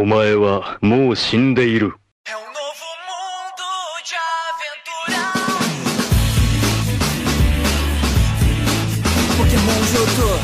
[0.00, 1.93] お前はもう死んでいる。
[2.25, 3.63] É um novo mundo
[4.05, 4.15] de
[4.45, 5.33] aventura.
[9.37, 10.39] Pokémon Johto.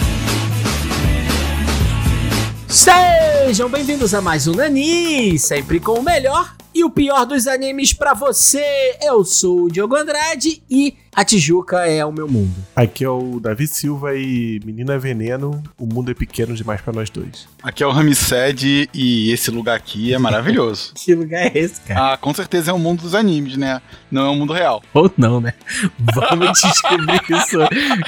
[3.48, 7.94] Sejam bem-vindos a mais um Nani, sempre com o melhor e o pior dos animes
[7.94, 8.98] pra você.
[9.02, 12.54] Eu sou o Diogo Andrade e a Tijuca é o meu mundo.
[12.76, 17.10] Aqui é o Davi Silva e Menina Veneno, o mundo é pequeno demais pra nós
[17.10, 17.48] dois.
[17.64, 20.94] Aqui é o Ramsed e esse lugar aqui é maravilhoso.
[21.08, 22.14] Que lugar é esse, cara?
[22.14, 23.82] ah, com certeza é o mundo dos animes, né?
[24.12, 24.84] Não é o mundo real.
[24.94, 25.56] Ou não, né?
[25.98, 27.58] Vamos descobrir isso.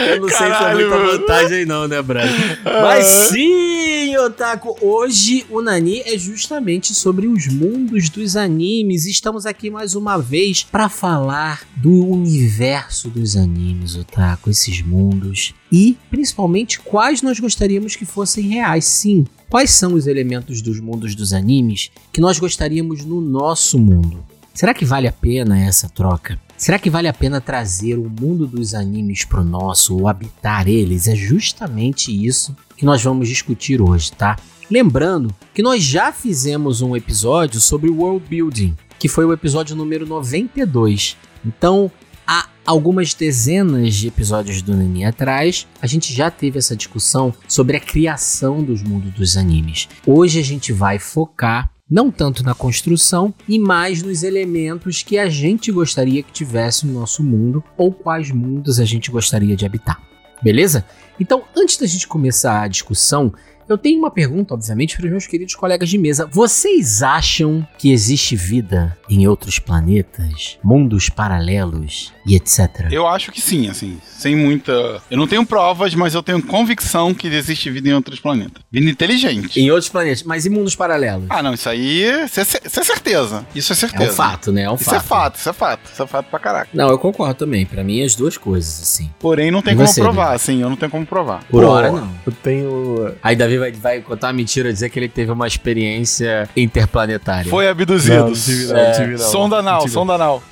[0.03, 1.19] Eu não sei se é Caralho, muita mano.
[1.19, 2.59] vantagem não, né, brother?
[2.63, 9.07] Mas sim, Otaku, hoje o Nani é justamente sobre os mundos dos animes.
[9.07, 15.53] Estamos aqui mais uma vez pra falar do universo dos animes, Otaku, esses mundos.
[15.71, 19.27] E, principalmente, quais nós gostaríamos que fossem reais, sim.
[19.47, 24.25] Quais são os elementos dos mundos dos animes que nós gostaríamos no nosso mundo?
[24.55, 26.39] Será que vale a pena essa troca?
[26.57, 31.07] Será que vale a pena trazer o mundo dos animes pro nosso ou habitar eles?
[31.07, 34.35] É justamente isso que nós vamos discutir hoje, tá?
[34.69, 40.05] Lembrando que nós já fizemos um episódio sobre world building, que foi o episódio número
[40.05, 41.15] 92.
[41.45, 41.89] Então,
[42.27, 47.75] há algumas dezenas de episódios do Nani atrás, a gente já teve essa discussão sobre
[47.75, 49.89] a criação dos mundos dos animes.
[50.05, 55.27] Hoje a gente vai focar não tanto na construção e mais nos elementos que a
[55.27, 59.99] gente gostaria que tivesse no nosso mundo ou quais mundos a gente gostaria de habitar.
[60.39, 60.85] Beleza?
[61.19, 63.33] Então, antes da gente começar a discussão,
[63.69, 66.25] eu tenho uma pergunta, obviamente, para os meus queridos colegas de mesa.
[66.31, 72.87] Vocês acham que existe vida em outros planetas, mundos paralelos e etc?
[72.91, 75.01] Eu acho que sim, assim, sem muita.
[75.09, 78.61] Eu não tenho provas, mas eu tenho convicção que existe vida em outros planetas.
[78.71, 79.59] Vida inteligente.
[79.59, 81.25] Em outros planetas, mas e mundos paralelos?
[81.29, 82.03] Ah, não, isso aí.
[82.25, 83.45] Isso é, isso é certeza.
[83.55, 84.11] Isso é é certeza.
[84.11, 84.63] um fato, né?
[84.63, 84.95] É um Isso fato.
[84.95, 85.89] é fato, isso é fato.
[85.93, 86.69] Isso é fato pra caraca.
[86.73, 87.65] Não, eu concordo também.
[87.65, 89.09] Pra mim, as duas coisas, assim.
[89.19, 91.43] Porém, não tem E como você, provar, assim, eu não tenho como provar.
[91.49, 92.11] Por Pô, hora, não.
[92.25, 93.13] Eu tenho.
[93.23, 97.49] Aí Davi vai, vai contar uma mentira, dizer que ele teve uma experiência interplanetária.
[97.49, 98.15] Foi Não, abduzido.
[98.25, 99.17] não tive não, É, não tive não.
[99.19, 100.43] Sonda não anal, sonda anal.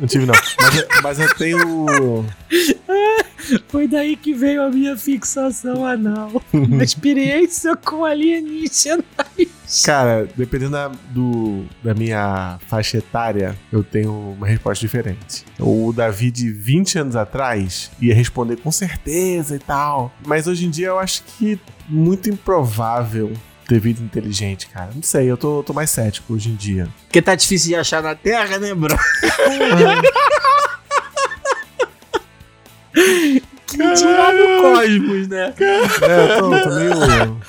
[0.00, 0.34] Não tive não.
[0.60, 2.26] Mas, eu- mas eu tenho.
[3.68, 6.42] Foi daí que veio a minha fixação anal.
[6.52, 9.04] Uma experiência com alienígena.
[9.84, 15.44] Cara, dependendo da, do, da minha faixa etária, eu tenho uma resposta diferente.
[15.58, 20.12] O Davi de 20 anos atrás ia responder com certeza e tal.
[20.24, 23.32] Mas hoje em dia eu acho que muito improvável
[23.66, 24.90] ter vida inteligente, cara.
[24.94, 26.88] Não sei, eu tô, tô mais cético hoje em dia.
[27.06, 28.96] Porque tá difícil de achar na Terra, né, bro?
[33.66, 35.52] que tirar no cosmos, né?
[35.58, 37.40] É, tô meio.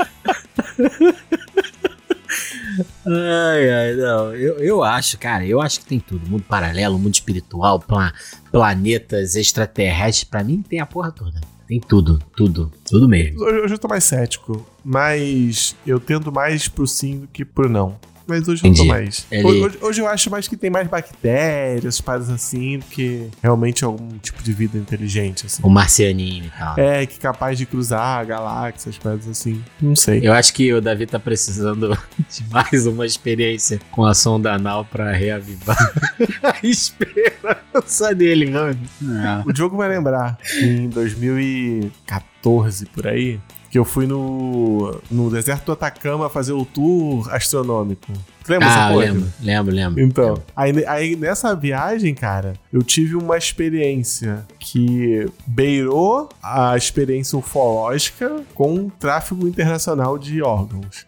[3.07, 4.35] Ai, ai, não.
[4.35, 6.29] Eu, eu acho, cara, eu acho que tem tudo.
[6.29, 8.13] Mundo paralelo, mundo espiritual, pla-
[8.51, 10.23] planetas extraterrestres.
[10.23, 11.39] Pra mim tem a porra toda.
[11.67, 13.41] Tem tudo, tudo, tudo mesmo.
[13.43, 17.99] Hoje eu tô mais cético, mas eu tendo mais pro sim do que pro não.
[18.27, 18.87] Mas hoje eu Entendi.
[18.87, 19.25] tô mais.
[19.31, 23.83] Ele- Hoje, hoje- eu acho mais que tem mais bactérias, paradas assim, do que realmente
[23.85, 25.61] algum tipo de vida inteligente, assim.
[25.63, 26.77] O marcianinho e tal.
[26.77, 29.63] É, que capaz de cruzar galáxias, paradas assim.
[29.81, 30.19] Não sei.
[30.23, 31.97] Eu acho que o Davi tá precisando
[32.29, 35.77] de mais uma experiência com a sonda anal pra reavivar
[36.43, 38.77] a esperança dele, mano.
[39.01, 39.49] É.
[39.49, 43.39] O Diogo vai lembrar em 2014, por aí,
[43.77, 48.11] que eu fui no, no deserto do Atacama fazer o tour astronômico.
[48.47, 50.01] Tu lembra Ah, lembro, lembro, lembro.
[50.01, 58.41] Então, aí, aí nessa viagem, cara, eu tive uma experiência que beirou a experiência ufológica
[58.55, 61.05] com tráfego internacional de órgãos.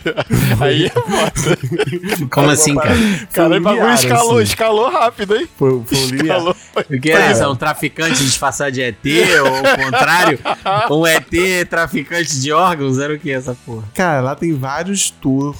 [0.60, 2.26] Aí é foda.
[2.30, 2.94] Como assim, cara?
[3.32, 4.42] Cara, o bagulho escalou, assim.
[4.42, 5.48] escalou rápido, hein?
[5.56, 6.14] Foi, foi um.
[6.16, 6.56] Escalou.
[6.76, 7.48] O que é isso?
[7.50, 8.96] Um traficante disfarçado de ET
[9.42, 10.38] ou o contrário?
[10.90, 12.98] Um ET traficante de órgãos?
[12.98, 13.84] Era o que essa porra?
[13.94, 15.58] Cara, lá tem vários tours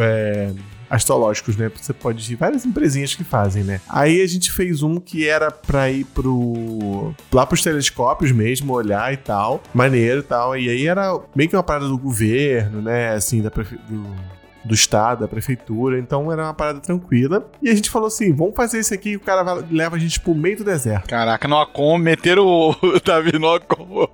[0.00, 0.50] é,
[0.88, 1.70] astrológicos, né?
[1.74, 3.80] Você pode ir, várias empresinhas que fazem, né?
[3.88, 7.14] Aí a gente fez um que era pra ir pro.
[7.32, 9.62] lá pros telescópios mesmo, olhar e tal.
[9.74, 10.56] Maneiro e tal.
[10.56, 13.14] E aí era meio que uma parada do governo, né?
[13.14, 13.76] Assim, da prefe...
[13.88, 17.48] do do estado, da prefeitura, então era uma parada tranquila.
[17.62, 20.18] E a gente falou assim: vamos fazer isso aqui, o cara vai- leva a gente
[20.20, 21.08] pro meio do deserto.
[21.08, 22.74] Caraca, no Acom, meteram o
[23.04, 24.06] Davi no Acom.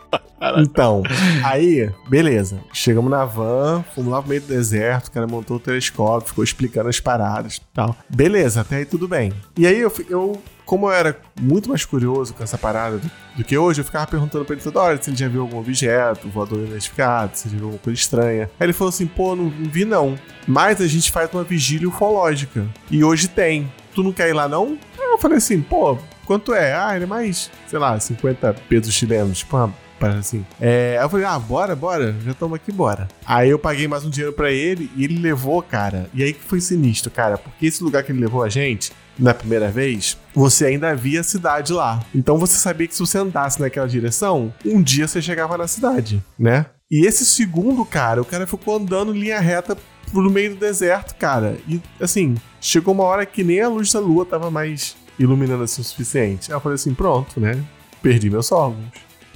[0.59, 1.03] Então,
[1.43, 2.59] aí, beleza.
[2.73, 6.45] Chegamos na van, fomos lá pro meio do deserto, o cara montou o telescópio, ficou
[6.45, 7.97] explicando as paradas e tal.
[8.09, 9.33] Beleza, até aí tudo bem.
[9.57, 13.45] E aí eu, eu como eu era muito mais curioso com essa parada do, do
[13.45, 16.29] que hoje, eu ficava perguntando pra ele toda hora se ele já viu algum objeto
[16.29, 18.51] voador identificado, se ele viu alguma coisa estranha.
[18.59, 20.19] Aí ele falou assim: pô, não, não vi não.
[20.47, 22.67] Mas a gente faz uma vigília ufológica.
[22.91, 23.71] E hoje tem.
[23.95, 24.79] Tu não quer ir lá não?
[24.99, 26.75] Aí eu falei assim: pô, quanto é?
[26.75, 29.39] Ah, ele é mais, sei lá, 50 pesos chilenos.
[29.39, 29.75] Tipo uma
[30.11, 30.45] assim.
[30.61, 33.09] É, aí eu falei, ah, bora, bora, já estamos aqui, bora.
[33.27, 36.09] Aí eu paguei mais um dinheiro pra ele e ele levou, cara.
[36.15, 39.33] E aí que foi sinistro, cara, porque esse lugar que ele levou a gente, na
[39.33, 42.05] primeira vez, você ainda via a cidade lá.
[42.15, 46.23] Então você sabia que se você andasse naquela direção, um dia você chegava na cidade,
[46.39, 46.67] né?
[46.91, 49.77] E esse segundo, cara, o cara ficou andando em linha reta
[50.13, 51.57] no meio do deserto, cara.
[51.67, 55.81] E assim, chegou uma hora que nem a luz da lua tava mais iluminando assim
[55.81, 56.51] o suficiente.
[56.51, 57.63] Aí eu falei assim, pronto, né?
[58.03, 58.85] Perdi meus órgãos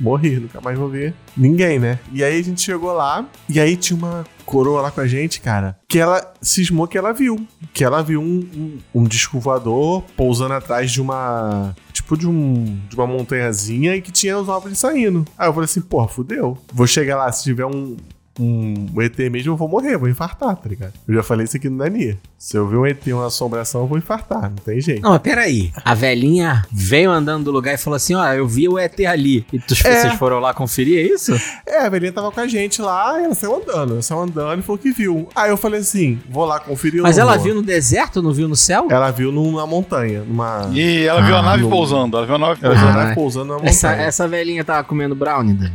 [0.01, 1.99] morri, nunca mais vou ver ninguém, né?
[2.13, 5.41] E aí a gente chegou lá, e aí tinha uma coroa lá com a gente,
[5.41, 7.47] cara, que ela cismou que ela viu.
[7.73, 11.77] Que ela viu um, um, um disco voador pousando atrás de uma.
[11.93, 12.79] Tipo de um.
[12.89, 15.25] de uma montanhazinha e que tinha os ovos saindo.
[15.37, 16.57] Aí eu falei assim, porra, fudeu.
[16.73, 17.97] Vou chegar lá, se tiver um,
[18.39, 20.93] um ET mesmo, eu vou morrer, eu vou infartar, tá ligado?
[21.07, 22.19] Eu já falei isso aqui no Dani.
[22.39, 25.03] Se eu ver um ET, uma assombração, eu vou infartar, não tem jeito.
[25.03, 25.73] Não, mas peraí.
[25.85, 29.45] A velhinha veio andando do lugar e falou assim: ó, eu vi o ET ali.
[29.53, 29.77] E tu, É.
[30.03, 31.33] vocês foram lá conferir, é isso?
[31.67, 34.61] É, a velhinha tava com a gente lá, e ela saiu andando, ela saiu andando
[34.61, 35.29] e falou que viu.
[35.35, 37.03] Aí eu falei assim, vou lá conferir.
[37.03, 37.45] Mas ela vou?
[37.45, 38.87] viu no deserto, não viu no céu?
[38.91, 40.71] Ela viu numa montanha, numa...
[40.73, 41.71] E ela viu a Ah, nave não.
[41.71, 42.17] pousando.
[42.17, 42.93] Ela viu a nave Ela pousando.
[42.93, 43.71] já Ah, tava pousando numa montanha.
[43.71, 45.73] Essa, essa velhinha tava comendo brownie, Dani.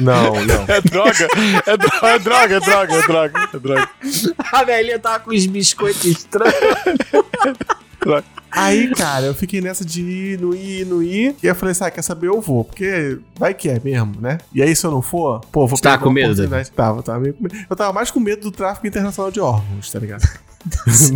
[0.00, 0.64] Não, não.
[0.68, 1.28] É droga,
[1.66, 3.90] é, dro- é droga, é droga, é droga, é droga.
[4.52, 6.54] A velhinha tava com os biscoitos estranhos.
[8.52, 11.36] Aí, cara, eu fiquei nessa de ir, não ir, não ir.
[11.42, 12.64] E eu falei assim, ah, quer saber, eu vou.
[12.64, 14.38] Porque vai que é mesmo, né?
[14.52, 16.12] E aí, se eu não for, pô, vou Você tava perder com
[16.50, 16.70] medo.
[16.74, 17.56] Tava, tava meio com medo.
[17.68, 20.26] Eu tava mais com medo do tráfico internacional de órgãos, tá ligado?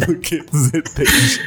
[0.07, 1.41] do que dos ETs.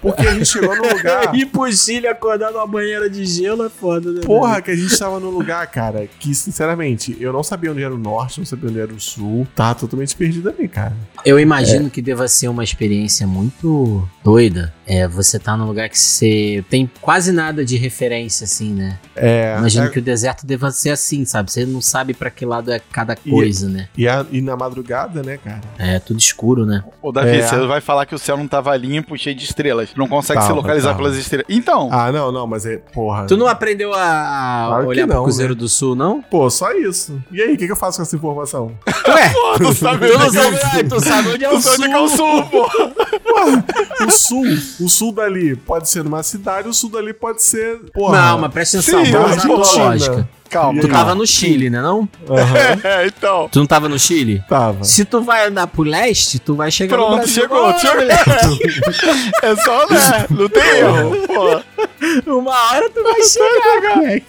[0.00, 1.32] Porque a gente chegou num lugar...
[1.80, 4.20] Chile acordar numa banheira de gelo é foda, né?
[4.22, 7.94] Porra, que a gente tava num lugar, cara, que sinceramente eu não sabia onde era
[7.94, 9.46] o norte, não sabia onde era o sul.
[9.54, 10.92] Tava totalmente perdido ali, cara.
[11.24, 14.72] Eu imagino que deva ser uma experiência muito doida.
[14.86, 18.98] É, você tá num lugar que você tem quase nada de referência, assim, né?
[19.14, 19.54] É.
[19.58, 21.52] Imagino é- que o deserto deva ser assim, sabe?
[21.52, 23.88] Você não sabe pra que lado é cada coisa, né?
[23.96, 25.60] e, a- e na madrugada, né, cara?
[25.78, 26.82] É tudo escuro, né?
[27.00, 27.42] Ô, Davi, É.
[27.46, 29.69] você vai falar que o céu não tava limpo, cheio de estrelas.
[29.96, 31.02] Não consegue se localizar tava.
[31.02, 31.46] pelas estrelas.
[31.48, 32.76] Então, Ah, não, não, mas é.
[32.92, 33.26] Porra.
[33.26, 35.58] Tu não aprendeu a, Claro olhar pro não, Cruzeiro né?
[35.58, 36.22] do Sul, não?
[36.22, 37.20] Pô, só isso.
[37.30, 38.72] E aí, o que, que eu faço com essa informação?
[39.08, 41.48] Ué, tu sabe tu não onde é sabe, é o ai, tu sabe onde é
[41.48, 41.84] o Tu sabe Sul.
[41.84, 44.04] onde é que é o sul, pô.
[44.06, 44.44] o sul,
[44.80, 47.78] o sul dali pode ser numa cidade, o sul dali pode ser.
[47.92, 48.20] Porra.
[48.32, 50.28] Não, mas presta atenção, Sim, vamos usar lógica.
[50.50, 50.92] Calma, Tu Sim.
[50.92, 52.08] tava no Chile, né não?
[52.28, 53.48] Aham, É, então.
[53.52, 54.42] Tu não tava no Chile?
[54.48, 54.82] tava.
[54.82, 58.02] Se tu vai andar pro leste, tu vai chegar no Pronto, chegou, chegou.
[59.42, 60.26] É só, né?
[60.30, 62.36] Não tem erro, pô.
[62.38, 64.26] Uma hora tu vai chegar, moleque.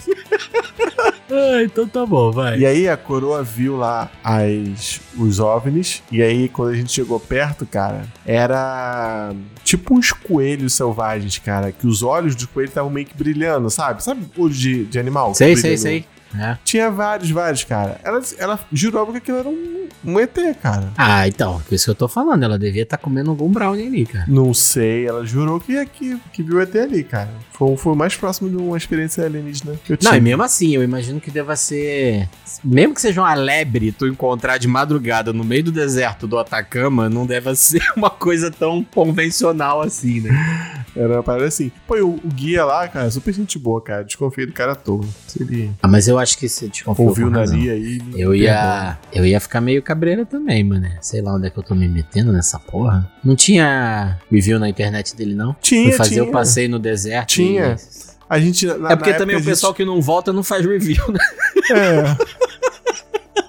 [1.52, 2.60] Ah, então tá bom, vai.
[2.60, 6.02] E aí a coroa viu lá as, os OVNIs.
[6.12, 9.34] E aí, quando a gente chegou perto, cara, era
[9.64, 11.72] tipo uns coelhos selvagens, cara.
[11.72, 14.04] Que os olhos dos coelhos estavam meio que brilhando, sabe?
[14.04, 15.34] Sabe olho de, de animal?
[15.36, 16.06] Sei, sei, sei.
[16.38, 16.58] É.
[16.64, 18.00] Tinha vários, vários, cara.
[18.04, 20.90] Ela, ela jurava que aquilo era um, um ET, cara.
[20.98, 22.44] Ah, então, isso que eu tô falando.
[22.44, 24.26] Ela devia estar comendo algum brownie ali, cara.
[24.28, 27.30] Não sei, ela jurou que, que, que viu ET ali, cara.
[27.54, 30.18] Foi, foi o mais próximo de uma experiência alienígena que eu Não, tive.
[30.18, 32.28] e mesmo assim, eu imagino que deva ser.
[32.64, 37.10] Mesmo que seja uma lebre, tu encontrar de madrugada no meio do deserto do Atacama,
[37.10, 40.86] não deve ser uma coisa tão convencional assim, né?
[40.96, 41.72] Era uma parada assim.
[41.88, 44.04] Pô, o, o guia lá, cara, super gente boa, cara.
[44.04, 45.06] Desconfiei do cara à toa.
[45.28, 48.02] Se ele Ah, mas eu acho que se desconfiou ouviu nariz aí.
[48.16, 50.88] Eu ia, eu ia ficar meio cabreira também, mano.
[51.02, 53.12] Sei lá onde é que eu tô me metendo nessa porra.
[53.24, 55.56] Não tinha review na internet dele, não?
[55.62, 56.24] Tinha, Fui fazer tinha.
[56.24, 57.28] o passeio no deserto.
[57.30, 57.76] Tinha.
[57.78, 58.66] e- A gente.
[58.66, 61.20] na- É porque na também o pessoal que não volta não faz review, né?
[61.56, 62.18] gente- É.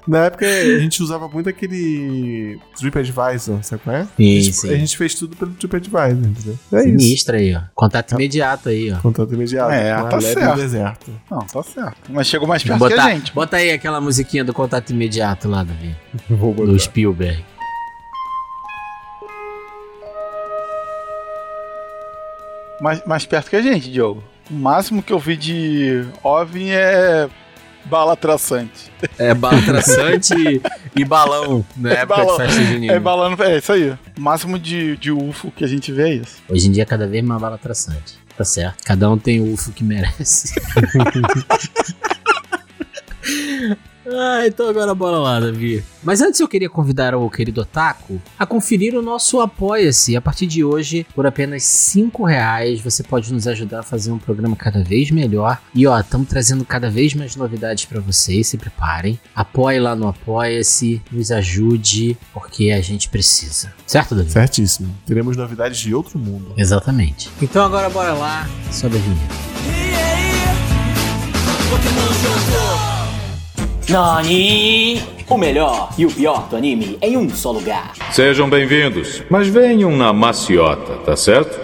[0.07, 4.05] Na época a gente usava muito aquele TripAdvisor, sabe qual é?
[4.17, 4.71] Sim, a, gente, sim.
[4.71, 6.59] a gente fez tudo pelo TripAdvisor, entendeu?
[6.73, 6.99] É isso.
[6.99, 7.61] Sinistro aí, ó.
[7.75, 8.97] Contato imediato aí, ó.
[8.99, 9.71] Contato imediato.
[9.71, 10.57] É, tá certo.
[10.57, 11.11] no deserto.
[11.31, 11.97] Não, tá certo.
[12.11, 13.33] Mas chegou mais perto que a gente.
[13.33, 15.95] bota aí aquela musiquinha do contato imediato lá, Davi.
[16.29, 16.73] Vou botar.
[16.73, 17.45] Do Spielberg.
[22.81, 24.25] Mais, mais perto que a gente, Diogo.
[24.51, 27.31] O máximo que eu vi de OVNI é
[27.85, 28.91] bala traçante.
[29.19, 32.39] É bala traçante e, e balão na É época balão.
[32.41, 33.91] É balando, é isso aí.
[34.17, 36.37] O máximo de, de UFO que a gente vê é isso.
[36.49, 38.21] Hoje em dia, cada vez mais bala traçante.
[38.37, 38.83] Tá certo.
[38.85, 40.55] Cada um tem o UFO que merece.
[44.15, 45.83] Ah, então agora bora lá, Davi.
[46.03, 50.17] Mas antes eu queria convidar o querido Otaku a conferir o nosso Apoia-se.
[50.17, 54.19] A partir de hoje, por apenas 5 reais, você pode nos ajudar a fazer um
[54.19, 55.61] programa cada vez melhor.
[55.75, 59.19] E ó, estamos trazendo cada vez mais novidades para vocês, se preparem.
[59.35, 63.73] Apoie lá no Apoia-se, nos ajude, porque a gente precisa.
[63.87, 64.31] Certo, Davi?
[64.31, 64.95] Certíssimo.
[65.07, 66.53] Teremos novidades de outro mundo.
[66.57, 67.31] Exatamente.
[67.41, 69.35] Então agora bora lá, sobe a vinheta.
[73.89, 75.03] Nani!
[75.29, 77.93] O melhor e o pior do anime em um só lugar.
[78.13, 81.59] Sejam bem-vindos, mas venham na maciota, tá certo?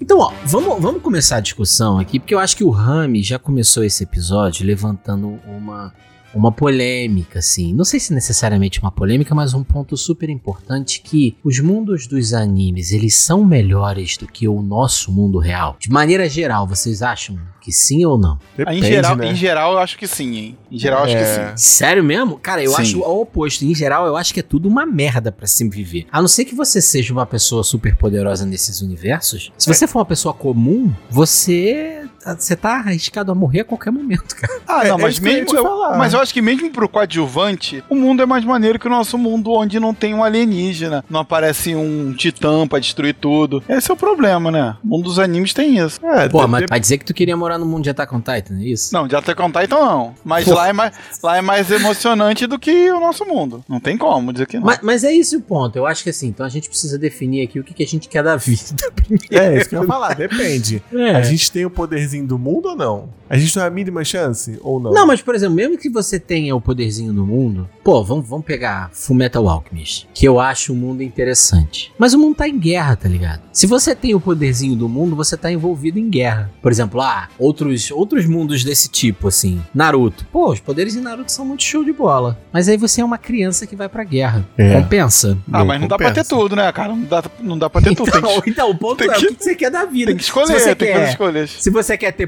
[0.00, 3.38] Então, ó, vamos, vamos começar a discussão aqui, porque eu acho que o Rami já
[3.38, 5.92] começou esse episódio levantando uma,
[6.34, 7.72] uma polêmica, assim.
[7.72, 12.34] Não sei se necessariamente uma polêmica, mas um ponto super importante que os mundos dos
[12.34, 15.76] animes, eles são melhores do que o nosso mundo real.
[15.78, 18.38] De maneira geral, vocês acham que sim ou não?
[18.58, 19.26] Ah, em, Depende, geral, né?
[19.30, 20.58] em geral, eu acho que sim, hein?
[20.70, 21.48] Em geral, eu acho que É.
[21.48, 21.52] sim.
[21.56, 22.38] Sério mesmo?
[22.38, 22.82] Cara, eu Sim.
[22.82, 23.64] acho o oposto.
[23.64, 26.06] Em geral, eu acho que é tudo uma merda pra se viver.
[26.12, 29.50] A não ser que você seja uma pessoa super poderosa nesses universos.
[29.56, 32.02] Se você for uma pessoa comum, você.
[32.38, 34.60] Você tá arriscado a morrer a qualquer momento, cara.
[34.66, 35.56] Ah, Não, é mas ia mesmo.
[35.58, 35.98] eu- falar.
[35.98, 39.18] mas eu acho que mesmo pro coadjuvante, o mundo é mais maneiro que o nosso
[39.18, 43.62] mundo, onde não tem um alienígena, não aparece um titã pra destruir tudo.
[43.68, 44.74] Esse é o problema, né?
[44.82, 46.00] O mundo dos animes tem isso.
[46.04, 48.14] É, Pô, de- mas de- vai dizer que tu queria morar no mundo de Attack
[48.14, 48.92] on Titan, é isso?
[48.92, 50.14] Não, de Attack on Titan não.
[50.24, 50.54] Mas Pô.
[50.54, 53.64] lá é, mais, lá é mais emocionante do que o nosso mundo.
[53.68, 54.64] Não tem como dizer que não.
[54.64, 55.76] Mas, mas é esse o ponto.
[55.76, 58.08] Eu acho que assim, então a gente precisa definir aqui o que, que a gente
[58.08, 58.64] quer da vida.
[59.30, 60.82] É, isso que eu ia falar, depende.
[60.92, 61.10] É.
[61.10, 63.08] A gente tem o poderzinho do mundo ou não?
[63.28, 64.92] A gente tem a mínima chance ou não?
[64.92, 68.44] Não, mas por exemplo, mesmo que você tenha o poderzinho do mundo, pô, vamos, vamos
[68.44, 71.92] pegar Fullmetal Alchemist, que eu acho um mundo interessante.
[71.98, 73.42] Mas o mundo tá em guerra, tá ligado?
[73.52, 76.50] Se você tem o poderzinho do mundo, você tá envolvido em guerra.
[76.62, 80.26] Por exemplo, ah, outros, outros mundos desse tipo, assim, Naruto.
[80.32, 82.38] Pô, os poderes em Naruto são muito show de bola.
[82.52, 84.46] Mas aí você é uma criança que vai pra guerra.
[84.56, 84.74] É.
[84.80, 85.36] Compensa.
[85.52, 86.28] ah, mas não dá pra ter compensa.
[86.36, 86.88] tudo, né, cara?
[86.94, 88.10] Não dá, não dá pra ter tudo.
[88.10, 90.06] Tem Então, que, então, o ponto tem é que- o que você quer da vida.
[90.10, 91.50] tem que escolher, Se você tem que fazer quer- escolhas.
[91.60, 92.26] Se você quer ter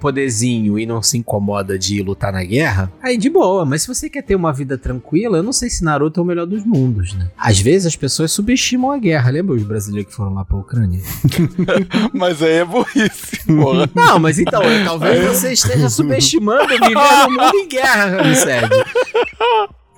[0.00, 3.64] poderzinho e não se incomoda de lutar na guerra, aí de boa.
[3.64, 6.26] Mas se você quer ter uma vida tranquila, eu não sei se Naruto é o
[6.26, 7.28] melhor dos mundos, né?
[7.36, 9.30] Às vezes as pessoas subestimam a guerra.
[9.30, 11.00] Lembra os brasileiros que foram lá pra Ucrânia?
[12.12, 13.88] Mas aí é burrice, porra.
[13.94, 18.68] Não, mas então, eu- talvez você esteja subestimando viver no mundo em guerra, Ramsed.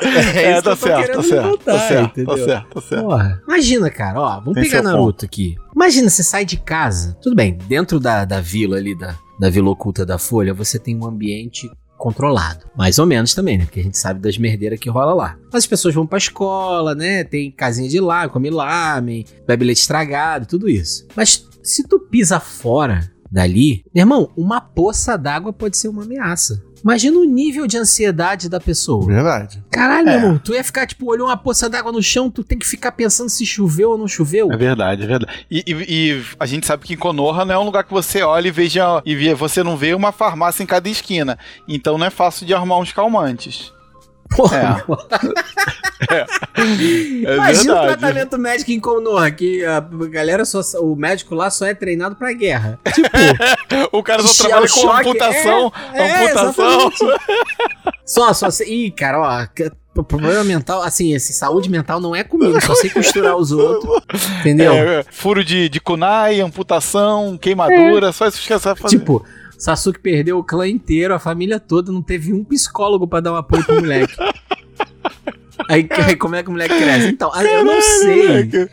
[0.00, 2.36] É, isso que tá eu tô certo, querendo tá certo, levantar, tá certo, entendeu?
[2.36, 3.02] tá certo, tá certo.
[3.04, 5.54] Porra, imagina, cara, ó, vamos Tem pegar Naruto aqui.
[5.74, 9.70] Imagina, você sai de casa, tudo bem, dentro da, da vila ali, da, da vila
[9.70, 12.66] oculta da Folha, você tem um ambiente controlado.
[12.76, 13.64] Mais ou menos também, né?
[13.64, 15.36] Porque a gente sabe das merdeiras que rola lá.
[15.52, 17.22] As pessoas vão pra escola, né?
[17.24, 21.06] Tem casinha de lá, come lamen, bebe leite estragado, tudo isso.
[21.16, 26.62] Mas se tu pisa fora dali, meu irmão, uma poça d'água pode ser uma ameaça.
[26.84, 29.06] Imagina o nível de ansiedade da pessoa.
[29.06, 29.64] Verdade.
[29.72, 30.14] Caralho, É.
[30.14, 32.92] irmão, tu ia ficar, tipo, olhou uma poça d'água no chão, tu tem que ficar
[32.92, 34.52] pensando se choveu ou não choveu.
[34.52, 35.46] É verdade, é verdade.
[35.50, 38.46] E, e- e a gente sabe que Konoha não é um lugar que você olha
[38.48, 41.36] e veja e vê, você não vê uma farmácia em cada esquina.
[41.66, 43.72] Então não é fácil de arrumar uns calmantes.
[44.36, 44.64] Porra, É.
[44.86, 44.96] meu.
[47.26, 51.66] É Imagina o tratamento médico em Konoha, que a galera só, o médico lá só
[51.66, 52.78] é treinado pra guerra.
[52.92, 53.08] Tipo,
[53.92, 56.90] O cara só Cho- trabalha com choque, amputação, é, é, amputação.
[56.92, 57.20] exatamente.
[58.04, 58.48] só, só.
[58.64, 60.02] Ih, cara, ó.
[60.02, 64.02] Problema mental, assim, esse saúde mental não é comigo, só sei costurar os outros.
[64.40, 64.72] Entendeu?
[64.72, 68.98] É, furo de, de kunai, amputação, queimadura, só isso que você sabe fazer.
[68.98, 69.24] Tipo,
[69.56, 73.36] Sasuke perdeu o clã inteiro, a família toda, não teve um psicólogo pra dar um
[73.36, 74.12] apoio pro moleque.
[75.68, 77.08] Aí, aí como é que o moleque cresce?
[77.08, 78.28] Então, aí eu não sei.
[78.28, 78.70] moleque.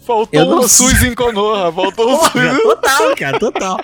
[0.00, 2.62] Faltou o SUS em Konoha, faltou o SUS.
[2.62, 3.76] total, cara, total.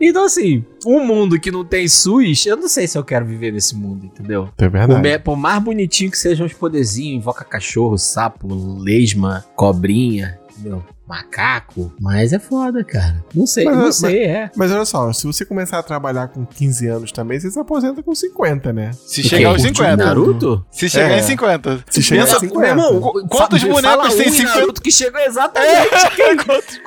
[0.00, 3.52] Então, assim, um mundo que não tem SUS, eu não sei se eu quero viver
[3.52, 4.48] nesse mundo, entendeu?
[4.58, 5.18] É verdade.
[5.18, 8.48] por mais bonitinho que sejam os poderzinhos, invoca cachorro, sapo,
[8.80, 10.82] lesma, cobrinha, entendeu?
[11.08, 11.92] Macaco.
[12.00, 13.24] Mas é foda, cara.
[13.34, 14.50] Não sei, Mas- não mas- sei, é.
[14.56, 18.02] Mas olha só, se você começar a trabalhar com 15 anos também, você se aposenta
[18.02, 18.90] com 50, né?
[19.06, 19.96] Se chegar aos O 50.
[20.04, 20.64] Naruto?
[20.70, 21.18] Se chegar É.
[21.20, 21.84] em 50.
[21.90, 22.58] Se chegar Pensa- a 50.
[22.74, 24.58] Meu irmão, Qu- quantos fa- bonecos fala tem um em 50?
[24.60, 25.90] Naruto que chegou exatamente.
[26.46, 26.80] quantos,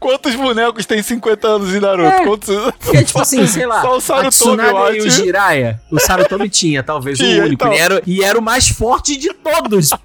[0.00, 2.08] quantos bonecos tem 50 anos em Naruto?
[2.08, 2.24] É.
[2.24, 2.56] Quantos...
[2.80, 5.10] Porque, tipo assim, sei lá, Só o Sarutobi, eu e o.
[5.10, 5.80] Jiraiya.
[5.90, 7.54] O Sarutobi tinha, talvez, Tinha, o único.
[7.64, 7.72] então.
[7.72, 9.90] E, era, e era o mais forte de todos.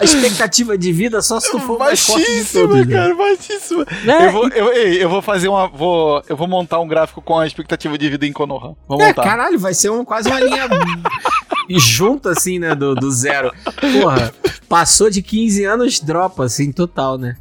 [0.00, 2.86] A expectativa de vida só se tu for Baixíssima, né?
[2.92, 3.86] cara, baixíssima.
[4.06, 5.68] É, Eu vou, eu, ei, eu vou fazer uma.
[5.68, 8.74] Vou, eu vou montar um gráfico com a expectativa de vida em Konoha.
[8.88, 9.22] Vou É, montar.
[9.22, 10.66] caralho, vai ser um, quase uma linha
[11.78, 13.52] junta, assim, né, do, do zero.
[14.00, 14.32] Porra,
[14.68, 17.36] Passou de 15 anos, dropa, assim, total, né?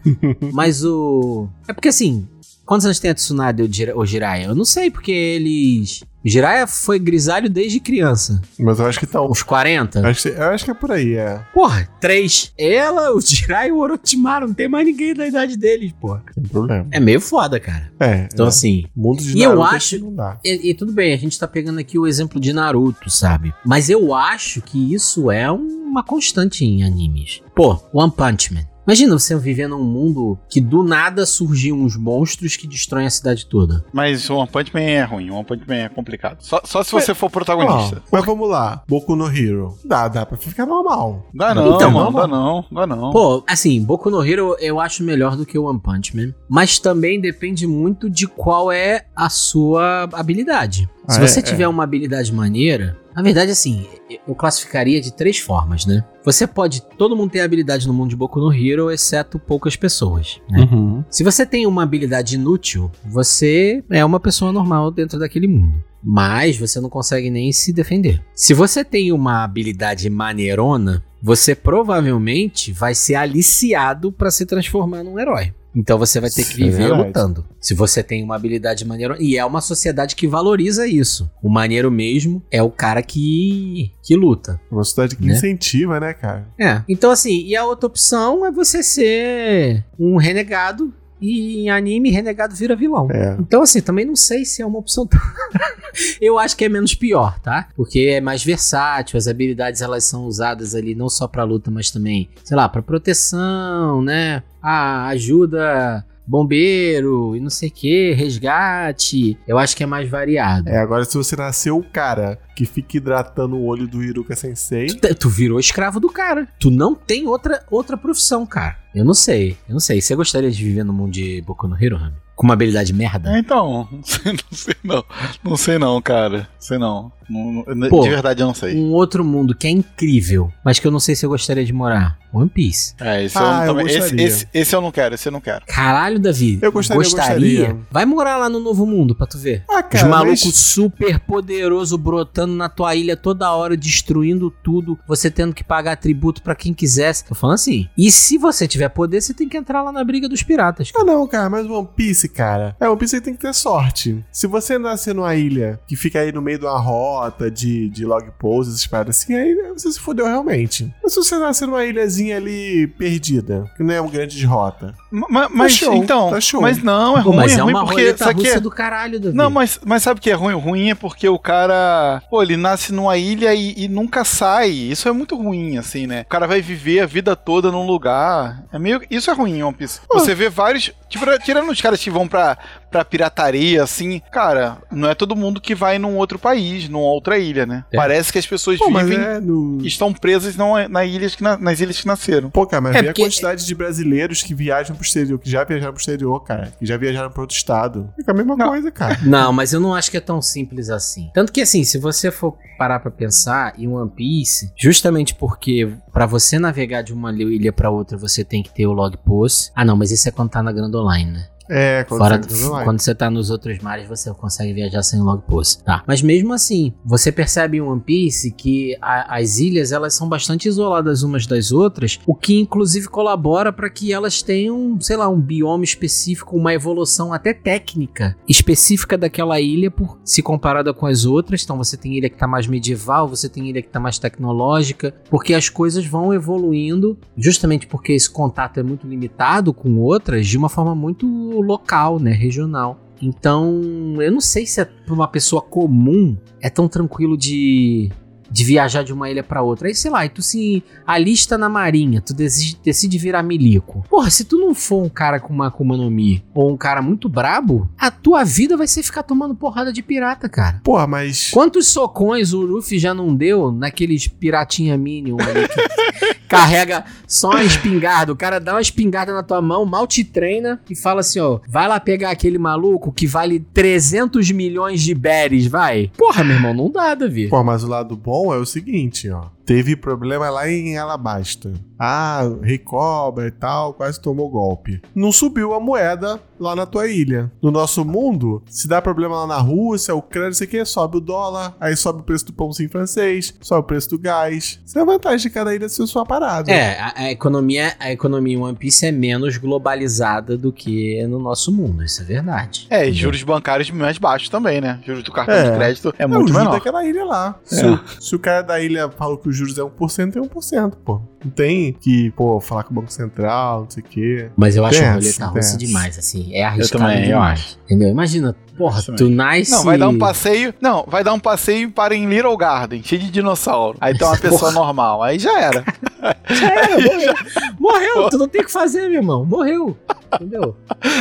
[0.52, 1.48] Mas o.
[1.68, 2.28] É porque assim,
[2.70, 4.46] quantos anos tem a Tsunade ou Jira- ou Jiraiya?
[4.46, 6.04] Eu não sei, porque eles.
[6.24, 8.42] O Jiraiya foi grisalho desde criança.
[8.60, 9.22] Mas eu acho que tá.
[9.22, 10.06] Uns 40?
[10.08, 11.40] Acho que- eu acho que é por aí, é.
[11.54, 12.52] Porra, três.
[12.58, 14.48] Ela, o Jiraiya e o Orochimaru.
[14.50, 16.22] Não tem mais ninguém da idade deles, porra.
[16.34, 16.86] Sem problema.
[16.92, 17.90] É meio foda, cara.
[18.00, 18.28] É.
[18.32, 18.50] Então, é.
[18.50, 18.84] assim.
[18.96, 20.40] mundo de e eu Naruto acho- é que não dá.
[20.46, 23.54] E, e tudo bem, a gente tá pegando aqui o exemplo de Naruto, sabe?
[23.66, 27.42] Mas eu acho que isso é uma constante em animes.
[27.56, 28.66] Pô, One Punch Man.
[28.90, 33.46] Imagina você viver num mundo que do nada surgiam uns monstros que destroem a cidade
[33.46, 33.86] toda.
[33.94, 36.38] Mas o One Punch Man é ruim, o One Punch Man é complicado.
[36.40, 38.02] Só, só se você for o protagonista.
[38.04, 38.82] Ó, mas vamos lá.
[38.88, 39.78] Boku no Hero.
[39.86, 41.24] Dá, dá pra ficar normal.
[41.32, 43.12] Dá não, Então, mano, dá não, dá não.
[43.12, 46.34] Pô, assim, Boku no Hero eu acho melhor do que o One Punch Man.
[46.50, 50.90] Mas também depende muito de qual é a sua habilidade.
[51.08, 53.86] Se Ah, você é, tiver uma habilidade maneira, na verdade, assim,
[54.26, 56.06] eu classificaria de três formas, né?
[56.24, 56.82] Você pode.
[56.98, 60.40] Todo mundo tem habilidade no mundo de Boku no Hero, exceto poucas pessoas.
[60.50, 60.62] Né?
[60.72, 61.04] Uhum.
[61.10, 65.84] Se você tem uma habilidade inútil, você é uma pessoa normal dentro daquele mundo.
[66.02, 68.24] Mas você não consegue nem se defender.
[68.34, 75.20] Se você tem uma habilidade maneirona, você provavelmente vai ser aliciado pra se transformar num
[75.20, 75.54] herói.
[75.76, 77.04] Então você vai ter que é viver verdade.
[77.08, 77.46] lutando.
[77.60, 79.20] Se você tem uma habilidade maneirona.
[79.22, 81.30] E é uma sociedade que valoriza isso.
[81.44, 84.60] O maneiro mesmo é o cara que, que luta.
[84.72, 85.34] Uma cidade que Né?
[85.34, 86.48] incentiva, né, cara?
[86.60, 86.82] É.
[86.90, 90.94] Então, assim, e a outra opção é você ser um renegado.
[91.22, 93.08] E em anime, renegado vira vilão.
[93.12, 93.36] É.
[93.40, 95.08] Então, assim, também não sei se é uma opção.
[96.22, 97.68] Eu acho que é menos pior, tá?
[97.76, 101.92] Porque é mais versátil, as habilidades elas são usadas ali não só pra luta, mas
[101.92, 104.44] também, sei lá, pra proteção, né?
[104.62, 109.38] Ah, ajuda bombeiro e não sei o que, resgate.
[109.48, 110.70] Eu acho que é mais variado.
[110.70, 114.88] É, agora se você nasceu o cara que fica hidratando o olho do Iruka Sensei.
[114.88, 116.48] Tu, tu virou escravo do cara.
[116.60, 118.78] Tu não tem outra, outra profissão, cara.
[118.94, 119.58] Eu não sei.
[119.68, 120.02] Eu não sei.
[120.02, 122.16] Você gostaria de viver no mundo de Boku no Hero, Rami?
[122.36, 123.36] Com uma habilidade merda?
[123.36, 125.04] É, Então, não sei, não sei não.
[125.44, 126.48] Não sei não, cara.
[126.60, 127.12] Sei não.
[127.30, 128.02] Não- não- Pô.
[128.02, 128.76] de verdade eu não sei.
[128.76, 131.74] Um outro mundo que é incrível, mas que eu não sei se eu gostaria de
[131.74, 132.18] morar.
[132.32, 132.94] One Piece.
[133.00, 134.26] É, esse, Ah, eu, eu também, esse, gostaria.
[134.28, 135.66] esse, esse eu não quero, esse eu não quero.
[135.66, 136.60] Caralho, Davi.
[136.62, 137.78] Eu gostaria, eu gostaria.
[137.90, 139.64] Vai morar lá no Novo Mundo pra tu ver.
[139.68, 140.56] Ah, Os cara, malucos mas...
[140.56, 146.44] super poderoso brotando na tua ilha toda hora, destruindo tudo, você tendo que pagar tributo
[146.44, 147.26] pra quem quisesse.
[147.26, 147.88] Tô falando assim.
[147.98, 150.92] E se você tiver poder, você tem que entrar lá na briga dos piratas.
[150.96, 152.76] Ah, não, cara, mas One Piece, cara.
[152.80, 154.24] É, One Piece tem que ter sorte.
[154.32, 156.80] Se você nascer numa ilha que fica aí no meio de uma
[157.20, 160.94] rota de, de log posts, essas paradas assim, aí você se fodeu realmente.
[161.04, 164.96] Mas se você nascer numa ilhazinha ali perdida, que não é uma grande rota.
[165.12, 166.62] Ma- Mas, show, então, tá show.
[166.62, 168.60] mas não, é ruim, mas é é ruim uma porque aqui russa é...
[168.60, 169.36] do caralho, Davi.
[169.36, 170.54] Não, mas, mas sabe o que é ruim?
[170.54, 174.70] Ruim é porque o cara, pô, ele nasce numa ilha e, e nunca sai.
[174.70, 176.22] Isso é muito ruim, assim, né?
[176.22, 178.64] O cara vai viver a vida toda num lugar.
[178.72, 179.02] É meio.
[179.10, 180.00] Isso é ruim, One Piece.
[180.12, 180.92] Você vê vários.
[181.10, 182.56] Tipo, tirando os caras que vão pra,
[182.90, 187.38] pra pirataria, assim, cara, não é todo mundo que vai num outro país, numa outra
[187.38, 187.84] ilha, né?
[187.92, 187.98] É.
[187.98, 189.18] Parece que as pessoas Pô, vivem.
[189.18, 189.78] é no...
[189.86, 192.50] Estão presas não, na ilhas que na- nas ilhas que nasceram.
[192.50, 195.50] Pô, cara, mas É vê porque- a quantidade de brasileiros que viajam pro exterior, que
[195.50, 196.74] já viajaram pro exterior, cara.
[196.80, 198.10] Que já viajaram pro outro estado.
[198.16, 198.70] Fica a mesma Não.
[198.70, 199.20] coisa, cara.
[199.24, 201.30] Não, mas eu não acho que é tão simples assim.
[201.34, 206.26] Tanto que assim, se você for parar pra pensar em One Piece, justamente porque pra
[206.26, 209.72] você navegar de uma ilha pra outra você tem que ter o log post.
[209.76, 211.48] Ah, não, mas isso é quando tá na Grand Line, né?
[211.70, 215.42] É, quando Fora, você quando você tá nos outros mares, você consegue viajar sem log
[215.48, 215.84] post.
[215.84, 216.04] Tá.
[216.08, 220.68] Mas mesmo assim, você percebe em One Piece que a- as ilhas elas são bastante
[220.68, 225.40] isoladas umas das outras, o que inclusive colabora para que elas tenham, sei lá, um
[225.40, 231.64] bioma específico, uma evolução até técnica específica daquela ilha por se comparada com as outras.
[231.64, 235.14] Então você tem ilha que tá mais medieval, você tem ilha que tá mais tecnológica,
[235.30, 240.58] porque as coisas vão evoluindo, justamente porque esse contato é muito limitado com outras, de
[240.58, 243.00] uma forma muito local, né, regional.
[243.22, 243.82] Então,
[244.20, 248.10] eu não sei se é para uma pessoa comum é tão tranquilo de,
[248.50, 249.88] de viajar de uma ilha pra outra.
[249.88, 254.04] Aí, sei lá, e tu se alista na marinha, tu decide, decide virar milico.
[254.10, 257.02] Porra, se tu não for um cara com uma Akuma no Mi ou um cara
[257.02, 260.82] muito brabo, a tua vida vai ser ficar tomando porrada de pirata, cara.
[260.84, 261.52] Porra, mas.
[261.52, 267.64] Quantos socões o Luffy já não deu naqueles piratinha Minion ali que carrega só uma
[267.64, 268.34] espingarda?
[268.34, 271.60] O cara dá uma espingarda na tua mão, mal te treina e fala assim: ó,
[271.68, 276.12] vai lá pegar aquele maluco que vale 300 milhões de berries, vai.
[276.18, 277.48] Porra, meu irmão, não dá, Davi.
[277.48, 279.46] Pô, mas o lado bom é o seguinte, ó.
[279.70, 281.72] Teve problema lá em Alabasta.
[282.02, 285.00] Ah, rei cobra e tal, quase tomou golpe.
[285.14, 287.52] Não subiu a moeda lá na tua ilha.
[287.62, 291.76] No nosso mundo, se dá problema lá na Rússia, Ucrânia, sei que, sobe o dólar,
[291.80, 294.80] aí sobe o preço do pãozinho francês, sobe o preço do gás.
[294.84, 296.72] Isso é a vantagem de cada ilha ser sua parada.
[296.72, 301.38] É, a, a economia, a economia em One Piece é menos globalizada do que no
[301.38, 302.88] nosso mundo, isso é verdade.
[302.90, 305.00] É, e juros bancários mais baixos também, né?
[305.06, 305.70] Juros do cartão É.
[305.70, 306.72] de crédito é É, o muito menor.
[306.72, 307.60] daquela ilha lá.
[307.66, 310.96] Se, o, se o cara da ilha falou que os juros é 1%, é 1%,
[311.04, 311.22] pô.
[311.44, 314.50] Não tem que, pô, falar com o Banco Central, não sei o quê.
[314.58, 316.54] Mas eu acho a roleta russa demais, assim.
[316.54, 317.60] É arriscado também, eu demais.
[317.60, 317.80] acho.
[317.86, 318.10] Entendeu?
[318.10, 319.72] Imagina, porra, Eu tu nasce.
[319.72, 320.74] Não, vai dar um passeio.
[320.82, 323.98] Não, vai dar um passeio para em Little Garden, cheio de dinossauro.
[324.02, 325.24] Aí tem uma pessoa normal.
[325.24, 325.84] Aí já era.
[326.22, 327.34] É, morreu.
[327.80, 329.46] morreu, tu não tem o que fazer, meu irmão.
[329.46, 329.96] Morreu.
[330.36, 330.76] Entendeu?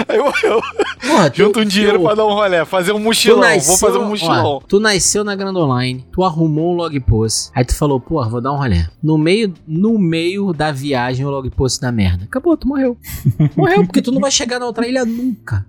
[0.09, 0.61] Aí eu, eu
[1.07, 3.41] Porra, tu- junto um dinheiro tu- pra dar um rolê, fazer um mochilão.
[3.41, 4.45] nasceu, Vou fazer um mochilão.
[4.45, 8.29] ó, tu nasceu na Grand Online, tu arrumou um log post, aí tu falou, porra,
[8.29, 8.85] vou dar um rolê.
[9.03, 12.25] No meio, no meio da viagem, o log post da merda.
[12.25, 12.97] Acabou, tu morreu.
[13.57, 15.65] morreu, porque tu não vai chegar na outra ilha nunca.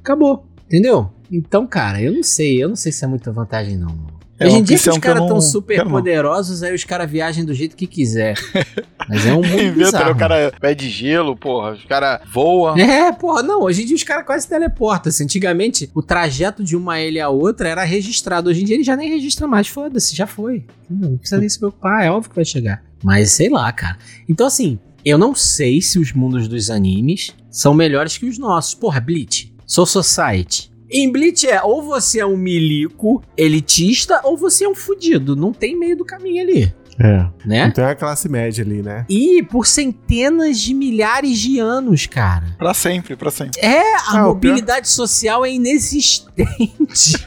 [0.00, 1.10] Acabou, entendeu?
[1.30, 4.14] Então, cara, eu não sei, eu não sei se é muita vantagem, não.
[4.38, 5.90] É, Hoje em dia que é os que eu caras não- tão super não.
[5.92, 8.34] poderosos, aí os caras viajam do jeito que quiser.
[9.08, 10.12] Mas é um mundo Inventa, né, bizarro.
[10.12, 11.72] o cara pede gelo, porra.
[11.72, 12.76] Os caras voam.
[12.76, 15.08] É, porra, não, hoje em dia os caras quase teleportam.
[15.08, 18.50] Assim, antigamente, o trajeto de uma ilha a outra era registrado.
[18.50, 20.64] Hoje em dia ele já nem registra mais, foda-se, já foi.
[20.90, 21.10] Entendeu?
[21.12, 22.82] Não precisa nem se preocupar, é óbvio que vai chegar.
[23.02, 23.96] Mas sei lá, cara.
[24.28, 28.74] Então, assim, eu não sei se os mundos dos animes são melhores que os nossos.
[28.74, 30.70] Porra, Bleach, Soul Society.
[30.90, 35.34] Em Bleach é ou você é um milico elitista ou você é um fudido.
[35.34, 37.26] Não tem meio do caminho ali, É.
[37.44, 37.66] né?
[37.66, 39.04] Então é a classe média ali, né?
[39.08, 42.54] E por centenas de milhares de anos, cara.
[42.56, 43.60] Pra sempre, pra sempre.
[43.60, 46.36] É, a Ah, mobilidade social é inexistente.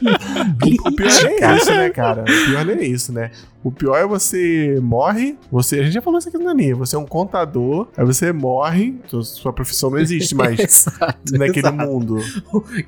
[0.86, 2.22] O pior nem é isso, né, cara?
[2.22, 3.30] O pior nem é isso, né?
[3.62, 6.96] O pior é você morre, você, a gente já falou isso aqui no Nani, você
[6.96, 11.76] é um contador, aí você morre, sua- sua profissão não existe mais Exato, naquele exato.
[11.76, 12.18] mundo.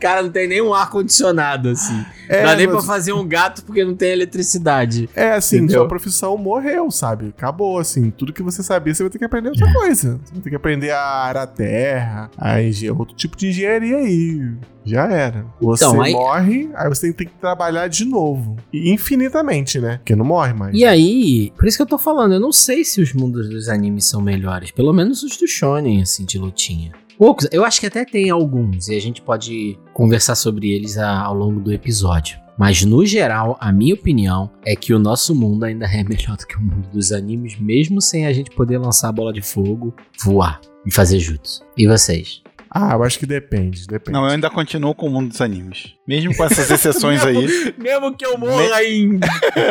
[0.01, 2.03] Cara, não tem nenhum ar-condicionado, assim.
[2.29, 5.11] É, Dá nem mas- pra fazer um gato porque não tem eletricidade.
[5.15, 5.81] É assim, Entendeu?
[5.81, 7.29] sua profissão morreu, sabe?
[7.37, 8.11] Acabou, assim.
[8.11, 10.19] Tudo que você sabia, você vai ter que aprender outra coisa.
[10.25, 13.97] Você vai ter que aprender a arar a terra, a engen- outro tipo de engenharia
[13.99, 14.53] aí.
[14.85, 15.47] Já era.
[15.61, 18.57] Você Então, aí- morre, aí você tem que trabalhar de novo.
[18.73, 19.99] E infinitamente, né?
[19.99, 20.75] Porque não morre mais.
[20.77, 23.69] E aí, por isso que eu tô falando, eu não sei se os mundos dos
[23.69, 24.71] animes são melhores.
[24.71, 26.93] Pelo menos os do shonen, assim, de lutinha.
[27.19, 31.21] Poucos, eu acho que até tem alguns, e a gente pode conversar sobre eles a-
[31.21, 32.37] ao longo do episódio.
[32.59, 36.47] Mas no geral, a minha opinião é que o nosso mundo ainda é melhor do
[36.47, 39.95] que o mundo dos animes, mesmo sem a gente poder lançar a bola de fogo,
[40.25, 41.63] voar e fazer jutsu.
[41.77, 42.43] E vocês?
[42.75, 44.13] Ah, eu acho que depende, depende.
[44.13, 45.95] Não, eu ainda continuo com o mundo dos animes.
[46.09, 47.75] Mesmo com essas exceções aí.
[47.77, 49.21] Mesmo que eu morra em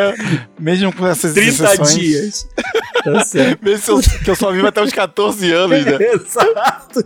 [0.59, 1.95] Mesmo com essas 30 exceções.
[1.95, 2.47] dias.
[3.03, 3.63] Tá certo.
[3.63, 5.97] Mesmo se eu- que eu só vivo até os 14 anos, né?
[6.13, 7.03] Exato.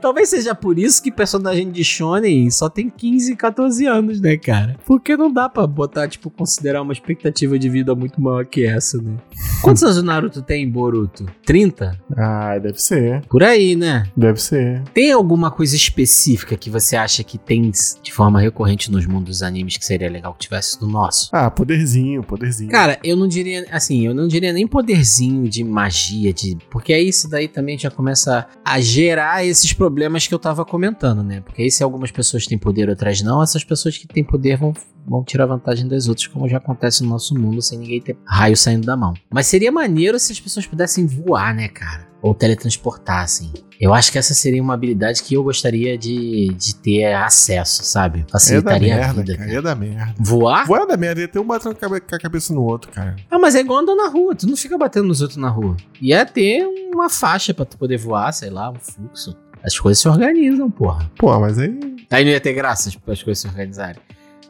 [0.00, 4.76] Talvez seja por isso que personagem de Shonen só tem 15, 14 anos, né, cara?
[4.84, 8.98] Porque não dá pra botar, tipo, considerar uma expectativa de vida muito maior que essa,
[9.00, 9.16] né?
[9.62, 11.26] Quantos anos o Naruto tem, Boruto?
[11.46, 11.98] 30?
[12.16, 13.22] Ah, deve ser.
[13.28, 14.04] Por aí, né?
[14.16, 14.82] Deve ser.
[14.92, 17.70] Tem alguma coisa específica que você acha que tem
[18.02, 21.28] de forma recorrente nos mundos dos animes que seria legal que tivesse no nosso?
[21.32, 22.70] Ah, poderzinho, poderzinho.
[22.70, 26.56] Cara, eu não diria, assim, eu não diria nem poderzinho de magia, de.
[26.70, 31.22] Porque aí isso daí também já começa a gerar esses problemas que eu tava comentando,
[31.22, 31.40] né?
[31.40, 34.72] Porque aí se algumas pessoas têm poder, outras não, essas pessoas que têm poder vão,
[35.06, 38.56] vão tirar vantagem das outras, como já acontece no nosso mundo, sem ninguém ter raio
[38.56, 39.14] saindo da mão.
[39.32, 42.11] Mas seria maneiro se as pessoas pudessem voar, né, cara?
[42.22, 43.52] Ou teletransportar, assim.
[43.80, 48.20] Eu acho que essa seria uma habilidade que eu gostaria de, de ter acesso, sabe?
[48.28, 49.32] é Facilitaria a merda, vida.
[49.36, 49.48] cara.
[49.48, 49.58] cara.
[49.58, 50.14] É da merda.
[50.20, 50.66] Voar?
[50.66, 53.16] Voar é da merda, ia ter um batendo com a a cabeça no outro, cara.
[53.28, 55.76] Ah, mas é igual andar na rua, tu não fica batendo nos outros na rua.
[56.00, 59.36] E é ter uma faixa pra tu poder voar, sei lá, um fluxo.
[59.64, 61.10] As coisas se organizam, porra.
[61.18, 61.76] Pô, mas aí.
[62.10, 64.00] Aí não ia ter graça as- as coisas se organizarem.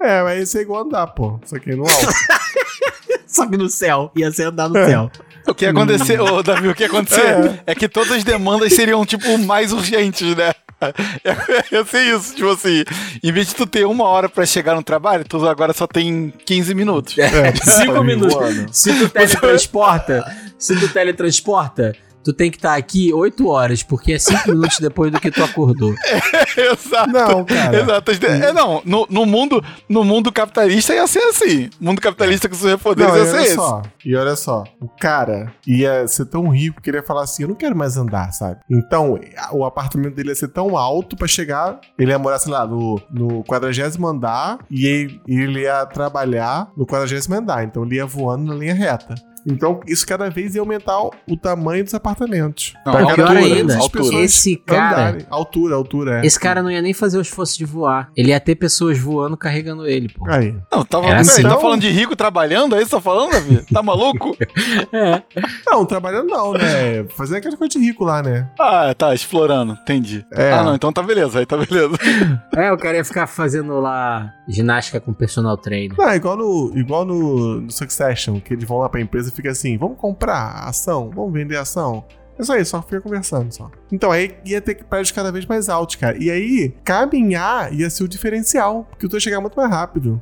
[0.03, 1.39] É, mas isso é igual andar, pô.
[1.45, 2.07] Só que no alto.
[3.27, 4.87] Só que no céu, ia ser andar no É.
[4.89, 5.11] céu.
[5.47, 7.75] O que ia acontecer, ô Davi, o que ia acontecer é.
[7.75, 10.53] que todas as demandas seriam, tipo, mais urgentes, né?
[11.71, 12.83] Ia ser isso, tipo assim,
[13.23, 16.33] em vez de tu ter uma hora pra chegar no trabalho, tu agora só tem
[16.45, 17.17] 15 minutos.
[17.19, 18.35] É, Cinco tá minutos.
[18.35, 18.67] voando.
[18.73, 20.25] Se tu teletransporta,
[20.59, 25.11] se tu teletransporta, tu tem que estar aqui 8 horas, porque é 5 minutos depois
[25.11, 25.95] do que tu acordou.
[26.57, 27.11] Exato.
[27.11, 27.81] Não, cara.
[27.81, 28.11] Exato.
[28.27, 31.71] É, não, no, no mundo, no mundo capitalista ia ser assim.
[31.81, 33.55] Mundo capitalista com seus poderes Não, ia ser olha esse.
[33.55, 37.43] só, e olha só, o cara ia ser tão rico que ele ia falar assim:
[37.43, 38.61] eu não quero mais andar, sabe?
[38.71, 39.19] Então,
[39.53, 43.01] o apartamento dele ia ser tão alto pra chegar, ele ia morar, sei lá, no,
[43.11, 43.73] no 40
[44.07, 47.65] andar e ele, ele ia trabalhar no 40 andar.
[47.65, 49.15] Então ele ia voando na linha reta.
[49.47, 52.75] Então, isso cada vez ia aumentar o- tamanho dos apartamentos.
[52.87, 54.17] Não, Pra altura, ainda, as altura.
[54.19, 55.27] esse cara, andarem.
[55.31, 56.27] Altura, altura, é.
[56.27, 58.11] esse cara não ia nem fazer o esforço de voar.
[58.17, 60.29] Ele ia ter pessoas voando carregando ele, pô.
[60.31, 60.55] Aí.
[60.71, 61.43] Não, tava, peraí, assim.
[61.43, 62.75] tá falando de rico trabalhando?
[62.77, 63.65] É isso que tá falando, Davi?
[63.73, 64.37] Tá maluco?
[64.93, 65.23] É.
[65.67, 67.05] Não, trabalhando não, né?
[67.17, 68.49] Fazendo aquela coisa de rico lá, né?
[68.61, 70.25] ah, tá, explorando, entendi.
[70.33, 70.53] É.
[70.53, 71.97] Ah, não, então tá beleza, aí tá beleza.
[72.55, 75.97] É, o cara ia ficar fazendo lá ginástica com personal trainer.
[76.01, 79.51] Ah, igual no, igual no, no Succession, que eles vão lá pra empresa e fica
[79.51, 82.05] assim, vamos comprar ação, vamos vender ação.
[82.39, 83.71] É só isso, só fica conversando só.
[83.91, 86.17] Então aí ia ter prédios cada vez mais altos, cara.
[86.23, 90.21] E aí, caminhar ia ser o diferencial, porque tu ia chegar muito mais rápido.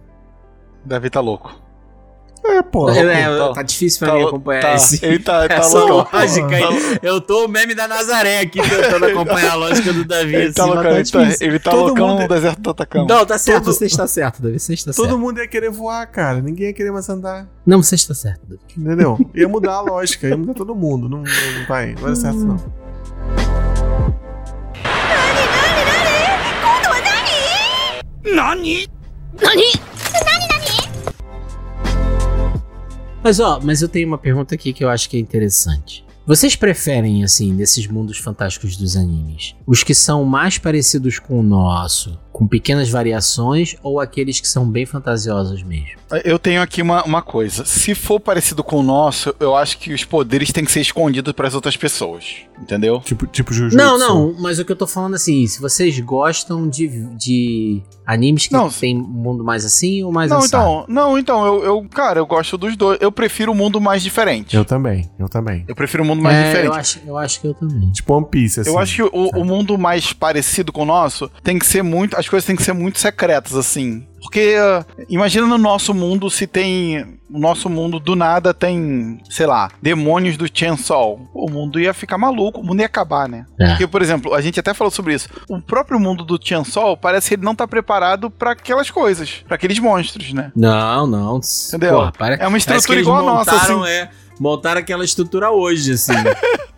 [0.85, 1.70] Davi tá louco.
[2.43, 2.89] É, pô.
[2.91, 5.05] É, tá- tá difícil pra tá mim acompanhar tá, esse.
[5.05, 6.17] ele tá- tá essa louco.
[6.17, 6.63] lógica aí.
[6.63, 10.35] Tá Eu tô o meme da Nazaré aqui tentando acompanhar a lógica do Davi.
[10.35, 13.07] Ele assim, tá, loucão, ele tá, ele tá Todo loucão mundo- no deserto do Atacama.
[13.09, 14.59] Não, tá certo, Todo- você está certo, Davi.
[14.59, 15.19] Você está Todo certo.
[15.19, 16.41] mundo ia querer voar, cara.
[16.41, 17.47] Ninguém ia querer mais andar.
[17.67, 18.61] Não, você está certo, Davi.
[18.77, 19.19] Entendeu?
[19.35, 21.09] Ia mudar a lógica, ia mudar todo mundo.
[21.09, 22.57] Não, não não vai, não vai dar certo, não.
[33.23, 36.05] Mas ó, mas eu tenho uma pergunta aqui que eu acho que é interessante.
[36.27, 41.43] Vocês preferem, assim, desses mundos fantásticos dos animes, os que são mais parecidos com o
[41.43, 45.99] nosso, com pequenas variações, ou aqueles que são bem fantasiosos mesmo?
[46.25, 47.65] Eu tenho aqui uma, uma coisa.
[47.65, 51.33] Se for parecido com o nosso, eu acho que os poderes têm que ser escondidos
[51.33, 52.37] pras outras pessoas.
[52.61, 53.01] Entendeu?
[53.01, 53.77] Tipo, tipo Jujutsu.
[53.77, 58.47] Não, não, mas o que eu tô falando assim, se vocês gostam de, de animes
[58.47, 60.63] que Não, tem um mundo mais assim ou mais Não, assado?
[60.63, 62.99] então, não, então, eu, eu, cara, eu gosto dos dois.
[63.01, 64.57] Eu prefiro o mundo mais diferente.
[64.57, 65.65] Eu também, eu também.
[65.69, 66.67] Eu prefiro o mundo mais É, diferente.
[66.67, 67.91] eu acho, eu acho que eu também.
[67.93, 68.71] Tipo One Piece, assim.
[68.71, 72.17] Eu acho que o, o mundo mais parecido com o nosso tem que ser muito.
[72.19, 74.07] As coisas têm que ser muito secretas, assim.
[74.23, 77.19] Porque uh, imagina no nosso mundo se tem.
[77.33, 81.21] O nosso mundo do nada tem, sei lá, demônios do Chainsaw.
[81.33, 83.47] O mundo ia ficar maluco, o mundo ia acabar, né?
[83.59, 83.69] É.
[83.71, 85.29] Porque, por exemplo, a gente até falou sobre isso.
[85.49, 89.55] O próprio mundo do Chainsaw parece que ele não tá preparado pra aquelas coisas, pra
[89.55, 90.51] aqueles monstros, né?
[90.57, 91.41] Não, não.
[91.69, 91.95] Entendeu?
[91.97, 93.87] Porra, para- É uma estrutura igual a nossa, assim.
[93.87, 96.13] É, montaram aquela estrutura hoje, assim.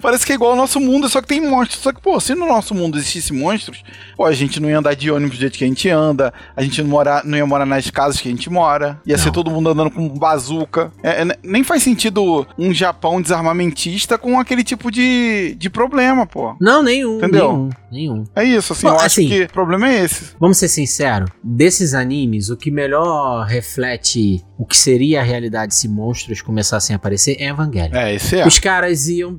[0.00, 1.82] Parece que é igual ao nosso mundo, só que tem monstros.
[1.82, 3.82] Só que, pô, se no nosso mundo existisse monstros,
[4.16, 6.62] pô, a gente não ia andar de ônibus do jeito que a gente anda, a
[6.62, 9.32] gente não, mora, não ia morar nas casas que a gente mora, ia ser Não.
[9.32, 10.92] todo mundo andando com bazuca.
[11.02, 16.54] É, é, nem faz sentido um Japão desarmamentista com aquele tipo de, de problema, pô.
[16.60, 17.52] Não, nenhum, Entendeu?
[17.52, 18.24] nenhum, nenhum.
[18.34, 20.34] É isso, assim, Bom, eu assim- acho que o problema é esse.
[20.38, 25.86] Vamos ser sinceros, desses animes, o que melhor reflete o que seria a realidade se
[25.88, 27.94] monstros começassem a aparecer é Evangelho.
[27.96, 28.46] É, esse é.
[28.46, 29.36] Os caras iam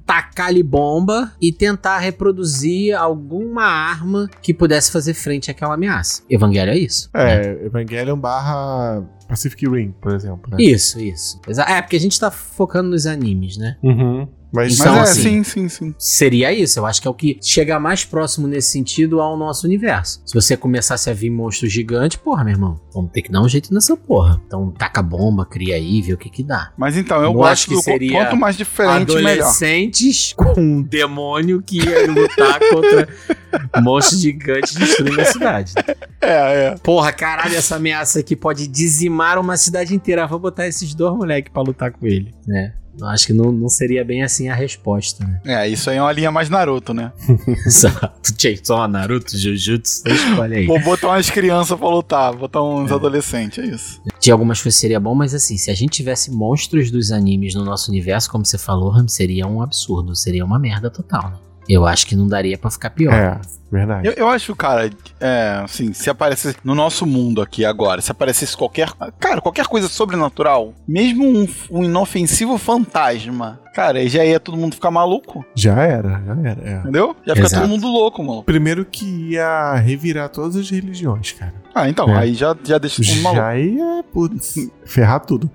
[0.48, 6.24] tacar-lhe bomba e tentar reproduzir alguma arma que pudesse fazer frente àquela ameaça.
[6.30, 7.10] Evangelho é isso.
[7.14, 10.58] É, Evangelion barra Pacific Rim, por exemplo, né?
[10.60, 11.40] Isso, isso.
[11.68, 13.78] É, porque a gente tá focando nos animes, né?
[13.84, 14.28] Uhum.
[14.52, 15.96] Mas, Mas Então, é, assim, sim, sim, sim.
[15.98, 19.66] Seria isso, eu acho que é o que chega mais próximo nesse sentido ao nosso
[19.66, 20.22] universo.
[20.26, 23.50] Se você começasse a vir monstros gigantes, porra, meu irmão, vamos ter que dar um
[23.50, 24.42] jeito nessa porra.
[24.46, 26.72] Então taca bomba, cria aí, vê o que que dá.
[26.78, 29.32] Mas então, eu Não acho que seria quanto mais diferente, melhor.
[29.32, 33.08] Adolescentes com um demônio que ia lutar contra
[33.82, 35.74] monstros gigantes destruindo a cidade.
[36.22, 36.76] É, é.
[36.78, 40.26] Porra, caralho, essa ameaça aqui pode dizimar uma cidade inteira.
[40.28, 42.74] Vou botar esses dois moleques pra lutar com ele, né?
[43.00, 45.42] Eu acho que não, não seria bem assim a resposta, né?
[45.46, 47.12] É, isso aí é uma linha mais Naruto, né?
[47.66, 48.34] Exato.
[48.38, 50.66] Chainsaw, Naruto, Jujutsu, escolhe aí.
[50.66, 54.02] Vou botar umas crianças pra lutar, botar uns adolescentes, é isso.
[54.20, 57.64] De algumas coisas seria bom, mas assim, se a gente tivesse monstros dos animes no
[57.64, 61.38] nosso universo, como você falou, seria um absurdo, seria uma merda total, né?
[61.70, 63.14] Eu acho que não daria pra ficar pior.
[63.14, 63.40] É,
[63.72, 64.08] verdade.
[64.08, 68.56] Eu, eu acho, cara, é, assim, se aparecesse no nosso mundo aqui agora, se aparecesse
[68.56, 68.90] qualquer.
[69.20, 74.76] Cara, qualquer coisa sobrenatural, mesmo um, um inofensivo fantasma, cara, aí já ia todo mundo
[74.76, 76.62] ficar maluco, Já era, já era.
[76.70, 76.78] é.
[76.80, 77.16] entendeu?
[77.26, 77.62] Já fica Exato.
[77.64, 78.44] todo mundo louco, mano.
[78.44, 81.54] Primeiro que ia revirar todas as religiões, cara.
[81.76, 82.20] Ah, então, É.
[82.20, 83.42] aí já, já deixa todo mundo maluco.
[83.42, 85.50] Já ia, putz, ferrar tudo.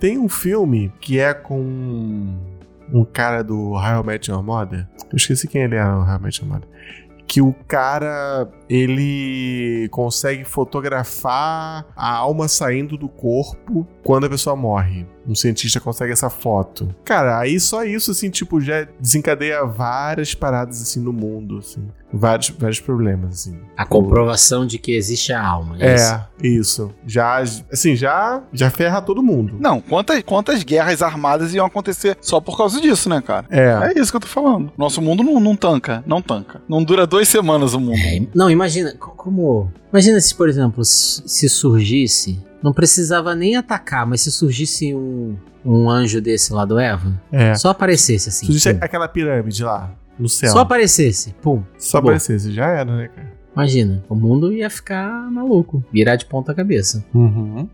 [0.00, 2.36] Tem um filme que é com
[2.92, 4.88] um cara do I Met Your Mother.
[5.10, 6.68] Eu esqueci quem ele é no How Met Your Mother.
[7.26, 15.06] Que o cara, ele consegue fotografar a alma saindo do corpo quando a pessoa morre.
[15.28, 16.88] Um cientista consegue essa foto.
[17.04, 21.86] Cara, aí só isso, assim, tipo, já desencadeia várias paradas, assim, no mundo, assim.
[22.10, 23.60] Vários, vários problemas, assim.
[23.76, 25.76] A comprovação de que existe a alma.
[25.78, 25.94] É.
[25.94, 26.14] isso?
[26.14, 26.90] É, isso.
[27.06, 27.36] Já,
[27.70, 29.56] assim, já, já ferra todo mundo.
[29.60, 33.44] Não, quantas, quantas guerras armadas iam acontecer só por causa disso, né, cara?
[33.50, 33.92] É.
[33.94, 34.72] É isso que eu tô falando.
[34.78, 36.62] Nosso mundo não, não tanca, não tanca.
[36.66, 37.98] Não dura duas semanas o mundo.
[37.98, 39.70] É, Não, imagina, co- como.
[39.92, 42.40] Imagina se, por exemplo, se surgisse.
[42.62, 47.20] Não precisava nem atacar, mas se surgisse um, um anjo desse lá do Eva?
[47.30, 47.54] É.
[47.54, 48.46] Só aparecesse assim.
[48.46, 48.80] Surgisse pum.
[48.82, 50.50] aquela pirâmide lá, no céu.
[50.50, 51.34] Só aparecesse.
[51.40, 51.62] Pum.
[51.78, 53.37] Só aparecesse, já era, né, cara?
[53.58, 55.82] Imagina, o mundo ia ficar maluco.
[55.92, 57.04] Virar de ponta cabeça.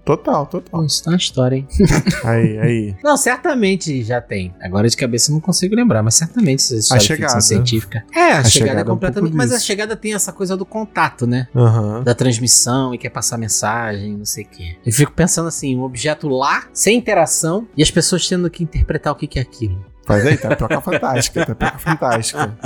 [0.05, 0.81] Total, total.
[0.81, 1.69] Pô, isso tá uma história, hein?
[2.25, 2.97] Aí, aí.
[3.05, 4.55] Não, certamente já tem.
[4.63, 7.41] Agora de cabeça eu não consigo lembrar, mas certamente essa história de ficção chegada.
[7.43, 8.05] científica.
[8.15, 9.35] É, a, A chegada, chegada é é um completamente.
[9.35, 11.49] mas a chegada tem essa coisa do contato, né?
[11.55, 12.03] Aham.
[12.03, 14.77] Da transmissão e quer passar mensagem, não sei o quê.
[14.87, 19.13] Eu fico pensando assim, um objeto lá, sem interação, e as pessoas tendo que interpretar
[19.13, 19.85] o que é aquilo.
[20.07, 22.57] Faz aí, tapioca fantástica, tapioca fantástica.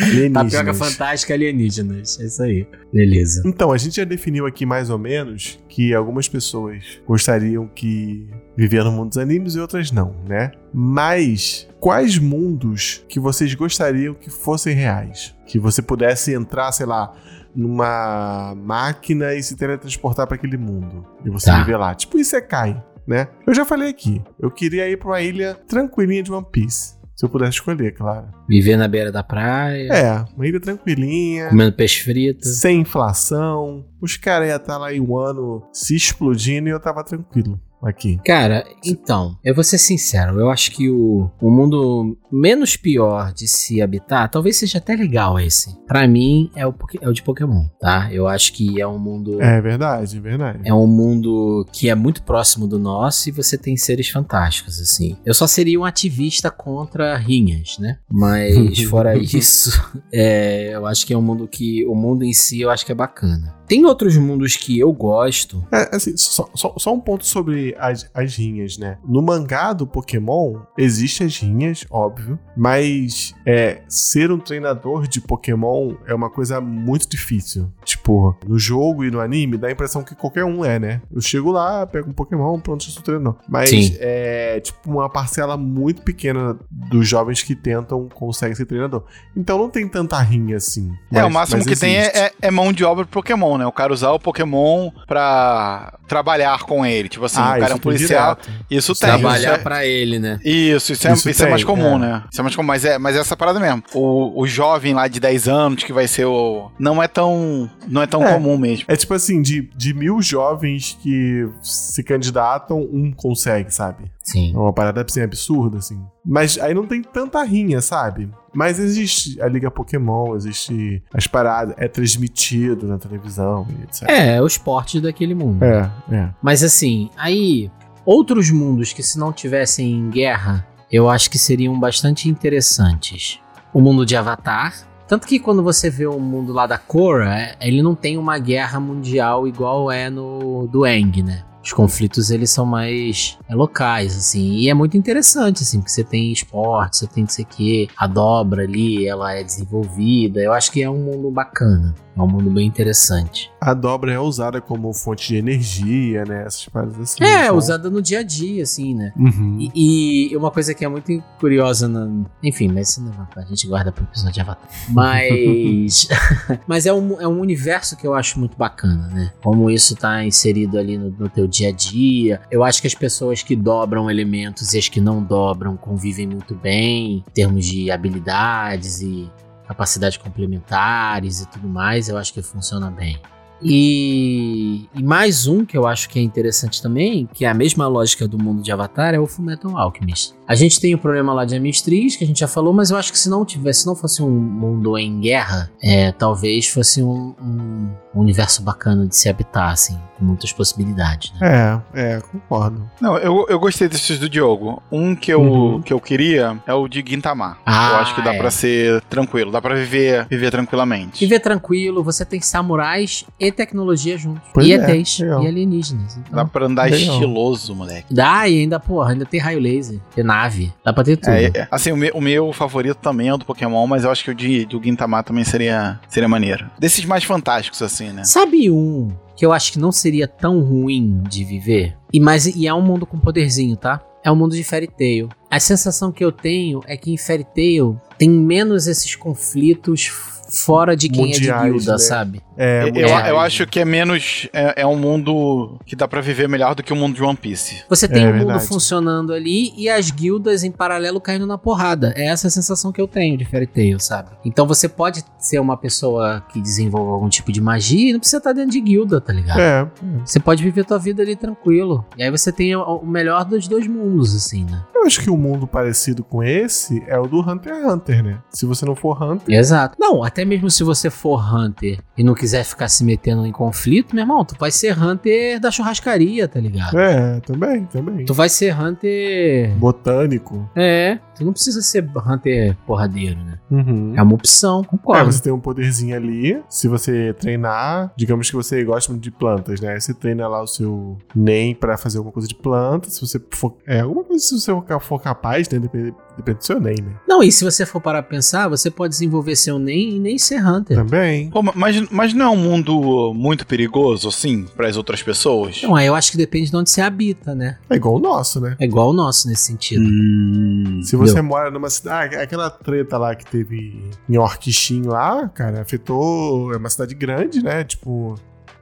[0.00, 0.52] Alienígenas.
[0.52, 2.20] Tapioca fantástica alienígenas.
[2.20, 2.66] É isso aí.
[2.92, 3.42] Beleza.
[3.44, 8.84] Então, a gente já definiu aqui mais ou menos que algumas pessoas gostariam que viver
[8.84, 10.52] no mundo dos animes e outras não, né?
[10.72, 15.34] Mas quais mundos que vocês gostariam que fossem reais?
[15.46, 17.12] Que você pudesse entrar, sei lá,
[17.54, 21.58] numa máquina e se teletransportar para aquele mundo e você Tá.
[21.58, 21.94] viver lá.
[21.94, 23.28] Tipo Isekai, né?
[23.46, 26.96] Eu já falei aqui, eu queria ir para uma ilha tranquilinha de One Piece.
[27.14, 28.26] Se eu pudesse escolher, claro.
[28.46, 31.48] Viver na beira da praia, É, uma ilha tranquilinha.
[31.48, 32.46] comendo peixe frito.
[32.46, 33.86] Sem inflação.
[34.02, 38.18] Os caras iam estar lá em um ano se explodindo e eu tava tranquilo aqui.
[38.24, 43.46] Cara, então, eu vou ser sincero, eu acho que o, o mundo menos pior de
[43.48, 45.74] se habitar, talvez seja até legal esse.
[45.86, 48.08] Pra mim, é o, é o de Pokémon, tá?
[48.12, 49.40] Eu acho que é um mundo.
[49.40, 50.60] É verdade, é verdade.
[50.64, 55.16] É um mundo que é muito próximo do nosso e você tem seres fantásticos, assim.
[55.24, 57.98] Eu só seria um ativista contra rinhas, né?
[58.10, 59.70] Mas fora isso,
[60.12, 61.84] é, eu acho que é um mundo que.
[61.86, 63.54] O mundo em si eu acho que é bacana.
[63.68, 65.66] Tem outros mundos que eu gosto.
[65.72, 68.98] É, assim, só, só- só um ponto sobre as, as rinhas, né?
[69.06, 75.94] No mangá do Pokémon, existem as rinhas, óbvio, mas é, ser um treinador de Pokémon
[76.06, 77.70] é uma coisa muito difícil.
[77.84, 81.00] Tipo, no jogo e no anime, dá a impressão que qualquer um é, né?
[81.12, 83.36] Eu chego lá, pego um Pokémon, pronto, eu sou treinador.
[83.48, 83.96] Mas Sim.
[84.00, 89.04] é, tipo, uma parcela muito pequena dos jovens que tentam conseguem ser treinador.
[89.36, 90.90] Então não tem tanta rinha assim.
[91.12, 92.16] é, Mas- o máximo que tem existe.
[92.18, 93.66] é, é- é mão de obra pro Pokémon, né?
[93.66, 97.08] O cara usar o Pokémon pra trabalhar com ele.
[97.08, 98.36] Tipo assim, Ah, o cara é um policial.
[98.40, 98.64] direto.
[98.70, 99.08] Isso tem.
[99.08, 100.38] trabalhar isso é- pra ele, né?
[100.44, 101.98] Isso, isso, é, Isso isso é mais comum, é.
[101.98, 102.22] né?
[102.30, 103.82] Isso é mais comum, mas é, mas é essa parada mesmo.
[103.94, 106.70] O, o jovem lá de 10 anos, que vai ser o.
[106.78, 107.70] Não é tão.
[107.88, 108.32] Não é tão É.
[108.34, 108.84] comum mesmo.
[108.88, 114.04] É tipo assim, de, de mil jovens que se candidatam, um consegue, sabe?
[114.22, 114.52] Sim.
[114.54, 115.98] É uma parada assim, absurda, assim.
[116.24, 118.28] Mas aí não tem tanta rinha, sabe?
[118.56, 124.08] Mas existe a Liga Pokémon, existe as paradas, é transmitido na televisão e etc.
[124.08, 125.62] É, é o esporte daquele mundo.
[125.62, 126.28] É, é.
[126.42, 127.70] Mas assim, aí,
[128.04, 133.38] outros mundos que se não tivessem em guerra, eu acho que seriam bastante interessantes.
[133.74, 134.74] O mundo de Avatar.
[135.06, 138.38] Tanto que quando você vê o mundo lá da Korra, é- ele não tem uma
[138.38, 141.44] guerra mundial igual é no do Aang, né?
[141.66, 146.04] Os conflitos eles são mais é, locais, assim, e é muito interessante, assim, porque você
[146.04, 150.40] tem esporte, você tem não sei o quê, a dobra ali, ela é desenvolvida.
[150.40, 153.50] Eu acho que é um mundo bacana, é um mundo bem interessante.
[153.60, 156.44] A dobra é usada como fonte de energia, né?
[156.46, 157.24] Essas paradas assim.
[157.24, 159.12] É, então- usada no dia a dia, assim, né?
[159.16, 159.58] Uhum.
[159.74, 162.08] E, e uma coisa que é muito curiosa, na...
[162.44, 164.68] enfim, mas não, a gente guarda pro episódio de Avatar.
[164.90, 166.08] Mas,
[166.64, 169.32] mas é, um, é um universo que eu acho muito bacana, né?
[169.42, 172.40] Como isso tá inserido ali no, no teu dia a dia.
[172.50, 176.54] Eu acho que as pessoas que dobram elementos e as que não dobram convivem muito
[176.54, 179.30] bem, em termos de habilidades e
[179.66, 182.08] capacidades complementares e tudo mais.
[182.08, 183.18] Eu acho que funciona bem.
[183.62, 187.86] E, e mais um que eu acho que é interessante também, que é a mesma
[187.88, 190.35] lógica do mundo de Avatar, é o Fullmetal Alchemist.
[190.48, 192.96] A gente tem o problema lá de Amistriz, que a gente já falou, mas eu
[192.96, 197.02] acho que se não tivesse, se não fosse um mundo em guerra, é, talvez fosse
[197.02, 201.82] um, um universo bacana de se habitar, assim, com muitas possibilidades, né?
[201.94, 202.88] É, é, concordo.
[203.00, 204.82] Não, eu, eu gostei desses do Diogo.
[204.90, 205.82] Um que eu, Uhum.
[205.82, 207.58] que eu queria é o de Gintama.
[207.66, 208.38] Ah, eu acho que dá é.
[208.38, 211.20] pra ser tranquilo, dá pra viver, viver tranquilamente.
[211.20, 214.42] Viver tranquilo, você tem samurais e tecnologia juntos.
[214.54, 215.42] Pois e é, ETs, legal.
[215.42, 216.16] e alienígenas.
[216.16, 217.14] Então, Dá pra andar Legal.
[217.14, 218.12] estiloso, moleque.
[218.14, 221.32] Dá, e ainda, porra, ainda tem raio laser, tem nave, dá pra ter tudo.
[221.32, 224.10] É, é, assim, o meu, o meu favorito também é o do Pokémon, mas eu
[224.10, 226.70] acho que o de, do Gintama também seria, seria maneiro.
[226.78, 228.24] Desses mais fantásticos, assim, né?
[228.24, 231.96] Sabe um que eu acho que não seria tão ruim de viver?
[232.12, 234.00] E, mas, e é um mundo com poderzinho, tá?
[234.22, 235.28] É um mundo de Fairy Tail.
[235.50, 240.10] A sensação que eu tenho é que em Fairy Tail tem menos esses conflitos
[240.50, 241.98] fora de quem é Mundiais, de guilda, né?
[241.98, 242.42] sabe?
[242.58, 244.48] É, eu, eu acho que é menos.
[244.52, 247.36] É, é um mundo que dá pra viver melhor do que o mundo de One
[247.36, 247.84] Piece.
[247.88, 248.66] Você tem É o mundo verdade.
[248.66, 252.14] funcionando ali e as guildas em paralelo caindo na porrada.
[252.16, 254.30] É essa a sensação que eu tenho de Fairy Tail, sabe?
[254.44, 258.38] Então você pode ser uma pessoa que desenvolva algum tipo de magia e não precisa
[258.38, 259.60] estar dentro de guilda, tá ligado?
[259.60, 259.86] É,
[260.24, 262.06] Você pode viver tua vida ali tranquilo.
[262.16, 264.82] E aí você tem o- o melhor dos dois mundos, assim, né?
[264.94, 268.38] eu acho que o mundo parecido com esse é o do Hunter x Hunter, né?
[268.50, 269.94] Se você não for Hunter, Exato.
[270.00, 274.14] Não, até mesmo se você for Hunter e não quiser ficar se metendo em conflito,
[274.14, 276.98] meu irmão, tu vai ser Hunter da churrascaria, tá ligado?
[276.98, 278.24] é, também, também.
[278.24, 279.74] Tu vai ser Hunter.
[279.76, 280.68] Botânico.
[280.74, 283.58] É, tu não precisa ser Hunter porradeiro, né?
[283.70, 284.12] Uhum.
[284.16, 285.32] É uma opção, É, concordo.
[285.32, 286.62] você tem um poderzinho ali.
[286.68, 289.98] Se você treinar, digamos que você gosta muito de plantas, né?
[289.98, 293.10] Você treina lá o seu NEM pra fazer alguma coisa de planta.
[293.10, 293.76] Se você for.
[293.86, 295.78] É, alguma coisa se você for capaz, né?
[295.78, 297.12] Depende, depende do seu NEM, né?
[297.26, 300.38] Não, e se você for parar pra pensar, você pode desenvolver seu NEM e nem
[300.38, 300.96] ser Hunter.
[300.96, 301.50] Também.
[301.50, 305.78] Pô, mas, mas não é um mundo muito perigoso, assim, pras outras pessoas?
[305.78, 307.78] Então, aí eu acho que depende de onde você habita, né?
[307.90, 308.76] É igual o nosso, né?
[308.78, 310.04] É igual o nosso nesse sentido.
[310.04, 311.44] Hum, Se você Entendeu?
[311.48, 312.36] mora numa cidade.
[312.36, 316.72] ah, Aquela treta lá que teve em Orquixim lá, cara, afetou.
[316.72, 317.84] É uma cidade grande, né?
[317.84, 318.34] Tipo.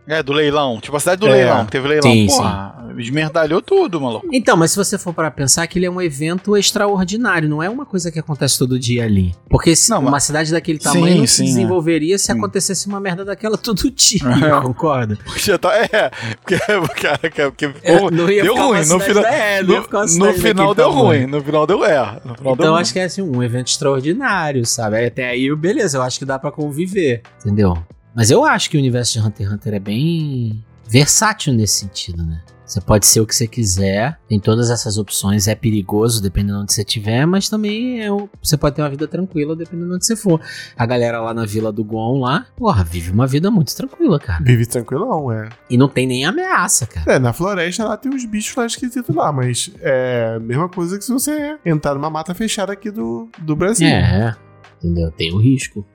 [0.06, 0.80] É, do leilão.
[0.80, 1.32] Tipo a cidade do É.
[1.32, 2.10] leilão, que teve leilão.
[2.12, 4.26] Sim, Porra, esmerdalhou tudo, maluco.
[4.32, 7.70] Então, mas se você for para pensar que ele é um evento extraordinário, não é
[7.70, 9.34] uma coisa que acontece todo dia ali.
[9.48, 11.46] Porque se Não, uma mas- cidade daquele Sim, tamanho não se sim, é.
[11.46, 12.32] desenvolveria se Sim.
[12.32, 14.62] acontecesse uma merda daquela todo dia, Aham.
[14.62, 15.18] concorda?
[15.36, 16.58] Já tá, é, porque,
[17.00, 17.18] cara,
[17.50, 18.84] porque, É, pô, não ia deu ruim.
[18.86, 19.74] No final, da- é, no,
[20.18, 21.04] no final deu tamanho.
[21.04, 21.26] ruim.
[21.26, 21.98] No final deu é.
[22.24, 22.80] No final deu Então ruim.
[22.82, 24.96] acho que é assim, um evento extraordinário, sabe?
[24.96, 27.76] Aí Até aí, beleza, eu acho que dá pra conviver, entendeu?
[28.14, 32.24] Mas eu acho que o universo de Hunter x Hunter é bem versátil nesse sentido,
[32.24, 32.40] né?
[32.66, 36.62] Você pode ser o que você quiser, tem todas essas opções, é perigoso dependendo de
[36.62, 39.94] onde você estiver, mas também é um- você pode ter uma vida tranquila dependendo de
[39.96, 40.40] onde você for.
[40.74, 44.42] A galera lá na Vila do Gon lá, porra, vive uma vida muito tranquila, cara.
[44.42, 45.50] Vive tranquilão, é.
[45.68, 47.12] E não tem nem ameaça, cara.
[47.12, 50.96] É, na floresta lá tem uns bichos lá esquisitos lá, mas é a mesma coisa
[50.96, 53.86] que se você entrar numa mata fechada aqui do, do Brasil.
[53.86, 54.34] É,
[54.82, 55.10] entendeu?
[55.12, 55.86] Tem o risco.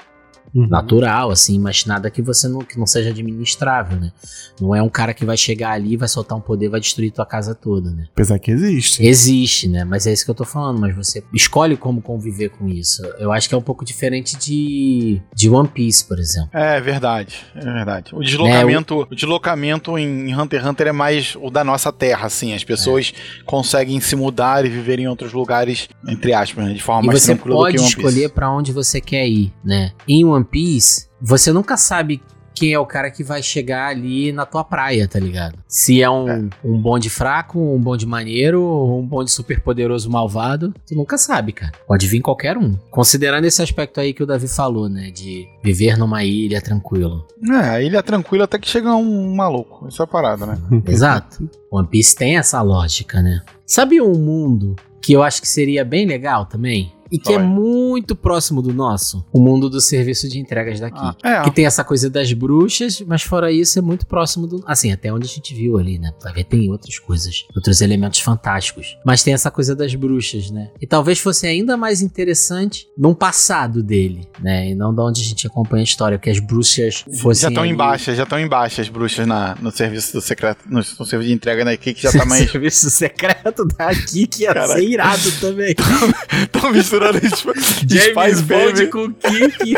[0.53, 0.67] Uhum.
[0.67, 4.11] natural, assim, mas nada que você não, que não seja administrável, né?
[4.59, 7.25] Não é um cara que vai chegar ali, vai soltar um poder, vai destruir tua
[7.25, 8.07] casa toda, né?
[8.11, 9.05] Apesar que existe.
[9.05, 9.83] Existe, né?
[9.83, 13.03] Mas é isso que eu tô falando, mas você escolhe como conviver com isso.
[13.19, 16.49] Eu acho que é um pouco diferente de, de One Piece, por exemplo.
[16.53, 18.15] É verdade, é verdade.
[18.15, 19.15] O deslocamento, o...
[19.15, 22.53] deslocamento em Hunter x Hunter é mais o da nossa terra, assim.
[22.53, 23.13] As pessoas
[23.45, 27.21] conseguem se mudar e viver em outros lugares, entre aspas, né, de forma E mais
[27.21, 28.07] você tranquila do pode que One Piece.
[28.07, 29.91] escolher pra onde você quer ir, né?
[30.07, 32.21] Em One Piece, você nunca sabe
[32.59, 35.57] quem é o cara que vai chegar ali na tua praia, tá ligado?
[35.65, 40.73] Se é um, um bonde fraco, um bonde maneiro, ou um bonde super poderoso malvado,
[40.85, 41.71] tu nunca sabe, cara.
[41.87, 42.75] Pode vir qualquer um.
[42.91, 45.09] Considerando esse aspecto aí que o Davi falou, né?
[45.09, 47.25] De viver numa ilha tranquilo.
[47.49, 49.87] É, a ilha tranquila até que chega um maluco.
[49.87, 50.57] Isso é parada, né?
[50.85, 51.49] Exato.
[51.71, 53.41] One Piece tem essa lógica, né?
[53.65, 56.91] Sabe um mundo que eu acho que seria bem legal também?
[57.11, 57.47] E que é Qual é?
[57.47, 59.25] muito próximo do nosso?
[59.31, 60.99] O mundo do serviço de entregas daqui.
[60.99, 61.41] Ah, é.
[61.43, 64.63] Que tem essa coisa das bruxas, mas fora isso é muito próximo do.
[64.65, 66.11] Assim, até onde a gente viu ali, né?
[66.23, 68.97] Vai ver, tem outras coisas, outros elementos fantásticos.
[69.05, 70.69] Mas tem essa coisa das bruxas, né?
[70.81, 74.69] E talvez fosse ainda mais interessante num passado dele, né?
[74.69, 77.41] E não da onde a gente acompanha a história, que as bruxas fossem.
[77.43, 80.21] já estão ali- em baixa, já estão em baixa as bruxas na, no serviço do
[80.21, 82.49] secreto, no, no serviço de entrega na que já tá mais.
[82.51, 84.73] Serviço secreto daqui que ia Caralho.
[84.73, 85.75] ser irado também.
[86.43, 86.98] Estão misturando
[87.35, 89.75] Spy James Bond Family, com Kiki.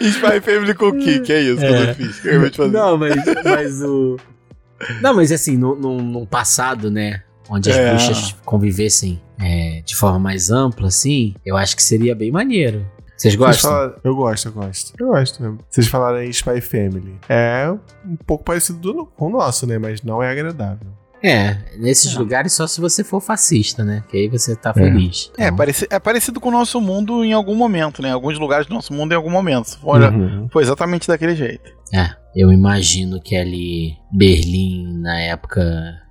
[0.00, 1.90] Spy Family com Kik, é isso que É.
[1.90, 2.20] eu fiz.
[2.20, 2.72] que eu acabei de fazer.
[2.72, 4.16] Não, mas, mas o.
[5.00, 7.22] Não, mas assim, no, no, num passado, né?
[7.48, 7.90] Onde as É.
[7.90, 12.78] bruxas convivessem é, de forma mais ampla, assim, eu acho que seria bem maneiro.
[13.16, 13.70] Vocês Vocês gostam?
[13.70, 14.92] falaram- Eu gosto, eu gosto.
[15.00, 15.58] Eu gosto mesmo.
[15.70, 17.18] Vocês falaram em Spy Family.
[17.28, 17.72] É
[18.04, 19.78] um pouco parecido do- com o nosso, né?
[19.78, 20.88] Mas não é agradável.
[21.26, 22.18] É, nesses É.
[22.18, 24.04] lugares só se você for fascista, né?
[24.08, 25.30] Que aí você tá feliz.
[25.36, 28.12] É, Então, pareci- é parecido com o nosso mundo em algum momento, né?
[28.12, 29.78] Alguns lugares do nosso mundo em algum momento.
[29.82, 30.48] Olha, Uhum.
[30.52, 31.70] foi exatamente daquele jeito.
[31.92, 35.62] É, eu imagino que ali Berlim, na época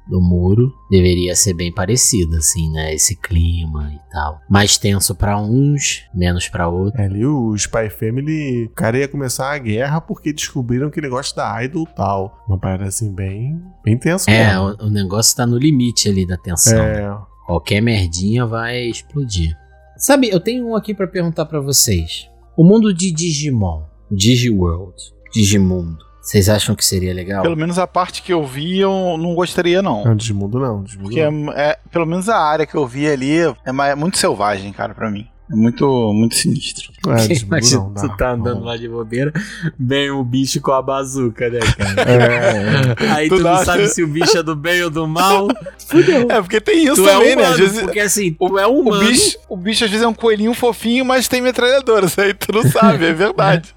[0.08, 2.94] do muro, deveria ser bem parecido, assim, né?
[2.94, 4.40] Esse clima e tal.
[4.50, 7.00] Mais tenso pra uns, menos pra outros.
[7.00, 11.10] É, ali o Spy Family, o cara ia começar a guerra porque descobriram que ele
[11.10, 12.44] gosta da idol tal.
[12.48, 14.30] Uma parada assim, bem, bem tensa.
[14.30, 16.80] É, o, o negócio tá no limite ali da tensão.
[16.80, 19.56] É, Qualquer merdinha vai explodir.
[19.98, 22.28] Sabe, eu tenho um aqui pra perguntar pra vocês.
[22.58, 24.96] O mundo de Digimon, Digiworld,
[25.34, 27.44] Digimundo, vocês acham que seria legal?
[27.44, 30.04] Pelo menos a parte que eu vi, eu não gostaria, não.
[30.04, 31.54] não, Desmundo não, Desmundo Porque é, não.
[31.54, 35.12] é- pelo menos a área que eu vi ali é, é muito selvagem, cara, pra
[35.12, 35.28] mim.
[35.52, 36.92] É muito, muito sinistro.
[37.08, 38.66] É, Imagina, não, dá, tu tá andando não.
[38.66, 39.32] lá de bobeira,
[39.80, 42.96] vem o bicho com a bazuca, né, cara?
[43.06, 45.48] É, Aí Tu tu, não sabe se o bicho é do bem ou do mal.
[45.88, 46.28] Fudeu.
[46.32, 47.42] É, porque tem isso tu também, é né?
[47.44, 49.08] humano, Às vezes, porque assim, o, tu é o, humano.
[49.08, 52.08] bicho, o bicho às vezes é um coelhinho fofinho, mas tem metralhadora.
[52.08, 53.76] Isso aí tu não sabe, é verdade.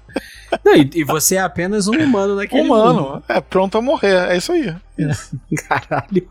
[0.65, 2.73] Não, e, e você é apenas um humano naquele mundo.
[2.73, 4.29] Humano, é pronto a morrer.
[4.31, 4.73] É isso aí.
[5.67, 6.27] Caralho.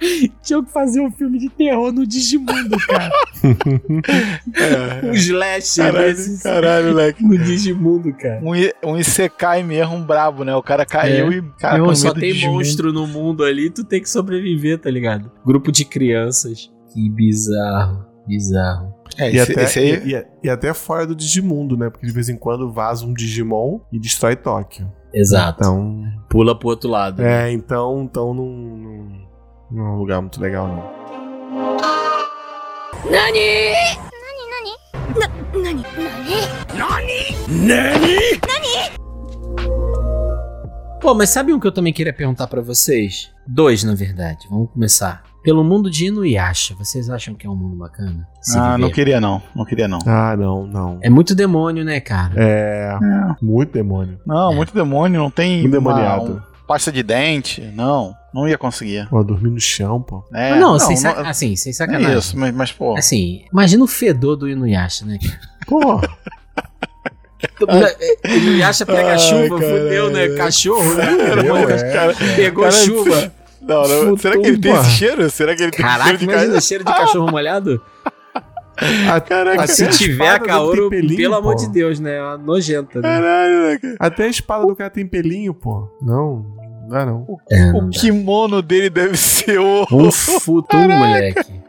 [0.42, 3.10] Tinha que fazer um filme de terror no Digimundo, cara.
[5.04, 7.22] um slash desses caralho, moleque.
[7.22, 8.40] no Digimundo, cara.
[8.42, 10.54] Um, um Isekai mesmo, um brabo, né?
[10.56, 11.36] O cara caiu É.
[11.36, 11.42] e.
[11.58, 12.54] Cara, Meu, só tem Digimon.
[12.54, 15.30] monstro no mundo ali, tu tem que sobreviver, tá ligado?
[15.44, 16.70] Grupo de crianças.
[16.94, 18.94] Que bizarro, bizarro.
[19.18, 19.90] É, e, esse, até, esse aí.
[20.04, 21.90] e, e- e até fora do Digimundo, né?
[21.90, 24.90] Porque de vez em quando vaza um Digimon e destrói Tóquio.
[25.12, 25.58] Exato.
[25.60, 27.20] Então, Pula pro outro lado.
[27.22, 27.48] né?
[27.50, 29.08] é, então, então não, não,
[29.70, 31.80] não é um lugar muito legal, não.
[41.00, 43.30] Pô, mas sabe um que eu também queria perguntar pra vocês?
[43.46, 44.46] Dois, na verdade.
[44.50, 45.22] Vamos começar.
[45.42, 48.28] Pelo mundo de Inuyasha, vocês acham que é um mundo bacana?
[48.42, 48.78] Se Ah, viver?
[48.82, 49.42] não queria não.
[49.56, 49.98] Não queria não.
[50.06, 50.98] Ah, não, não.
[51.00, 52.34] É muito demônio, né, cara?
[52.36, 53.34] É, É.
[53.42, 54.20] muito demônio.
[54.26, 55.62] Não, muito demônio, não tem.
[55.62, 56.32] Muito uma- demoniado.
[56.46, 57.62] um- pasta de dente.
[57.74, 59.08] Não, não ia conseguir.
[59.08, 60.22] Pô, dormir no chão, pô.
[60.32, 62.18] É, Mas não, sem não- assim, sem é sacanagem.
[62.18, 62.96] isso, mas, mas pô.
[62.96, 65.40] Assim, imagina o fedor do Inuyasha, né, cara?
[65.66, 66.00] Pô,
[68.28, 69.82] Inuyasha pega Ai, chuva, caralho.
[69.82, 70.28] fudeu, né?
[70.36, 71.06] Cachorro, né?
[71.06, 71.92] Fudeu, é.
[71.92, 73.32] Cara, Pegou cara, chuva.
[73.60, 75.30] Não, não, será que ele tem esse cheiro?
[75.30, 77.80] Será que ele tem Caraca, cheiro de imagina cheiro de cachorro molhado.
[79.08, 81.60] a- Caraca, até Se a tiver a espada do Kaoru, pelo amor pô.
[81.60, 82.16] de Deus, né?
[82.16, 83.08] É uma nojenta, né?
[83.08, 83.96] Caralho, né, cara?
[84.00, 85.88] Até a espada do cara tem pelinho, pô.
[86.00, 86.46] Não,
[86.82, 87.26] não dá não.
[87.50, 89.86] É, O kimono dele deve ser o.
[89.92, 91.60] Um futuro, moleque.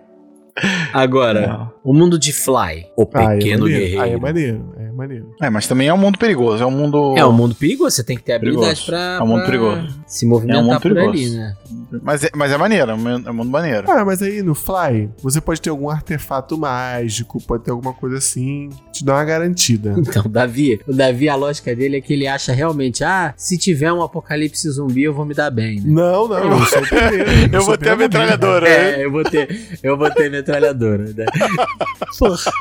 [0.93, 3.81] Agora, o mundo de Fly, o Ah, é pequeno maneiro.
[3.83, 4.01] guerreiro.
[4.03, 5.35] Aí é maneiro, é maneiro.
[5.41, 6.63] É, mas também é um mundo perigoso.
[6.63, 7.15] É um mundo.
[7.17, 8.85] É um mundo perigoso, você tem que ter habilidade Perigoso.
[8.85, 9.99] pra, É um mundo perigoso.
[10.07, 11.17] se movimentar É um mundo por perigoso.
[11.17, 11.55] ali, né?
[12.03, 13.89] Mas, é, mas é maneiro, é um é um mundo maneiro.
[13.91, 18.17] Ah, mas aí no Fly, você pode ter algum artefato mágico, pode ter alguma coisa
[18.17, 19.95] assim, te dá uma garantida.
[20.11, 23.57] Então, o Davi, o Davi, a lógica dele é que ele acha realmente, ah, se
[23.57, 25.83] tiver um apocalipse zumbi, eu vou me dar bem, né?
[25.85, 27.31] Não, não, eu sou o primeiro.
[27.51, 28.99] Eu sou vou ter a metralhadora, né?
[29.01, 31.25] É, eu vou ter, eu vou ter metralhadora, né?
[32.19, 32.51] Porra.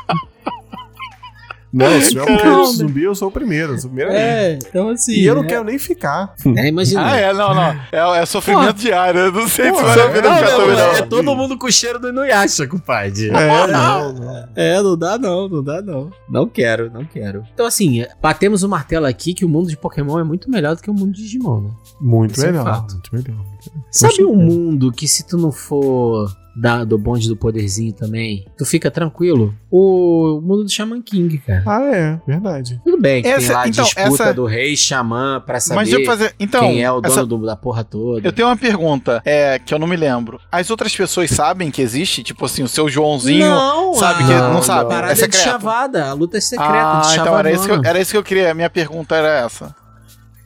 [1.73, 2.87] Não, se tiver um Não, apocalipse né?
[2.87, 3.73] zumbi, eu sou o primeiro.
[3.73, 4.17] Eu sou o primeiro.
[4.17, 5.13] É, então assim.
[5.13, 6.33] E eu não é, quero nem ficar.
[6.57, 7.05] É, imagina.
[7.05, 7.79] Ah, é, não, não.
[7.91, 9.21] É, é sofrimento diário.
[9.21, 11.67] Eu não sei se Pô, a é, pena Não, ficar não, é, todo mundo com
[11.67, 13.29] o cheiro do Inuyasha, compadre.
[13.29, 14.49] É, não, não.
[14.53, 16.11] É, não dá não, não dá não.
[16.29, 17.43] Não quero, não quero.
[17.53, 20.81] Então assim, batemos o martelo aqui que o mundo de Pokémon é muito melhor do
[20.81, 21.71] que o mundo de Digimon, né?
[21.99, 22.65] Muito é melhor.
[22.65, 22.99] fato.
[23.11, 23.45] muito melhor.
[23.89, 28.65] Sabe um mundo que se tu não for da, do bonde do poderzinho também, tu
[28.65, 29.53] fica tranquilo?
[29.69, 31.63] O mundo do Shaman King, cara.
[31.65, 32.81] Ah, é, verdade.
[32.83, 35.75] Tudo bem que tem Essa- lá a então, disputa essa- do rei Xamã pra saber
[35.79, 36.35] Mas deixa eu fazer.
[36.39, 38.27] Então, quem é o dono essa- do- da porra toda.
[38.27, 40.39] eu tenho uma pergunta é, que eu não me lembro.
[40.51, 42.21] As outras pessoas sabem que existe?
[42.23, 43.47] Tipo assim, o seu Joãozinho.
[43.49, 45.43] não, sabe a- que- não a sabe, parada é é de secreto.
[45.43, 48.17] chavada, a luta é secreta, ah, de então era isso, que eu, era isso que
[48.17, 48.51] eu queria.
[48.51, 49.73] A minha pergunta era essa.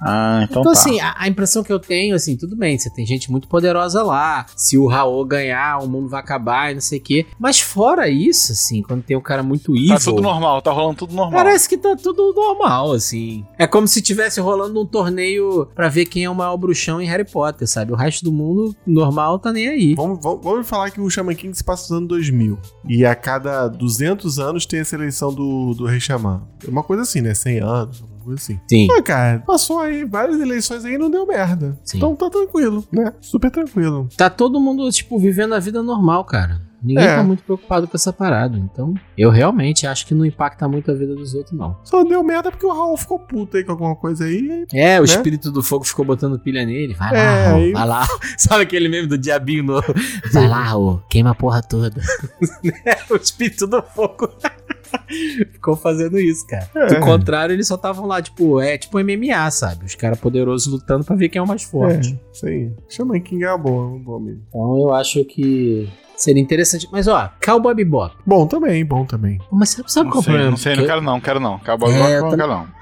[0.02, 0.80] Ah, então, Então, tá.
[0.80, 4.04] assim, a, a impressão que eu tenho, assim, tudo bem, você tem gente muito poderosa
[4.04, 4.46] lá.
[4.56, 7.26] Se o Raul ganhar, o mundo vai acabar e não sei o quê.
[7.40, 9.90] Mas fora isso, assim, quando tem um cara muito evil.
[9.90, 11.44] Tá tudo normal, tá rolando tudo normal.
[11.44, 13.46] Parece que tá tudo normal, assim.
[13.58, 17.06] É como se tivesse rolando um torneio pra ver quem é o maior bruxão em
[17.08, 17.92] Harry Potter, sabe?
[17.92, 19.96] O resto do mundo normal tá nem aí.
[19.96, 22.58] Vamos, vamos, vamos falar que o Shaman King se passa nos anos 2000.
[22.88, 26.42] E a cada 200 anos tem essa eleição do, do Rei Xamã.
[26.66, 27.34] É uma coisa assim, né?
[27.34, 28.60] 100 anos, coisa assim.
[28.70, 28.88] Sim.
[28.98, 31.78] Ah, cara, passou aí várias eleições aí e não deu merda.
[31.84, 31.98] Sim.
[31.98, 33.14] Então tá tranquilo, né?
[33.22, 34.10] Super tranquilo.
[34.18, 36.60] Tá todo mundo, tipo, vivendo a vida normal, cara.
[36.84, 37.16] Ninguém É.
[37.16, 38.60] tá muito preocupado com essa parada.
[38.60, 41.76] Então, eu realmente acho que não impacta muito a vida dos outros, não.
[41.84, 44.68] Só deu merda porque o Raul ficou puto aí com alguma coisa aí.
[44.72, 45.06] É, o Né?
[45.06, 46.94] espírito do fogo ficou botando pilha nele.
[46.94, 48.08] Vai lá, É, Raul, aí- vai lá.
[48.38, 49.92] Sabe aquele meme do diabinho novo?
[50.32, 52.00] Vai lá, Raul, queima a porra toda.
[53.10, 54.30] o espírito do fogo
[55.52, 56.70] ficou fazendo isso, cara.
[56.76, 56.88] É.
[56.88, 59.86] Do contrário, eles só estavam lá, tipo, é tipo MMA, sabe?
[59.86, 62.14] Os caras poderosos lutando pra ver quem é o mais forte.
[62.14, 62.72] É, isso aí.
[62.90, 64.42] Shaman King é uma boa, um bom mesmo.
[64.50, 66.88] Então eu acho que seria interessante.
[66.92, 68.16] Mas ó, Cowboy Bebop.
[68.26, 69.40] Bom também, bom também.
[69.52, 70.52] Mas sabe, sabe Não qual é o sei, problema?
[70.52, 71.56] não sei, não Porque- quero não, quero não.
[71.56, 72.76] Acabou É, agora, eu não quero não.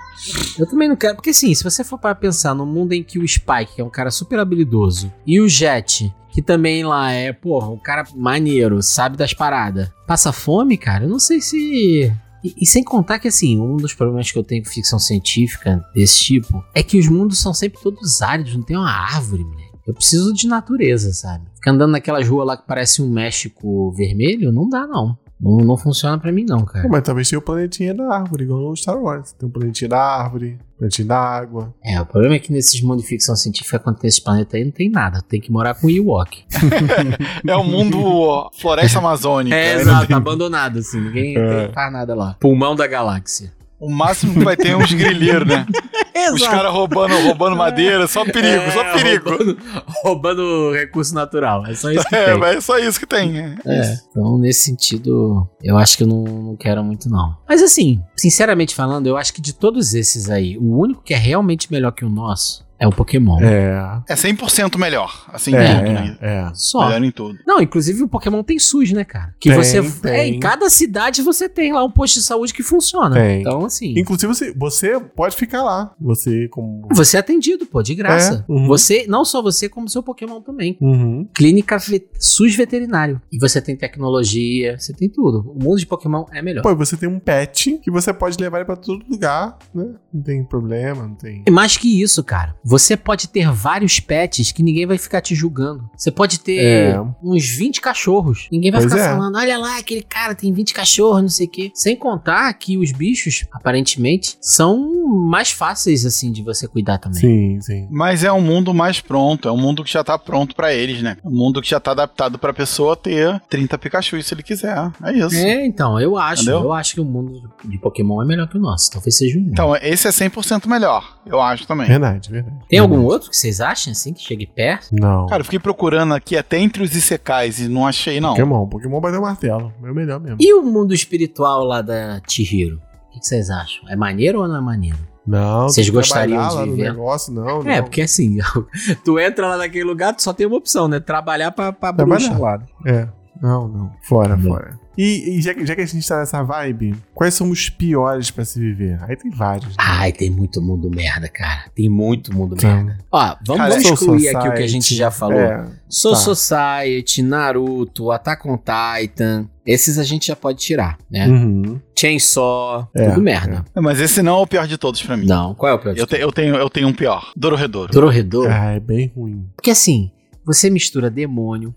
[0.57, 3.19] Eu também não quero, porque assim, se você for para pensar no mundo em que
[3.19, 7.31] o Spike, que é um cara super habilidoso, e o Jet, que também lá é,
[7.31, 12.11] porra, um cara maneiro, sabe das paradas, passa fome, cara, eu não sei se.
[12.43, 15.81] E, e sem contar que, assim, um dos problemas que eu tenho com ficção científica
[15.93, 19.71] desse tipo é que os mundos são sempre todos áridos, não tem uma árvore, moleque.
[19.85, 21.45] Eu preciso de natureza, sabe?
[21.55, 25.17] Ficar andando naquelas ruas lá que parece um México vermelho, não dá, não.
[25.43, 26.87] Não, não funciona pra mim, não, cara.
[26.87, 29.33] Mas talvez tenha o planetinha da árvore, igual no Star Wars.
[29.33, 31.73] Tem o planetinha da árvore, planetinha da água.
[31.83, 34.63] É, o problema é que nesses mundos de ficção científica, quando tem esse planeta aí,
[34.63, 35.21] não tem nada.
[35.21, 36.45] Tem que morar com o Ewok.
[37.45, 39.53] É o mundo ó, floresta amazônica.
[39.55, 39.81] É, né?
[39.81, 41.01] exato, abandonado, assim.
[41.01, 41.69] Ninguém É.
[41.73, 42.35] faz nada lá.
[42.39, 43.51] Pulmão da galáxia.
[43.83, 45.65] O máximo que vai ter é uns grileiros, né?
[46.33, 49.29] Os caras roubando, roubando madeira, só perigo, só É, perigo.
[49.29, 49.57] Roubando,
[50.03, 51.65] roubando recurso natural.
[51.67, 52.37] É só isso que É, tem.
[52.39, 53.37] mas é só isso que tem.
[53.39, 53.55] é.
[53.65, 57.35] É, então nesse sentido, eu acho que eu não, não quero muito não.
[57.47, 61.17] Mas assim, sinceramente falando, eu acho que de todos esses aí, o único que é
[61.17, 63.39] realmente melhor que o nosso é o Pokémon.
[63.41, 64.01] É.
[64.09, 65.25] É 100% melhor.
[65.31, 66.17] Assim, É, tudo, né?
[66.21, 66.51] é, é.
[66.53, 66.85] Só.
[66.87, 67.39] Melhor em tudo.
[67.47, 69.33] Não, inclusive o Pokémon tem SUS, né, cara?
[69.39, 69.81] Que Tem, você.
[70.01, 70.11] tem.
[70.11, 73.15] É, em cada cidade você tem lá um posto de saúde que funciona.
[73.15, 73.41] Tem.
[73.41, 73.93] Então, assim.
[73.97, 75.93] Inclusive, você, você pode ficar lá.
[75.99, 76.87] Você, como.
[76.93, 78.45] Você é atendido, pô, de graça.
[78.47, 78.67] É, uhum.
[78.67, 80.77] Você, não só você, como seu Pokémon também.
[80.81, 81.27] Uhum.
[81.33, 83.21] Clínica ve- SUS veterinário.
[83.31, 83.75] E você tem
[84.13, 85.51] tecnologia, você tem tudo.
[85.55, 86.61] O mundo de Pokémon é melhor.
[86.61, 89.85] Pô, e você tem um pet que você pode levar ele pra todo lugar, né?
[90.13, 91.43] Não tem problema, não tem.
[91.47, 92.55] E mais que isso, cara.
[92.73, 95.87] Você pode ter vários pets que ninguém vai ficar te julgando.
[95.95, 96.57] Você pode ter
[96.95, 97.01] É.
[97.21, 98.47] uns 20 cachorros.
[98.51, 99.09] Ninguém vai Pois ficar é.
[99.09, 101.71] falando, olha lá, aquele cara tem 20 cachorros, não sei o quê.
[101.75, 107.19] Sem contar que os bichos, aparentemente, são mais fáceis, assim, de você cuidar também.
[107.19, 107.87] Sim, sim.
[107.91, 111.03] Mas é um mundo mais pronto, é um mundo que já tá pronto pra eles,
[111.03, 111.17] né?
[111.23, 114.91] Um mundo que já tá adaptado pra pessoa ter 30 Pikachu se ele quiser.
[115.03, 115.35] É isso.
[115.35, 116.41] É, então, eu acho.
[116.41, 116.61] Entendeu?
[116.63, 118.89] Eu acho que o mundo de Pokémon é melhor que o nosso.
[118.91, 119.51] Talvez seja o meu.
[119.51, 121.87] Então, esse é 100% melhor, eu acho também.
[121.87, 122.52] Verdade, verdade.
[122.67, 123.13] Tem algum Verdade.
[123.13, 124.87] outro que vocês acham, assim, que chegue perto?
[124.91, 125.27] Não.
[125.27, 128.31] Cara, eu fiquei procurando aqui até entre os Isekais e não achei, não.
[128.31, 128.67] Pokémon.
[128.67, 129.73] Pokémon bateu o martelo.
[129.83, 130.37] É o melhor mesmo.
[130.39, 132.81] E o mundo espiritual lá da Chihiro?
[133.15, 133.87] O que vocês acham?
[133.89, 134.97] É maneiro ou não é maneiro?
[135.25, 135.69] Não.
[135.69, 136.89] Vocês gostariam de lá no viver?
[136.91, 137.61] negócio, não.
[137.61, 137.83] É, não.
[137.83, 138.37] porque assim,
[139.05, 140.99] tu entra lá naquele lugar, tu só tem uma opção, né?
[140.99, 142.27] Trabalhar pra, pra Trabalhar.
[142.27, 142.59] bruxa lá.
[142.85, 143.07] É.
[143.41, 143.91] Não, não.
[144.01, 144.43] Fora, Não.
[144.49, 144.79] fora.
[144.97, 148.29] E, e já, que- já que a gente tá nessa vibe, quais são os piores
[148.29, 148.99] pra se viver?
[149.01, 149.69] Aí tem vários.
[149.69, 149.75] né?
[149.79, 151.65] Ai, tem muito mundo merda, cara.
[151.75, 152.69] Tem muito mundo Então.
[152.71, 152.97] merda.
[153.11, 155.39] Ó, vamos, Cara, excluir aqui o que a gente já falou.
[155.39, 155.65] É.
[155.89, 156.19] Soul tá.
[156.21, 159.47] Society, Naruto, Attack on Titan.
[159.65, 161.25] Esses a gente já pode tirar, né?
[161.27, 161.79] Uhum.
[161.97, 163.63] Chainsaw, É, tudo merda.
[163.75, 165.25] Mas esse não é o pior de todos pra mim.
[165.25, 165.93] Não, qual é o pior?
[165.93, 167.31] de Eu, te- eu tenho, eu tenho um pior.
[167.35, 167.91] Dororedoro.
[167.91, 168.49] Dororedoro.
[168.51, 169.47] Ah, é bem ruim.
[169.55, 170.11] Porque assim,
[170.45, 171.73] você mistura demônio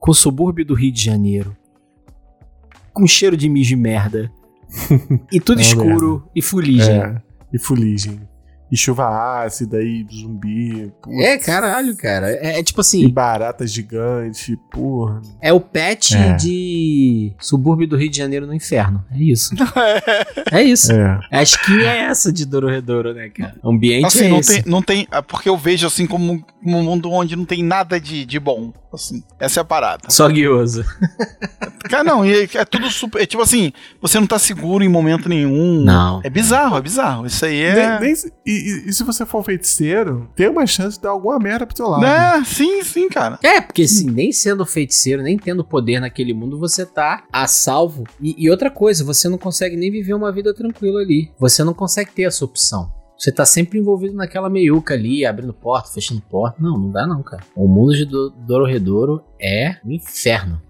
[0.00, 1.56] com o subúrbio do Rio de Janeiro,
[2.98, 4.30] com cheiro de mijo e merda,
[5.32, 7.00] e tudo escuro e fuligem.
[7.00, 7.22] É.
[7.52, 8.20] E fuligem.
[8.70, 9.08] E chuva
[9.44, 10.92] ácida e zumbi.
[11.02, 11.18] putz.
[11.20, 12.30] É, caralho, cara.
[12.30, 15.22] É, é tipo E assim, barata gigante, porra.
[15.40, 16.34] é o pet É.
[16.34, 19.02] de subúrbio do Rio de Janeiro no inferno.
[19.10, 19.54] É isso.
[20.52, 20.92] é isso.
[20.92, 21.18] É.
[21.30, 23.54] A skin é essa de Dororedoro, né, cara?
[23.62, 24.62] O ambiente Assim, é não esse.
[24.62, 25.08] tem, não tem.
[25.10, 28.38] é Porque eu vejo assim como, como um mundo onde não tem nada de, de
[28.38, 28.72] bom.
[28.92, 30.04] Assim, essa é a parada.
[30.08, 30.82] Só guioso.
[31.90, 33.22] Cara, não, e é, é tudo super.
[33.22, 35.82] É tipo assim, você não tá seguro em momento nenhum.
[35.84, 36.20] Não.
[36.24, 37.26] É bizarro, é bizarro.
[37.26, 37.98] Isso aí é.
[38.00, 38.14] Nem- nem
[38.58, 41.66] e, e- e se você for um feiticeiro, tem uma chance de dar alguma merda
[41.66, 42.04] pro teu lado.
[42.04, 43.38] É, sim, sim, cara.
[43.42, 48.04] É, porque assim, nem sendo feiticeiro, nem tendo poder naquele mundo, você tá a salvo.
[48.20, 51.30] E, e outra coisa, você não consegue nem viver uma vida tranquila ali.
[51.38, 52.92] Você não consegue ter essa opção.
[53.18, 56.56] Você tá sempre envolvido naquela meiuca ali, abrindo porta, fechando porta.
[56.62, 57.42] Não, não dá não, cara.
[57.56, 60.62] O mundo de Do- Dororedoro é um inferno.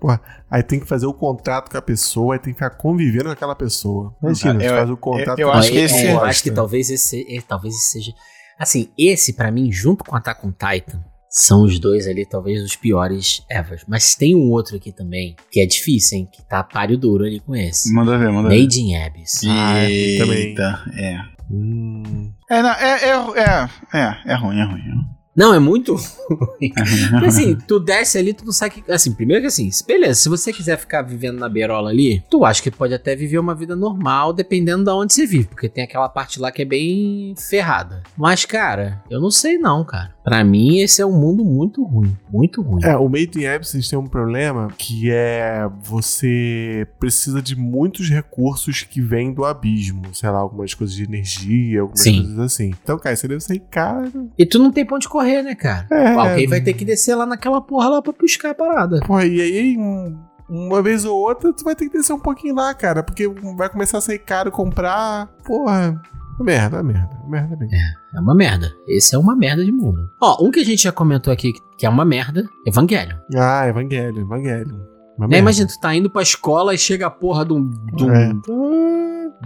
[0.51, 3.33] Aí tem que fazer o contrato com a pessoa, aí tem que ficar convivendo com
[3.33, 4.15] aquela pessoa.
[4.23, 6.21] Imagina, Eu- você faz o contrato eu com a acho que é, esse- é, eu
[6.25, 8.13] acho que talvez esse, é, talvez esse seja...
[8.59, 12.75] Assim, esse pra mim, junto com Attack on Titan, são os dois ali, talvez, os
[12.75, 13.83] piores ever.
[13.87, 16.29] Mas tem um outro aqui também, que é difícil, hein?
[16.33, 17.93] Que tá páreo duro ali com esse.
[17.93, 18.59] Manda ver, manda ver.
[18.63, 19.43] Made in Abyss.
[19.47, 19.75] Ah,
[20.19, 20.39] também.
[20.49, 21.19] Eita, é.
[21.51, 25.18] Hum, É, não, é, é, é, é, é ruim, é ruim.
[25.39, 25.95] Não, é muito
[26.29, 26.73] ruim.
[27.11, 28.91] Porque assim, tu desce ali, tu não sabe que.
[28.91, 32.61] Assim, primeiro que assim, beleza, se você quiser ficar vivendo na beirola ali, tu acha
[32.61, 35.45] que pode até viver uma vida normal, dependendo de onde você vive.
[35.45, 38.03] Porque tem aquela parte lá que é bem ferrada.
[38.17, 40.19] Mas, cara, eu não sei não, cara.
[40.25, 42.15] Pra mim, esse é um mundo muito ruim.
[42.31, 42.85] Muito ruim.
[42.85, 48.83] É, o Made in Abyss tem um problema que é você precisa de muitos recursos
[48.83, 50.03] que vêm do abismo.
[50.13, 52.23] Sei lá, algumas coisas de energia, algumas Sim.
[52.23, 52.75] coisas assim.
[52.83, 54.29] Então, cara, você deve sair caro.
[54.37, 55.87] E tu não tem pra onde correr, né, cara?
[55.91, 56.15] É.
[56.15, 59.01] Alguém vai ter que descer lá naquela porra lá pra buscar a parada.
[59.07, 60.19] Porra, e aí, um-
[60.49, 63.03] uma vez ou outra, tu vai ter que descer um pouquinho lá, cara.
[63.03, 65.29] Porque vai começar a sair caro comprar.
[65.45, 66.01] Porra.
[66.41, 67.75] Merda, merda, merda mesmo.
[68.15, 68.71] É uma merda.
[68.87, 69.99] Esse é uma merda de mundo.
[70.23, 73.19] Ó, um que a gente já comentou aqui que é uma merda, Evangelho.
[73.37, 74.75] Ah, Evangelho, Evangelho.
[75.19, 75.33] Uma Né?
[75.33, 75.39] merda.
[75.39, 77.69] Imagina, tu tá indo pra escola e chega a porra de um.
[77.69, 78.33] de um- É.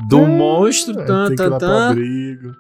[0.08, 1.94] do É, monstro, tan, tan, tan.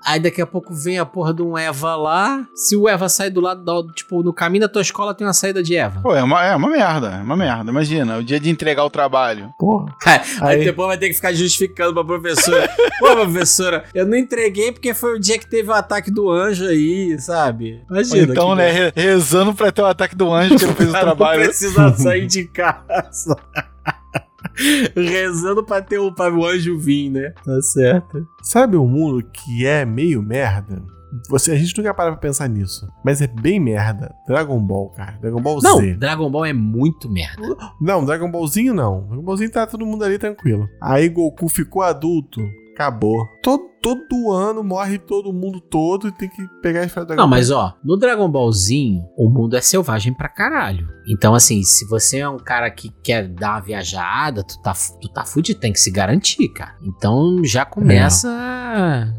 [0.04, 2.46] Aí daqui a pouco vem a porra de um Eva lá.
[2.54, 5.32] Se o Eva sai do lado, da, tipo, no caminho da tua escola tem uma
[5.32, 6.00] saída de Eva.
[6.02, 7.70] Pô, é uma, é uma merda, é uma merda.
[7.70, 9.52] Imagina, o dia de entregar o trabalho.
[9.58, 9.94] Porra.
[10.06, 10.20] Aí,
[10.58, 12.68] Aí- depois vai ter que ficar justificando pra professora.
[13.00, 16.66] Pô, professora, eu não entreguei porque foi o dia que teve o ataque do anjo
[16.66, 17.82] aí, sabe?
[17.90, 18.32] Ou Imagina.
[18.32, 20.92] então, que né, re- rezando pra ter o ataque do anjo que ele fez o
[21.00, 21.40] trabalho.
[21.40, 23.36] Não precisa sair de casa.
[24.96, 27.32] Rezando pra ter o, pra o anjo vir, né?
[27.44, 28.26] Tá certo.
[28.42, 30.82] Sabe um mundo que é meio merda?
[31.28, 32.88] Você, a gente nunca para pra pensar nisso.
[33.04, 34.14] Mas é bem merda.
[34.26, 35.18] Dragon Ball, cara.
[35.20, 35.94] Dragon Ball Não, Z.
[35.94, 37.42] Dragon Ball é muito merda.
[37.80, 39.06] Não, Dragon Ballzinho não.
[39.08, 40.66] Dragon Ballzinho tá todo mundo ali tranquilo.
[40.80, 42.40] Aí Goku ficou adulto.
[42.74, 43.26] Acabou.
[43.42, 47.22] Todo, todo ano morre todo mundo todo e tem que pegar a esfera do Dragon
[47.22, 50.88] Não, mas ó, no Dragon Ballzinho, o mundo é selvagem pra caralho.
[51.06, 55.08] Então, assim, se você é um cara que quer dar uma viajada, tu tá, tu
[55.08, 56.76] tá fudido, tem que se garantir, cara.
[56.82, 58.28] Então já começa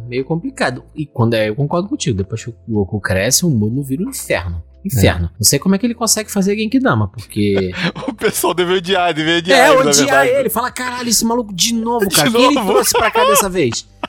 [0.07, 0.84] meio complicado.
[0.95, 4.09] E quando é, eu concordo contigo, depois que o Goku cresce, o mundo vira um
[4.09, 4.64] inferno.
[4.86, 5.30] Inferno.
[5.39, 7.72] Não sei como é que ele consegue fazer Genkidama, porque.
[8.07, 9.59] O pessoal deve odiar, deve odiar.
[9.59, 10.49] É, ele, odiar ele.
[10.49, 12.32] Fala, caralho, esse maluco de novo, De cara.
[12.32, 12.72] Quem ele novo?
[12.74, 13.88] trouxe pra cá dessa vez?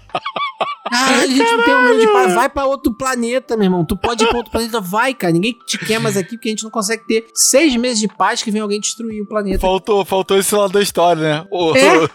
[0.94, 2.34] Caralho, a gente não tem o medo de paz.
[2.34, 3.84] Vai pra outro planeta, meu irmão.
[3.84, 5.32] Tu pode ir pra outro planeta, vai, cara.
[5.32, 8.42] Ninguém te quer mais aqui porque a gente não consegue ter seis meses de paz
[8.42, 9.58] que vem alguém destruir o planeta.
[9.58, 11.46] Faltou, faltou esse lado da história, né?
[11.50, 12.08] O, É.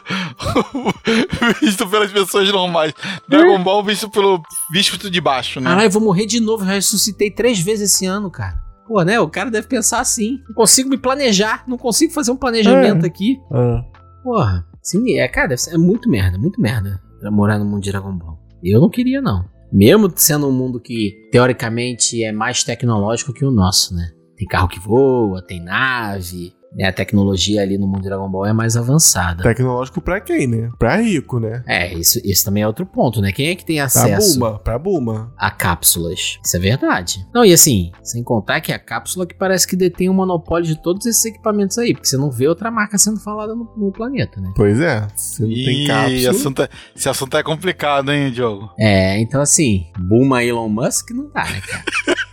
[1.61, 2.93] visto pelas pessoas normais.
[3.27, 5.69] Dragon Ball visto pelo visto de baixo, né?
[5.69, 6.65] Caralho, eu vou morrer de novo.
[6.65, 8.57] Já ressuscitei três vezes esse ano, cara.
[8.88, 9.19] Pô, né?
[9.19, 10.39] O cara deve pensar assim.
[10.47, 11.63] Não consigo me planejar.
[11.67, 13.38] Não consigo fazer um planejamento aqui.
[13.51, 13.84] Ah.
[14.23, 14.65] Porra.
[14.82, 17.91] Sim, é, cara, deve ser, é muito merda, muito merda pra morar no mundo de
[17.91, 18.38] Dragon Ball.
[18.64, 19.45] Eu não queria, não.
[19.72, 24.10] Mesmo sendo um mundo que, teoricamente, é mais tecnológico que o nosso, né?
[24.36, 26.88] Tem carro que voa, tem nave, né?
[26.88, 29.43] A tecnologia ali no mundo de Dragon Ball é mais avançada.
[29.43, 30.70] Tecnológico pra quem, né?
[30.78, 31.63] Pra rico, né?
[31.67, 33.32] É, isso, isso também é outro ponto, né?
[33.32, 35.34] Quem é que tem Pra acesso Buma, pra Buma.
[35.38, 36.38] a cápsulas?
[36.45, 37.26] Isso é verdade.
[37.34, 40.82] Não, e assim, sem contar que a cápsula que parece que detém o monopólio de
[40.82, 44.39] todos esses equipamentos aí, porque você não vê outra marca sendo falada no, no planeta,
[44.39, 44.51] né?
[44.55, 45.07] Pois é.
[45.15, 46.30] Se não tem Ih, cápsula.
[46.32, 48.70] assunto é- esse assunto é complicado, hein, Diogo?
[48.78, 51.84] É, então assim, Buma Elon Musk não dá, né, cara?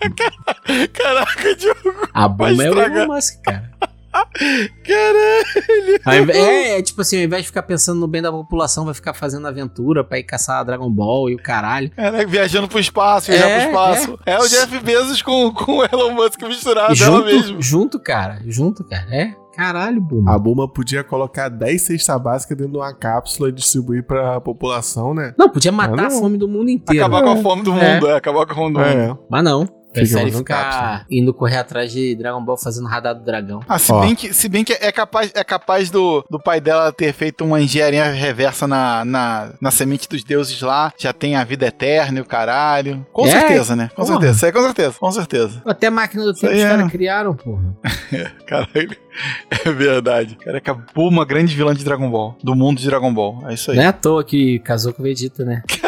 [0.93, 2.09] Caraca, Diogo.
[2.12, 2.78] A Buma é o.
[2.78, 3.70] Elon Musk, cara.
[6.03, 6.31] Caralho.
[6.31, 9.14] É, é tipo assim, ao invés de ficar pensando no bem da população, vai ficar
[9.14, 11.91] fazendo aventura pra ir caçar Dragon Ball e o caralho.
[11.91, 14.19] Caraca, viajando pro espaço, viajar É, pro espaço.
[14.27, 14.39] É.
[14.39, 17.62] o Jeff Bezos com, com o Elon Musk misturado, ela junto, mesmo.
[17.62, 18.41] junto, cara.
[18.47, 19.07] Junto, cara.
[19.14, 20.35] É, caralho, Buma.
[20.35, 25.14] A Buma podia colocar 10 cestas básicas dentro de uma cápsula e distribuir pra população,
[25.14, 25.35] né?
[25.39, 26.21] Não, podia matar Ah, a não.
[26.21, 27.05] fome do mundo inteiro.
[27.05, 27.95] Acabar com a fome do É.
[27.95, 28.89] mundo, é, acabar com a fome do mundo.
[28.89, 29.17] É.
[29.31, 29.69] Mas não.
[30.01, 33.61] Prefere ficar indo correr atrás de Dragon Ball fazendo radar do dragão.
[33.68, 34.01] Ah, se Ó.
[34.01, 37.44] bem que, se bem que é capaz, é capaz do, do pai dela ter feito
[37.44, 42.18] uma engenharia reversa na, na, na semente dos deuses lá, já tem a vida eterna
[42.18, 43.07] e o caralho.
[43.12, 43.88] Com É, certeza, né?
[43.94, 44.12] Com porra.
[44.14, 45.62] certeza, isso aí com certeza, com certeza.
[45.64, 46.68] Até a máquina do tempo os é.
[46.68, 47.62] caras criaram, porra.
[48.47, 48.97] Caralho,
[49.51, 50.36] é verdade.
[50.36, 53.70] Caraca, Buu, uma grande vilã de Dragon Ball, do mundo de Dragon Ball, é isso
[53.70, 53.76] aí.
[53.76, 55.62] Não é à toa que casou com o Vegeta, né?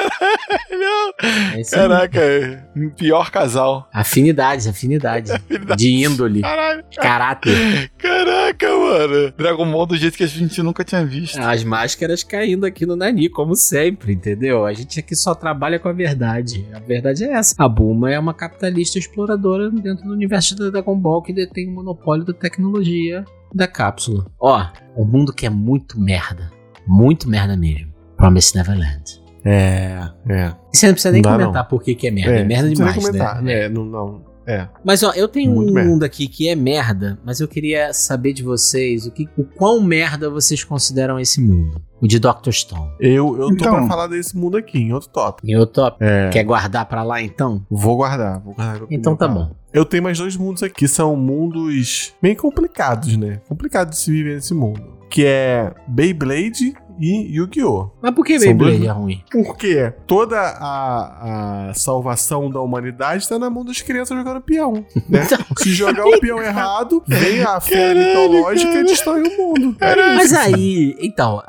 [1.55, 1.89] É isso aí.
[1.89, 2.63] Caraca, é
[2.97, 3.89] pior casal.
[3.93, 5.33] Afinidade, afinidade.
[5.77, 6.41] De índole.
[6.43, 7.91] Caralho, Caráter.
[7.99, 9.33] caraca, mano.
[9.37, 11.39] Dragon Ball do jeito que a gente nunca tinha visto.
[11.39, 14.65] As máscaras caindo aqui no Nani, como sempre, entendeu?
[14.65, 16.67] A gente aqui só trabalha com a verdade.
[16.73, 17.55] A verdade é essa.
[17.59, 21.73] A Bulma é uma capitalista exploradora dentro do universo da Dragon Ball que detém o
[21.73, 23.25] monopólio da tecnologia
[23.55, 24.27] da cápsula.
[24.41, 24.65] Ó,
[24.97, 26.51] um mundo que é muito merda.
[26.87, 27.93] Muito merda mesmo.
[28.17, 29.28] Promise Neverland.
[29.45, 30.53] É, é.
[30.73, 32.33] E você não precisa nem Não dá, comentar por que, que é merda.
[32.33, 33.43] É, merda não precisa nem demais, comentar.
[33.43, 33.53] né?
[33.65, 34.29] É, não, não.
[34.47, 34.67] É.
[34.83, 35.91] Mas ó, eu tenho Muito um merda.
[35.91, 39.79] mundo aqui que é merda, mas eu queria saber de vocês o que, o quão
[39.83, 41.83] merda vocês consideram esse mundo.
[42.01, 42.51] O de Dr.
[42.53, 42.91] Stone.
[42.99, 43.75] Eu, eu tô Então.
[43.75, 45.47] pra falar desse mundo aqui, em outro tópico.
[45.47, 45.99] E o top.
[46.01, 46.31] É.
[46.31, 47.63] Quer guardar pra lá então?
[47.71, 48.87] Vou guardar, vou guardar.
[48.91, 49.51] Então tá bom.
[49.71, 53.41] Eu tenho mais dois mundos aqui, que são mundos bem complicados, né?
[53.49, 54.81] Complicado de se viver nesse mundo.
[55.11, 57.91] Que é Beyblade e Yu-Gi-Oh!
[58.03, 59.23] Mas por que Beyblade dois- é ruim?
[59.31, 65.27] Porque toda a, a salvação da humanidade tá na mão das crianças jogando peão, né?
[65.59, 69.77] Se jogar o peão errado, vem a fé mitológica e destrói o mundo.
[69.81, 71.43] É Mas aí, então,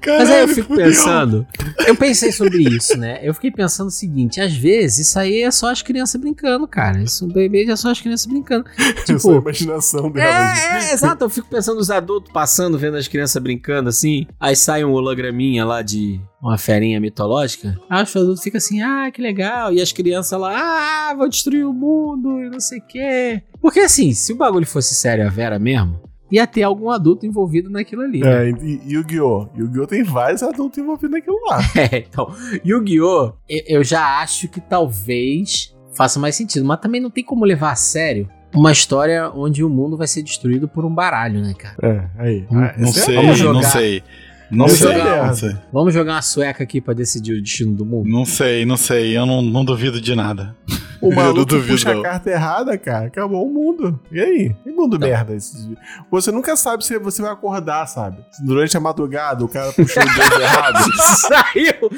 [0.00, 1.46] Caralho, mas aí eu fico pensando,
[1.86, 3.18] eu pensei sobre isso, né?
[3.22, 7.00] Eu fiquei pensando o seguinte, às vezes isso aí é só as crianças brincando, cara.
[7.02, 8.64] Isso Beyblade é só as crianças brincando.
[9.08, 10.58] É só a Tipo, imaginação delas.
[10.58, 11.24] É, é, exato.
[11.24, 14.26] Eu fico pensando nos adultos passando, vendo as crianças brincando assim.
[14.40, 17.76] Aí sai um holograminha lá de uma ferinha mitológica.
[17.88, 19.72] Aí os adultos ficam assim, ah, que legal.
[19.72, 23.42] E as crianças lá, ah, vou destruir o mundo e não sei o quê.
[23.60, 26.00] Porque assim, se o bagulho fosse sério a Vera mesmo,
[26.32, 28.18] ia ter algum adulto envolvido naquilo ali.
[28.20, 28.48] né?
[28.48, 29.48] É, e e Yu-Gi-Oh!
[29.56, 29.86] Yu-Gi-Oh!
[29.86, 31.58] tem vários adultos envolvidos naquilo lá.
[31.92, 33.32] É, então, Yu-Gi-Oh!
[33.48, 37.76] eu já acho que talvez faça mais sentido, mas também não tem como levar a
[37.76, 41.76] sério uma história onde o mundo vai ser destruído por um baralho, né, cara?
[41.82, 42.46] É, aí.
[42.50, 44.02] Ah, Não esse é- sei, Vamos não sei.
[44.50, 45.26] Não Vamos sei, jogar.
[45.26, 45.56] não sei.
[45.72, 48.08] Vamos jogar uma sueca aqui pra decidir o destino do mundo?
[48.08, 49.16] Não sei, não sei.
[49.16, 50.54] Eu não, não duvido de nada.
[51.00, 52.00] O maluco puxa não.
[52.00, 53.06] a carta errada, cara.
[53.06, 53.98] Acabou o mundo.
[54.10, 54.54] E aí?
[54.64, 55.06] Que mundo Não.
[55.06, 55.34] merda.
[55.34, 55.76] esse-
[56.10, 58.18] Você nunca sabe se você vai acordar, sabe?
[58.42, 60.78] Durante a madrugada, o cara puxou o dedo errado.
[61.16, 61.90] Saiu!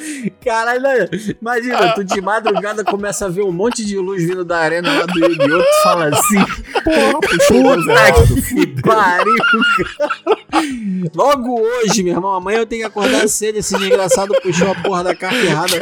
[0.44, 1.08] Caralho,
[1.40, 5.06] imagina, tu de madrugada começa a ver um monte de luz vindo da arena lá
[5.06, 5.58] do Yu-Gi-Oh!
[5.62, 6.44] Tu fala assim,
[6.84, 8.34] Porra, puxou o dedo errado.
[8.42, 10.38] que pariu, cara.
[11.14, 15.04] Logo hoje, meu irmão, amanhã eu tenho que acordar cedo, esse desgraçado puxou a porra
[15.04, 15.78] da carta errada,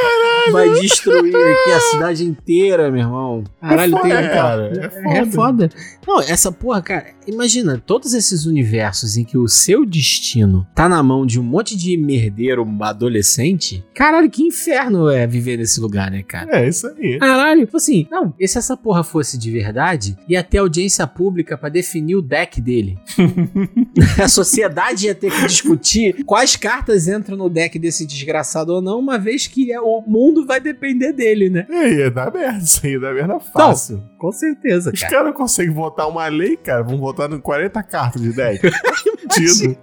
[0.52, 3.44] vai destruir aqui a cidade inteira, meu irmão.
[3.60, 4.92] Caralho, É tem foda, cara.
[5.06, 5.70] É É foda.
[6.06, 11.02] Não, essa porra, cara, imagina todos esses universos em que o seu destino tá na
[11.02, 13.84] mão de um monte de merdeiro adolescente.
[13.94, 16.58] Caralho, que inferno é viver nesse lugar, né, cara?
[16.60, 17.18] É isso aí.
[17.18, 21.56] Caralho, tipo assim, não, e se essa porra fosse de verdade, ia ter audiência pública
[21.58, 22.98] pra definir o deck dele.
[24.22, 28.98] A sociedade ia ter que discutir quais cartas entram no deck desse desgraçado ou não,
[28.98, 31.66] uma vez que é- o mundo vai depender dele, né?
[31.70, 32.58] Aí, ia dar merda.
[32.58, 34.02] Isso aí ia dar merda fácil.
[34.18, 35.10] Com certeza, Os cara.
[35.12, 36.82] caras não conseguem votar uma lei, cara.
[36.82, 38.60] Vão votar em 40 cartas de deck.
[39.32, 39.76] Fudido.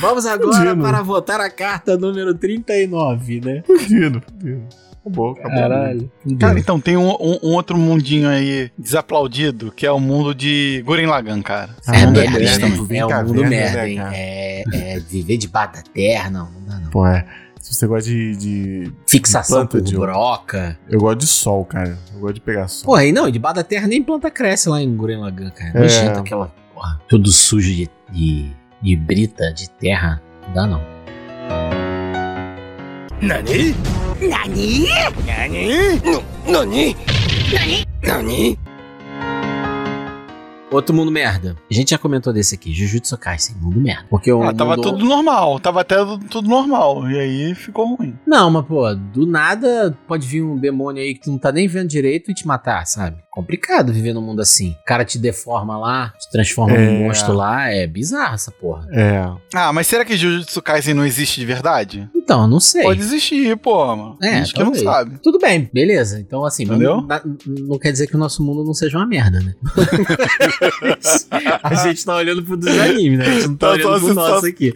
[0.00, 0.82] Vamos agora Fudido.
[0.82, 3.62] para votar a carta número 39, né?
[3.66, 4.22] Fudido.
[4.22, 4.62] Fudido.
[5.04, 5.50] Acabou, acabou.
[5.50, 6.10] Caralho.
[6.40, 10.82] Cara, então tem um, um- um outro mundinho aí desaplaudido, que é o mundo de
[10.86, 11.76] Guren Lagann, cara.
[11.86, 13.96] Ah, É mundo É um caverna, mundo né, merda, hein?
[13.98, 14.12] cara?
[14.16, 16.90] É, é viver debaixo da terra, não, não dá não.
[16.90, 17.22] Pô, é.
[17.64, 18.36] Se você gosta de.
[18.36, 20.78] de- Fixação Planta por de- broca.
[20.86, 21.98] Eu gosto de sol, cara.
[22.12, 22.84] Eu gosto de pegar sol.
[22.84, 25.70] Porra, e não, e debaixo da terra nem planta cresce lá em Guren Lagann, cara.
[25.74, 25.80] É.
[25.80, 27.00] Nojento aquela porra.
[27.08, 28.50] Tudo sujo de, de,
[28.82, 30.22] de brita, de terra.
[30.48, 30.82] Não dá não.
[33.22, 33.74] Nani?
[34.20, 34.86] Nani?
[35.26, 36.02] Nani?
[36.46, 36.96] Nani?
[38.02, 38.58] Nani?
[40.74, 41.56] Outro mundo merda.
[41.70, 44.06] A gente já comentou desse aqui, Jujutsu Kaisen, mundo merda.
[44.10, 44.82] Porque o Ah, tava mundo...
[44.82, 45.96] tudo normal, tava até
[46.28, 47.08] tudo normal.
[47.10, 48.18] E aí ficou ruim.
[48.26, 51.68] Não, mas pô, do nada pode vir um demônio aí que tu não tá nem
[51.68, 53.22] vendo direito e te matar, sabe?
[53.30, 54.70] Complicado viver num mundo assim.
[54.82, 56.86] O cara te deforma lá, te transforma É.
[56.90, 58.86] num monstro lá, é bizarro essa porra.
[58.92, 59.24] É.
[59.54, 62.08] Ah, mas será que Jujutsu Kaisen não existe de verdade?
[62.14, 62.82] Então, eu não sei.
[62.82, 64.16] Pode existir, pô, mano.
[64.22, 65.18] É, Gente que não sabe.
[65.22, 66.18] Tudo bem, beleza.
[66.20, 67.00] Então, assim, Entendeu?
[67.02, 67.36] não,
[67.68, 69.54] não quer dizer que o nosso mundo não seja uma merda, né?
[71.62, 73.26] a gente tá olhando pro dos animes, né?
[73.26, 74.72] A gente não tá, Tá olhando só pro nosso só- aqui.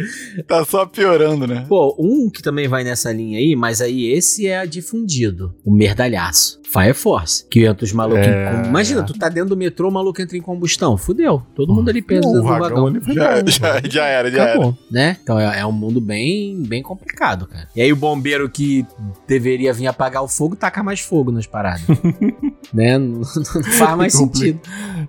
[0.46, 1.64] Tá só piorando, né?
[1.68, 5.54] Pô, um que também vai nessa linha aí, mas aí esse é difundido.
[5.64, 6.58] O merdalhaço.
[6.70, 7.46] Fire Force.
[7.48, 8.50] Que entra os malucos em É.
[8.62, 10.98] com- Imagina, tu tá dentro do metrô, o maluco entra em combustão.
[10.98, 11.42] Fudeu.
[11.54, 13.46] Todo mundo ali preso o dentro do vagão foi Já, bom.
[13.50, 14.50] já, já era, já era.
[14.52, 15.16] Acabou, né?
[15.22, 17.68] Então é, é um mundo bem, bem complicado, cara.
[17.74, 18.84] E aí o bombeiro que
[19.26, 21.82] deveria vir apagar o fogo, taca mais fogo nas paradas.
[22.74, 22.98] né?
[22.98, 24.60] Não, não faz mais Compli- sentido.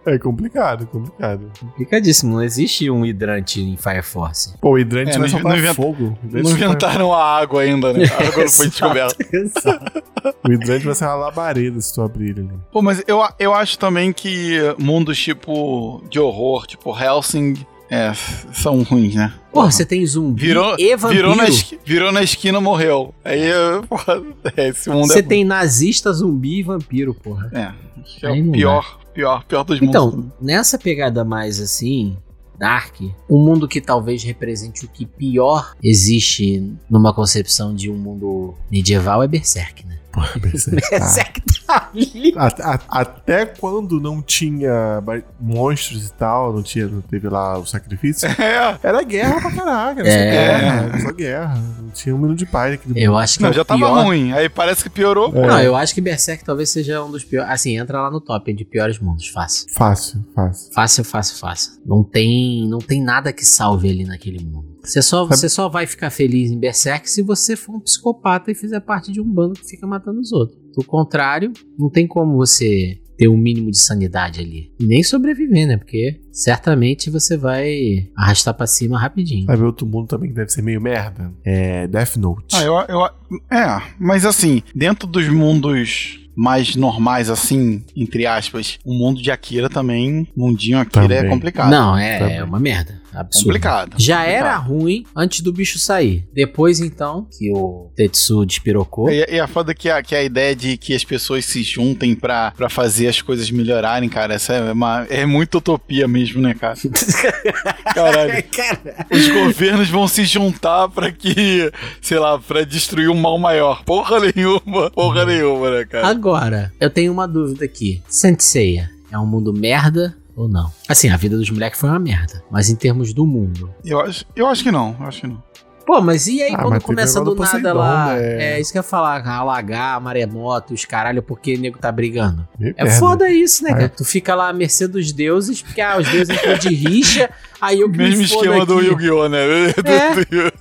[0.06, 1.52] É complicado, complicado.
[1.60, 2.34] Complicadíssimo.
[2.36, 4.54] Não existe um hidrante em Fire Force.
[4.60, 6.18] Pô, o hidrante É, não não não inventa- fogo.
[6.24, 8.06] Não inventaram a água ainda, né?
[8.06, 9.16] A água não foi descoberta.
[10.44, 12.60] O hidrante vai ser uma labareda se tu abrir ele ali.
[12.74, 17.54] Pô, mas eu, eu acho também que mundos tipo de horror, tipo Helsing,
[17.90, 18.12] é,
[18.54, 19.34] são ruins, né?
[19.54, 21.22] Porra, você tem zumbi Virou, e vampiro.
[21.22, 23.14] virou, na, esqui- virou na esquina, morreu.
[23.24, 23.40] Aí,
[23.88, 24.22] porra,
[24.58, 25.24] é, esse mundo Você é...
[25.24, 27.50] tem nazista, zumbi e vampiro, porra.
[27.54, 29.90] É, acho que é Aí o pior, pior, pior dos mundos.
[29.90, 32.18] Então, nessa pegada mais assim,
[32.58, 38.56] Dark, um mundo que talvez represente o que pior existe numa concepção de um mundo
[38.72, 39.99] medieval é Berserk, né?
[40.40, 41.00] Berserk, tá.
[41.00, 42.34] Berserk tá ali.
[42.36, 45.02] A- a- até quando não tinha
[45.40, 50.02] monstros e tal, não, tinha, não teve lá o sacrifício, É, era guerra pra caraca,
[50.02, 50.12] era É.
[50.12, 51.64] só guerra, só guerra.
[51.82, 54.04] Não tinha um minuto de paz naquele Eu acho que não, é já tava pior.
[54.06, 54.32] ruim.
[54.34, 55.32] Aí parece que piorou.
[55.36, 55.48] É.
[55.48, 57.50] Não, eu acho que Berserk talvez seja um dos piores.
[57.52, 59.66] Assim, entra lá no top de piores mundos, fácil.
[59.74, 60.74] Fácil, fácil.
[60.74, 61.72] Fácil, fácil, fácil.
[61.86, 64.69] Não tem, não tem nada que salve ali naquele mundo.
[64.90, 68.56] Você só, você só vai ficar feliz em Berserk se você for um psicopata e
[68.56, 70.60] fizer parte de um bando que fica matando os outros.
[70.76, 74.74] Do contrário, não tem como você ter um mínimo de sanidade ali.
[74.80, 75.78] E nem sobreviver, né?
[75.78, 79.46] Porque certamente você vai arrastar pra cima rapidinho.
[79.46, 81.32] Sabe outro mundo também que deve ser meio merda?
[81.44, 82.56] É Death Note.
[82.56, 83.06] Ah, eu, eu,
[83.52, 89.70] é, mas assim, dentro dos mundos mais normais, assim, entre aspas, o mundo de Akira
[89.70, 91.30] também, mundinho Akira é Também.
[91.32, 91.70] complicado.
[91.70, 93.00] Não, é, é uma merda.
[93.14, 93.46] Absurdo.
[93.48, 93.96] complicado.
[93.98, 94.38] Já complicado.
[94.38, 96.28] era ruim antes do bicho sair.
[96.34, 99.10] Depois, então, que o Tetsu despirocou.
[99.10, 102.16] E, e a foda que a, que a ideia de que as pessoas se juntem
[102.16, 106.54] pra, pra fazer as coisas melhorarem, cara, essa é, uma, é muita utopia mesmo, né,
[106.54, 106.76] cara?
[107.94, 108.44] Caralho.
[108.52, 113.84] Cara, Os governos vão se juntar pra que, sei lá, pra destruir um mal maior.
[113.84, 116.08] Porra nenhuma, porra nenhuma, né, cara?
[116.08, 118.02] agora, eu tenho uma dúvida aqui.
[118.08, 120.72] Senseiya é um mundo merda ou não?
[120.88, 122.42] Assim, a vida dos moleques foi uma merda.
[122.50, 123.74] Mas em termos do mundo.
[123.84, 125.44] Eu acho, eu acho que não, eu acho que não.
[125.90, 128.14] Pô, mas e aí Ah, quando começa do do nada Poseidon, lá?
[128.14, 128.54] né?
[128.58, 132.48] É isso que eu ia falar, alagar, maremoto, os caralho, porque o nego tá brigando.
[132.60, 133.00] Meio É merda.
[133.00, 133.74] foda isso, né, É.
[133.74, 133.90] cara?
[133.90, 137.28] Tu fica lá à mercê dos deuses, porque ah, os deuses entram de rixa,
[137.60, 138.86] aí eu que Mesmo me esquema do aqui.
[138.86, 139.40] Yu-Gi-Oh, né?
[139.84, 140.52] É.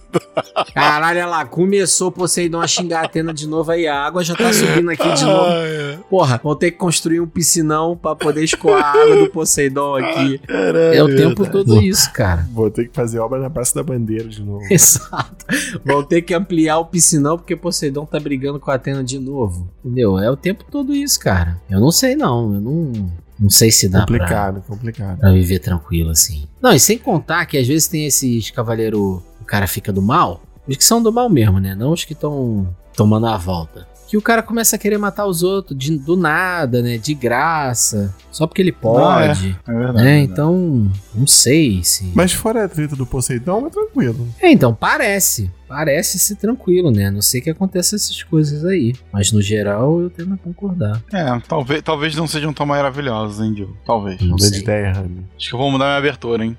[0.74, 4.22] Caralho, olha lá, começou o Poseidon a xingar a Atena de novo, aí a água
[4.22, 6.04] já tá subindo aqui de novo.
[6.08, 10.38] Porra, vou ter que construir um piscinão pra poder escoar a água do Poseidon aqui.
[10.38, 11.50] Caralho, É o tempo verdade.
[11.66, 12.46] todo isso, cara.
[12.52, 14.64] Vou ter que fazer obra na Praça da Bandeira de novo.
[14.70, 15.46] Exato.
[15.84, 19.68] Vão ter que ampliar o piscinão porque Poseidon tá brigando com a Atena de novo.
[19.84, 20.18] Entendeu?
[20.18, 21.60] É o tempo todo isso, cara.
[21.70, 22.54] Eu não sei, não.
[22.54, 22.92] Eu não,
[23.38, 25.18] não sei se dá pra, complicado, complicado.
[25.18, 26.46] pra viver tranquilo assim.
[26.60, 29.22] Não, e sem contar que às vezes tem esses cavaleiro.
[29.48, 30.42] O cara fica do mal.
[30.68, 31.74] Os que são do mal mesmo, né?
[31.74, 33.88] Não os que estão tomando a volta.
[34.06, 36.98] Que o cara começa a querer matar os outros de- do nada, né?
[36.98, 38.14] De graça.
[38.30, 39.58] Só porque ele pode.
[39.66, 40.04] É verdade.
[40.04, 40.18] né?
[40.20, 42.12] Então, não sei se.
[42.14, 44.28] Mas fora a treta do Poseidon, é tranquilo.
[44.38, 45.50] É, então, parece.
[45.68, 47.06] Parece ser tranquilo, né?
[47.06, 48.94] A Não sei que aconteça essas coisas aí.
[49.12, 51.02] Mas no geral eu tendo a concordar.
[51.12, 53.76] É, talvez, talvez não sejam tão maravilhosos, hein, Diogo?
[53.84, 54.20] Talvez.
[54.22, 54.50] Não sei.
[54.50, 55.24] de ideia, Rami.
[55.36, 56.56] Acho que eu vou mudar minha abertura, hein?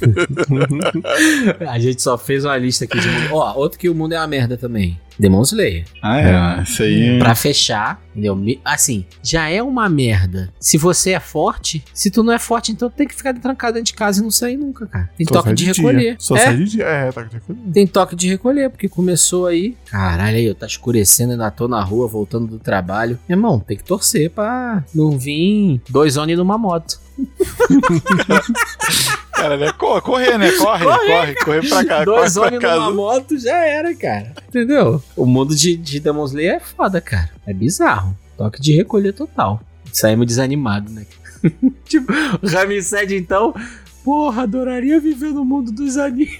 [1.68, 3.28] A gente só fez uma lista aqui de mundo.
[3.32, 4.98] Ó, outro que o mundo é uma merda também.
[5.18, 5.84] Demon Slayer.
[6.02, 6.20] Ah,
[6.58, 6.62] é.
[6.62, 7.18] Isso aí.
[7.18, 8.38] Pra fechar, entendeu?
[8.64, 10.52] Assim, já é uma merda.
[10.58, 13.86] Se você é forte, se tu não é forte, então tem que ficar trancado dentro
[13.86, 15.10] de casa e não sair nunca, cara.
[15.16, 15.72] Tem Só toque de dia.
[15.72, 16.16] recolher.
[16.18, 16.84] Só é, sai de dia.
[16.84, 17.60] É, toque de recolher.
[17.72, 19.76] tem toque de recolher, porque começou aí.
[19.86, 23.18] Caralho, aí, eu tá escurecendo, ainda tô na rua, voltando do trabalho.
[23.28, 27.00] Meu irmão, tem que torcer pra não vir dois Oni numa moto.
[29.40, 29.72] Cara, né?
[29.72, 30.50] Co- Correr, né?
[30.52, 34.34] Corre, Corre, corre, correr pra cá, dois corre pra numa moto já era, cara.
[34.48, 35.02] Entendeu?
[35.16, 37.30] O mundo de, de Demon Slayer é foda, cara.
[37.46, 38.16] É bizarro.
[38.36, 39.60] Toque de recolher total.
[39.92, 41.06] Saímos desanimados, né?
[41.86, 42.12] tipo,
[42.42, 43.54] o Ramsed, então.
[44.04, 46.30] Porra, adoraria viver no mundo dos animes.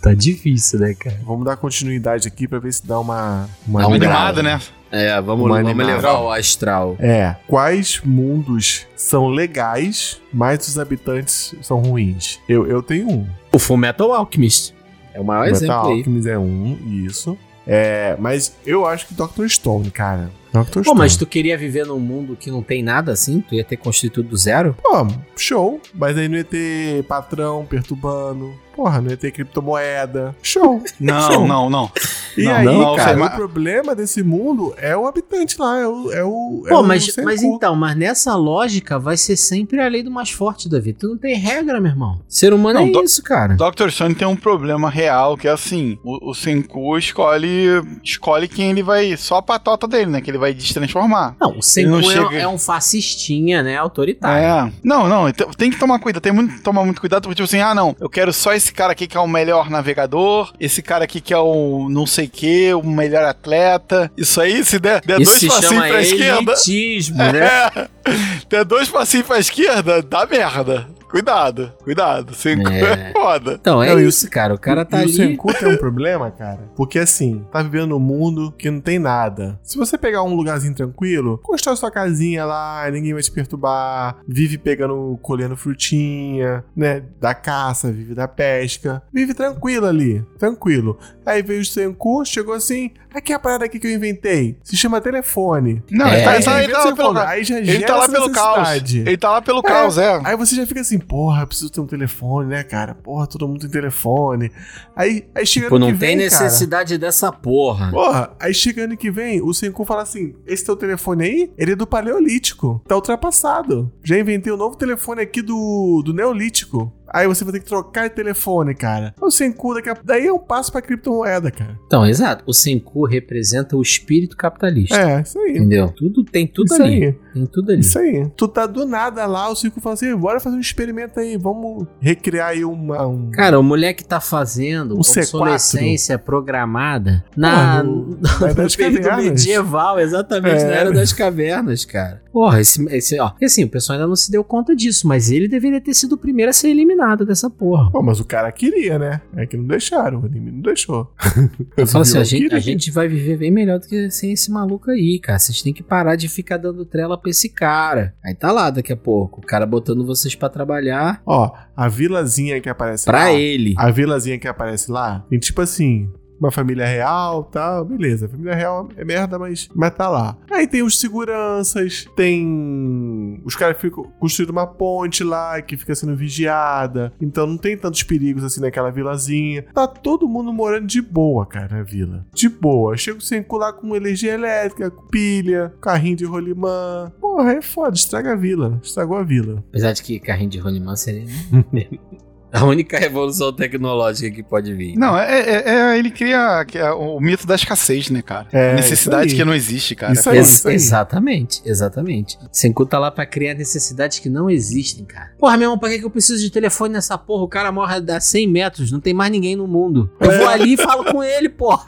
[0.00, 1.18] Tá difícil, né, cara?
[1.24, 3.48] Vamos dar continuidade aqui pra ver se dá uma.
[3.66, 4.60] Uma, Dá um Animada, né?
[4.90, 5.96] É, vamos, Uma vamos animada.
[5.96, 6.96] levar o astral.
[6.98, 7.36] É.
[7.46, 12.38] Quais mundos são legais, mas os habitantes são ruins?
[12.48, 13.26] Eu, eu tenho um.
[13.52, 14.74] O Fullmetal Alchemist.
[15.12, 15.98] É o maior Metal exemplo aí.
[15.98, 17.36] Alchemist é um, isso.
[17.66, 19.46] É, mas eu acho que Dr.
[19.48, 20.30] Stone, cara.
[20.52, 20.72] Dr.
[20.74, 20.98] Pô, Stone.
[20.98, 23.40] mas tu queria viver num mundo que não tem nada assim?
[23.40, 24.76] Tu ia ter construído tudo do zero?
[24.82, 25.80] Pô, show.
[25.94, 28.52] Mas aí não ia ter patrão perturbando.
[28.74, 30.36] Porra, não ia ter criptomoeda.
[30.40, 30.80] Show.
[31.00, 31.46] Não, Show.
[31.48, 31.90] não, não.
[32.36, 36.12] E Não, aí, não, cara, o problema desse mundo é o habitante lá, é o.
[36.12, 37.24] É o é Pô, o mas, Senku.
[37.24, 40.92] mas então, mas nessa lógica vai ser sempre a lei do mais forte, Davi.
[40.92, 42.20] Tu não tem regra, meu irmão.
[42.28, 43.56] Ser humano Não, é isso, cara.
[43.56, 43.88] Dr.
[43.90, 48.82] Stone tem um problema real, que é assim, o, o Senku escolhe, escolhe quem ele
[48.84, 51.36] vai, só a patota dele, né, que ele vai destransformar.
[51.40, 53.76] Não, o não é, chega- é um fascistinha, né?
[53.76, 54.68] Autoritário.
[54.68, 54.72] É.
[54.82, 57.44] Não, não, então tem que tomar cuidado, tem muito que tomar muito cuidado, porque tipo
[57.44, 60.82] assim, ah, não, eu quero só esse cara aqui que é o melhor navegador, esse
[60.82, 64.10] cara aqui que é o não sei que, o melhor atleta.
[64.16, 66.52] Isso aí, se der, der Isso dois se passinhos pra esquerda.
[66.52, 67.88] elitismo, né?
[68.08, 68.16] É,
[68.48, 70.88] der dois passinhos pra esquerda, dá merda.
[71.08, 72.34] Cuidado, cuidado.
[72.34, 73.10] Senku É.
[73.10, 73.54] é, foda.
[73.60, 74.54] Então, é Não, o- isso, cara.
[74.54, 75.10] O cara tá e ali.
[75.10, 76.60] o Senku tem um problema, cara.
[76.76, 79.58] Porque assim, tá vivendo num mundo que não tem nada.
[79.62, 84.16] Se você pegar um lugarzinho tranquilo, constrói sua casinha lá, ninguém vai te perturbar.
[84.26, 87.02] Vive pegando, colhendo frutinha, né?
[87.20, 89.02] Da caça, vive da pesca.
[89.12, 90.98] Vive tranquilo ali, tranquilo.
[91.24, 92.90] Aí veio o Senku, chegou assim.
[93.14, 94.58] Aqui é a parada aqui que eu inventei.
[94.62, 95.82] Se chama telefone.
[95.90, 97.86] Não, É, ele, tá, é, ele tá- ele tá lá pelo Aí já Ele gera
[97.86, 98.94] tá lá pelo caos.
[98.94, 100.20] Ele tá lá pelo caos, é.
[100.24, 102.94] Aí você já fica assim, porra, eu preciso ter um telefone, né, cara?
[102.94, 104.50] Porra, todo mundo tem telefone.
[104.94, 106.44] Aí, aí chega Pô, ano não que tem vem, cara.
[106.44, 107.90] necessidade dessa porra.
[107.90, 111.72] Porra, aí chega ano que vem, o Senku fala assim: esse teu telefone aí, ele
[111.72, 112.82] é do Paleolítico.
[112.86, 113.90] Tá ultrapassado.
[114.02, 116.92] Já inventei um novo telefone aqui do, do Neolítico.
[117.12, 119.14] Aí você vai ter que trocar de telefone, cara.
[119.20, 119.96] O Senku, daqui a...
[120.04, 121.78] daí é um passo pra criptomoeda, cara.
[121.86, 122.44] Então, exato.
[122.46, 124.96] O Senku representa o espírito capitalista.
[124.96, 125.52] É, isso aí.
[125.56, 125.88] Entendeu?
[125.96, 127.04] Tudo tem tudo isso ali.
[127.06, 127.12] aí.
[127.34, 127.80] Tem tudo ali.
[127.80, 128.26] Isso aí.
[128.36, 131.86] Tu tá do nada lá, o Senku fala assim: bora fazer um experimento aí, vamos
[132.00, 133.06] recriar aí uma.
[133.06, 133.30] Um...
[133.30, 134.98] Cara, o moleque tá fazendo C4.
[135.34, 139.30] obsolescência programada na, Porra, no- na Era das no período Cavernas.
[139.46, 140.64] medieval, exatamente, É.
[140.68, 142.22] na era das cavernas, cara.
[142.32, 145.30] Porra, esse, esse ó, porque assim, o pessoal ainda não se deu conta disso, mas
[145.30, 147.90] ele deveria ter sido o primeiro a ser eliminado nada dessa porra.
[147.90, 149.20] Pô, mas o cara queria, né?
[149.36, 151.10] É que não deixaram, o anime não deixou.
[151.76, 154.50] Eu falo assim, a gente, a gente vai viver bem melhor do que sem esse
[154.50, 155.38] maluco aí, cara.
[155.38, 158.14] Vocês têm que parar de ficar dando trela pra esse cara.
[158.24, 162.60] Aí tá lá daqui a pouco, o cara botando vocês pra trabalhar Ó, a vilazinha
[162.60, 163.32] que aparece pra lá.
[163.32, 163.74] ele.
[163.78, 166.10] A vilazinha que aparece lá, tem tipo assim,
[166.40, 168.28] uma família real tal, beleza.
[168.28, 170.36] Família real é merda, mas, mas tá lá.
[170.50, 173.40] Aí tem os seguranças, tem.
[173.44, 177.12] Os caras ficam construindo uma ponte lá que fica sendo vigiada.
[177.20, 179.64] Então não tem tantos perigos assim naquela vilazinha.
[179.74, 182.26] Tá todo mundo morando de boa, cara, na vila.
[182.32, 182.96] De boa.
[182.96, 187.12] Chega sem lá com energia elétrica, com pilha, carrinho de rolimã.
[187.20, 188.78] Porra, é foda, estraga a vila.
[188.82, 189.64] Estragou a vila.
[189.68, 191.26] Apesar de que carrinho de rolimã seria
[192.52, 194.96] a única revolução tecnológica que pode vir.
[194.96, 198.46] Não, é, é- é- ele cria que é o mito da escassez, né, cara?
[198.52, 199.38] É, Necessidade isso aí.
[199.40, 200.12] que não existe, cara.
[200.12, 200.38] Isso aí.
[200.38, 202.38] Ex- exatamente, exatamente.
[202.52, 205.32] Senku tá lá pra criar necessidades que não existem, cara.
[205.38, 207.42] Porra, meu irmão, pra que que eu preciso de telefone nessa porra?
[207.44, 210.10] O cara morre a 100 metros, não tem mais ninguém no mundo.
[210.20, 211.84] Eu vou ali e falo com ele, porra.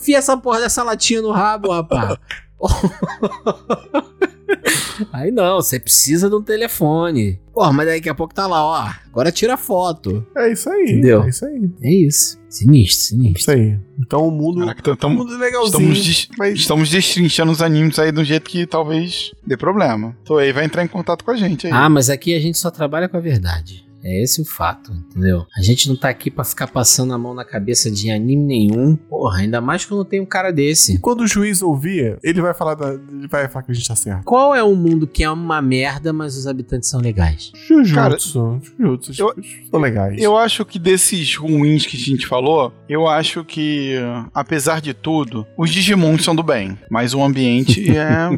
[0.00, 2.16] Fia essa porra dessa latinha no rabo, rapaz.
[5.12, 7.40] Aí não, você precisa de um telefone.
[7.52, 8.90] Porra, mas daqui a pouco tá lá, ó.
[9.10, 10.24] Agora tira foto.
[10.36, 10.82] É isso aí.
[10.84, 11.22] Entendeu?
[11.24, 11.70] É isso aí.
[11.82, 12.38] É isso.
[12.48, 13.40] Sinistro, sinistro.
[13.40, 13.78] Isso aí.
[13.98, 15.92] Então o mundo, Caraca, o tamo- mundo é legalzinho.
[15.92, 20.16] estamos, des- mas estamos destrinchando os animes aí de um jeito que talvez dê problema.
[20.22, 21.72] Então aí vai entrar em contato com a gente aí.
[21.72, 23.83] Ah, mas aqui a gente só trabalha com a verdade.
[24.04, 25.46] É esse o fato, entendeu?
[25.56, 28.96] A gente não tá aqui pra ficar passando a mão na cabeça de anime nenhum.
[28.96, 30.98] Porra, ainda mais quando tem um cara desse.
[30.98, 33.96] quando o juiz ouvir, ele vai falar da, ele vai falar que a gente tá
[33.96, 34.24] certo.
[34.24, 37.50] Qual é um mundo que é uma merda, mas os habitantes são legais?
[37.66, 39.34] Jujutsu, Jujutsu, eu-
[39.70, 40.20] são legais.
[40.20, 43.94] Eu acho que desses ruins que a gente falou, eu acho que,
[44.34, 46.78] apesar de tudo, os Digimons são do bem.
[46.90, 48.28] Mas o ambiente é.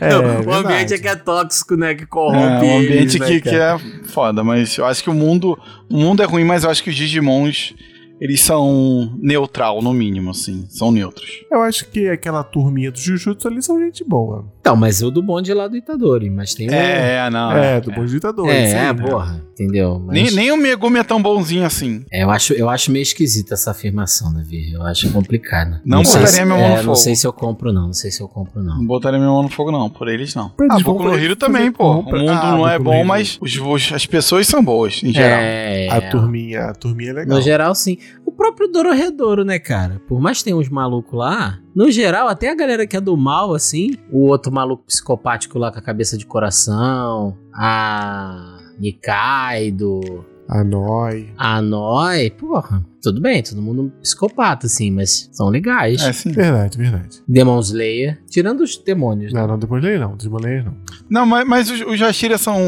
[0.00, 0.50] É, o verdade.
[0.66, 1.94] ambiente é que é tóxico, né?
[1.94, 2.64] Que é corrompe.
[2.64, 3.76] um ambiente eles, né, que, que é
[4.08, 4.44] foda.
[4.44, 5.58] Mas eu acho que o mundo.
[5.88, 7.74] O mundo é ruim, mas eu acho que os Digimons.
[8.20, 10.66] Eles são neutral, no mínimo, assim.
[10.68, 11.42] São neutros.
[11.50, 14.44] Eu acho que aquela turminha do Jujutsu ali são gente boa.
[14.60, 16.72] Então, mas eu do bonde lá do Itadori, mas tem o.
[16.74, 17.50] É, não.
[17.52, 18.48] É, do bom ditador.
[18.48, 19.08] É, isso aí, é, né?
[19.08, 19.42] porra.
[19.54, 20.02] Entendeu?
[20.06, 22.02] Mas- Nem, nem o Megumi é tão bonzinho assim.
[22.10, 24.72] É, eu acho, eu acho meio esquisita essa afirmação, Davi.
[24.72, 25.80] Eu acho complicado.
[25.84, 26.96] Não sei botaria se- minha mão no é, Não fogo.
[26.96, 27.86] sei se eu compro, não.
[27.88, 28.78] Não sei se eu compro, não.
[28.78, 29.90] Não botaria minha mão no fogo, não.
[29.90, 30.50] Por eles, não.
[30.58, 31.90] Eles Ah, Boku no também, pô.
[31.92, 35.40] O mundo Ah, não é bom, mas os, os- as pessoas são boas, em geral.
[35.40, 37.36] É, A turminha, a turminha é legal.
[37.36, 37.98] No geral, sim.
[38.40, 40.00] O próprio Dororedoro, né, cara?
[40.08, 43.14] Por mais que tenha uns malucos lá, no geral, até a galera que é do
[43.14, 50.64] mal, assim, o outro maluco psicopático lá com a cabeça de coração, a Nikaido, A
[50.64, 51.30] Noi.
[51.36, 56.02] a Noi, porra, tudo bem, todo mundo psicopata, assim, mas são legais.
[56.02, 56.32] É, sim.
[56.32, 57.22] Verdade, verdade.
[57.26, 59.40] Demon Slayer, tirando os demônios, né?
[59.40, 60.16] Não, não, depois lei não.
[60.16, 60.76] Depois lei não.
[61.08, 62.58] Não, mas, mas os, os Jashira são,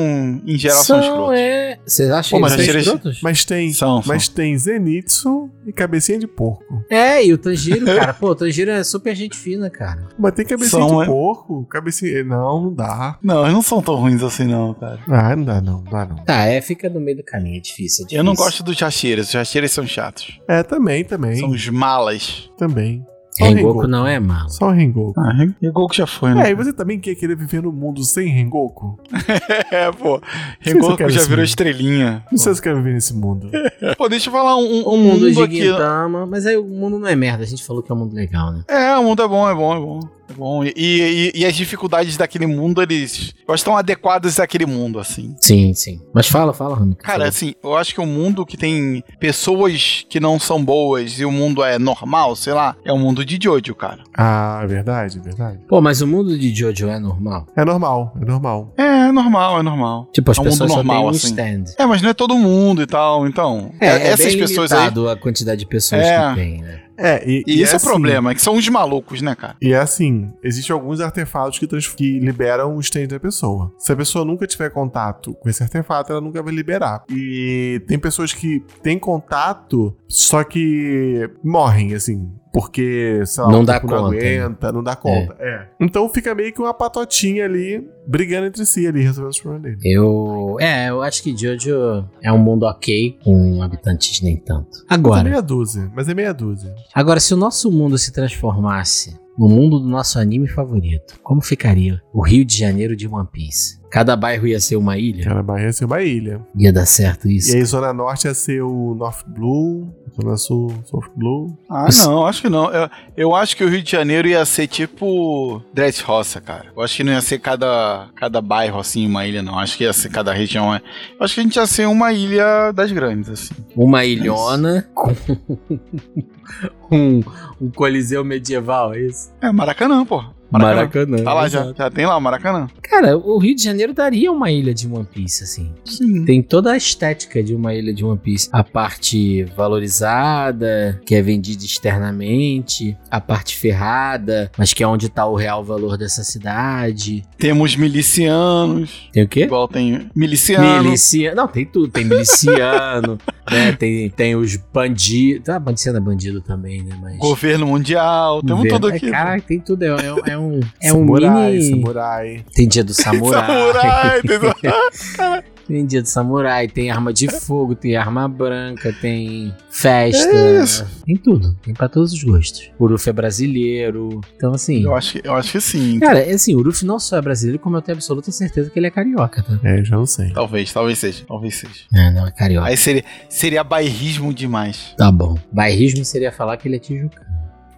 [0.47, 1.37] em geral, são, escrotos.
[1.39, 1.79] é...
[1.87, 3.21] Vocês acham Pô, mas eles são escrotos?
[3.23, 4.13] Mas tem, São, são.
[4.13, 6.85] mas tem Zenitsu e cabecinha de porco.
[6.91, 10.09] É, e o Tanjiro, cara, pô, o Tanjiro é super gente fina, cara.
[10.19, 11.07] Mas tem cabecinha São, de é?
[11.07, 11.65] porco?
[11.67, 12.25] Cabecinha...
[12.25, 13.19] Não, não dá.
[13.23, 14.99] Não, eles não são tão ruins assim, não, cara.
[15.09, 16.17] Ah, não dá não, não dá não.
[16.25, 18.19] Tá, é, fica no meio do caminho, é difícil, é difícil.
[18.19, 19.27] Eu não gosto dos Jashiras.
[19.27, 20.22] Os Jashiras são chatos.
[20.49, 21.37] É, também, também.
[21.37, 22.51] São os malas.
[22.57, 23.05] Também.
[23.35, 24.47] Só o Rengoku não é mal.
[24.51, 25.19] Só o Rengoku.
[25.19, 26.51] Ah, Rengoku já foi, É, né?
[26.51, 28.99] e você também quer querer viver no mundo sem Rengoku?
[29.73, 30.21] É, pô.
[30.61, 31.45] Rengoku já virou mundo.
[31.45, 32.23] estrelinha.
[32.31, 33.51] Não sei se eu quero viver nesse mundo.
[33.97, 35.63] Pô, deixa eu falar um, um, um mundo, mundo de aqui.
[35.65, 38.15] Gintama, mas aí o mundo não é merda, a gente falou que é um mundo
[38.15, 38.65] legal, né?
[38.69, 40.01] É, o mundo é bom, é bom, é bom.
[40.33, 40.65] É bom.
[40.65, 43.35] E, e, e as dificuldades daquele mundo, eles.
[43.47, 45.35] Que estão adequadas àquele mundo, assim.
[45.41, 46.01] Sim, sim.
[46.15, 46.95] Mas fala, fala, Rami.
[46.97, 51.25] Cara, assim, eu acho que o mundo que tem pessoas que não são boas e
[51.25, 54.03] o mundo é normal, sei lá, é o mundo de Jojo, cara.
[54.17, 55.59] Ah, é verdade, é verdade.
[55.69, 57.47] Pô, mas o mundo de Jojo é normal?
[57.57, 58.73] É normal, é normal.
[58.79, 60.09] É, é normal, é normal.
[60.13, 61.27] Tipo, as É um mundo pessoas só normal, têm um assim.
[61.29, 61.65] stand.
[61.79, 63.71] É, mas não é todo mundo e tal, então.
[63.81, 64.79] É, é essas bem pessoas aí.
[64.79, 66.29] limitado a quantidade de pessoas É.
[66.31, 66.81] que tem, né?
[67.03, 69.57] É, e, E esse é o assim, problema, é que são os malucos, né, cara?
[69.61, 73.73] E é assim, existem alguns artefatos que, que liberam o stand da pessoa.
[73.79, 77.03] Se a pessoa nunca tiver contato com esse artefato, ela nunca vai liberar.
[77.11, 82.31] E tem pessoas que têm contato, só que morrem, assim.
[82.53, 84.19] Porque, sei lá, Não dá não conta, né?
[84.19, 85.35] aguenta, não dá conta.
[85.41, 85.69] É.
[85.81, 89.79] Então fica meio que uma patotinha ali, brigando entre si ali, resolvendo os problemas dele.
[89.97, 90.57] Eu.
[90.61, 94.69] É, eu acho que Jojo é um mundo ok, com habitantes nem tanto.
[94.71, 96.75] Mas é Agora, meia dúzia, mas é meia dúzia.
[96.95, 102.03] agora, se o nosso mundo se transformasse no mundo do nosso anime favorito, como ficaria
[102.13, 103.81] o Rio de Janeiro de One Piece?
[103.91, 105.25] Cada bairro ia ser uma ilha?
[105.25, 106.41] Cada bairro ia ser uma ilha.
[106.57, 107.53] Ia dar certo isso?
[107.55, 109.91] E aí, Zona Norte ia ser o North Blue,
[110.21, 111.57] Zona Sul, South Blue.
[111.71, 112.71] Ah, não, acho que não.
[112.71, 116.67] Eu, eu acho que o Rio de Janeiro ia ser tipo Dress Roça, cara.
[116.77, 119.59] Eu acho que não ia ser cada, cada bairro assim, uma ilha, não.
[119.59, 120.75] Acho que ia ser cada região.
[120.75, 120.83] é-
[121.19, 123.55] Eu acho que a gente ia ser uma ilha das grandes, assim.
[123.75, 125.13] Uma ilhona com
[126.91, 127.23] um,
[127.61, 129.31] um coliseu medieval, é isso?
[129.41, 130.23] É, Maracanã, pô.
[130.59, 131.17] Maracanã.
[131.25, 132.69] Tá lá, já, já tem lá o Maracanã.
[132.83, 135.73] Cara, o Rio de Janeiro daria uma ilha de One Piece, assim.
[135.85, 136.25] Sim.
[136.25, 138.49] Tem toda a estética de uma ilha de One Piece.
[138.53, 142.97] A parte valorizada, que é vendida externamente.
[143.11, 147.23] A parte ferrada, mas que é onde tá o real valor dessa cidade.
[147.39, 149.09] Temos milicianos.
[149.13, 149.45] Tem o quê?
[149.45, 150.83] Igual tem miliciano.
[150.85, 151.37] Miliciano.
[151.37, 151.89] Não, tem tudo.
[151.89, 153.19] Tem miliciano,
[153.51, 153.73] né?
[153.73, 155.49] Tem, tem os bandidos.
[155.49, 156.97] Ah, miliciano é bandido também, né?
[157.01, 157.17] Mas.
[157.19, 158.41] Governo mundial.
[158.43, 159.07] Temos Governo- tudo aqui.
[159.07, 159.83] É, cara, tem tudo.
[159.85, 161.71] É, é- é um, é um samurai, mini.
[161.71, 162.45] samurai.
[162.55, 163.47] Tem dia do samurai.
[163.47, 164.53] Samurai, entendeu?
[165.67, 170.31] Tem dia do samurai, tem arma de fogo, tem arma branca, tem festa.
[170.31, 170.87] É isso.
[171.05, 171.55] Tem tudo.
[171.63, 172.71] Tem pra todos os gostos.
[172.79, 174.21] O Uruf é brasileiro.
[174.37, 174.83] Então, assim.
[174.83, 175.99] eu, acho que, eu acho que sim.
[176.01, 178.79] Cara, é assim, o Uruf não só é brasileiro, como eu tenho absoluta certeza que
[178.79, 179.59] ele é carioca, tá?
[179.63, 180.31] É, já não sei.
[180.33, 181.25] Talvez, talvez seja.
[181.27, 181.85] Talvez seja.
[181.95, 182.69] É, não, é carioca.
[182.69, 184.95] Aí seria, seria bairrismo demais.
[184.97, 185.39] Tá bom.
[185.53, 187.33] Bairrismo seria falar que ele é tijucano.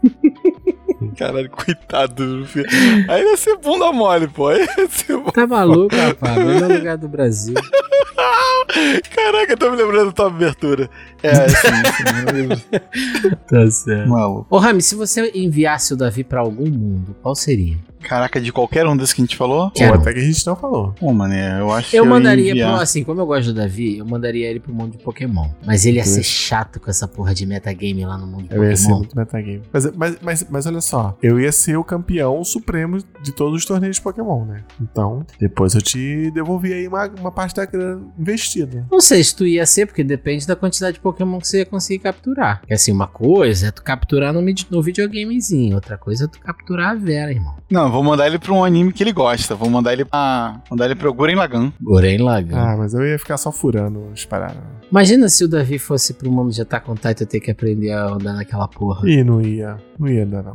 [1.14, 2.66] Caralho, coitado do filho.
[3.08, 4.48] Aí ia ser bunda mole, pô.
[4.48, 5.20] Aí ia ser...
[5.32, 6.36] Tá maluco, rapaz?
[6.36, 7.54] Melhor lugar do Brasil.
[9.14, 10.90] Caraca, eu tô me lembrando da tua abertura.
[11.22, 13.36] É, assim, assim.
[13.48, 14.08] Tá certo.
[14.08, 14.46] Maluco.
[14.50, 17.76] Ô, Rami, se você enviasse o Davi pra algum mundo, qual seria?
[18.04, 19.72] Caraca, de qualquer um desses que a gente falou?
[19.76, 20.92] Ou até que a gente não falou.
[20.98, 22.72] Pô, mané, eu acho que Eu ia mandaria enviar.
[22.74, 25.48] pro, assim, como eu gosto do Davi, eu mandaria ele pro mundo de Pokémon.
[25.64, 28.64] Mas ele ia ser chato com essa porra de metagame lá no mundo de Eu
[28.64, 28.98] ia ser Pokémon.
[28.98, 29.62] muito metagame.
[29.72, 33.64] Mas, mas, mas, mas olha só, eu ia ser o campeão supremo de todos os
[33.64, 34.62] torneios de Pokémon, né?
[34.80, 38.86] Então, depois eu te devolvi aí uma, uma parte da grana investida.
[38.90, 41.66] Não sei se tu ia ser, porque depende da quantidade de Pokémon que você ia
[41.66, 42.60] conseguir capturar.
[42.60, 44.40] Porque assim, uma coisa é tu capturar no,
[44.70, 47.54] no videogamezinho, outra coisa é tu capturar a Vera, irmão.
[47.70, 49.54] Não, vou mandar ele pra um anime que ele gosta.
[49.54, 50.60] Vou mandar ele pra.
[50.70, 51.72] Mandar ele pro Guren Lagan.
[51.80, 52.56] Goren Lagan.
[52.56, 54.62] Ah, mas eu ia ficar só furando as paradas.
[54.90, 58.06] Imagina se o Davi fosse pro mundo de Attack on Titan ter que aprender a
[58.06, 59.08] andar naquela porra.
[59.08, 59.76] Ih, não ia.
[59.98, 60.54] Não ia dar, não.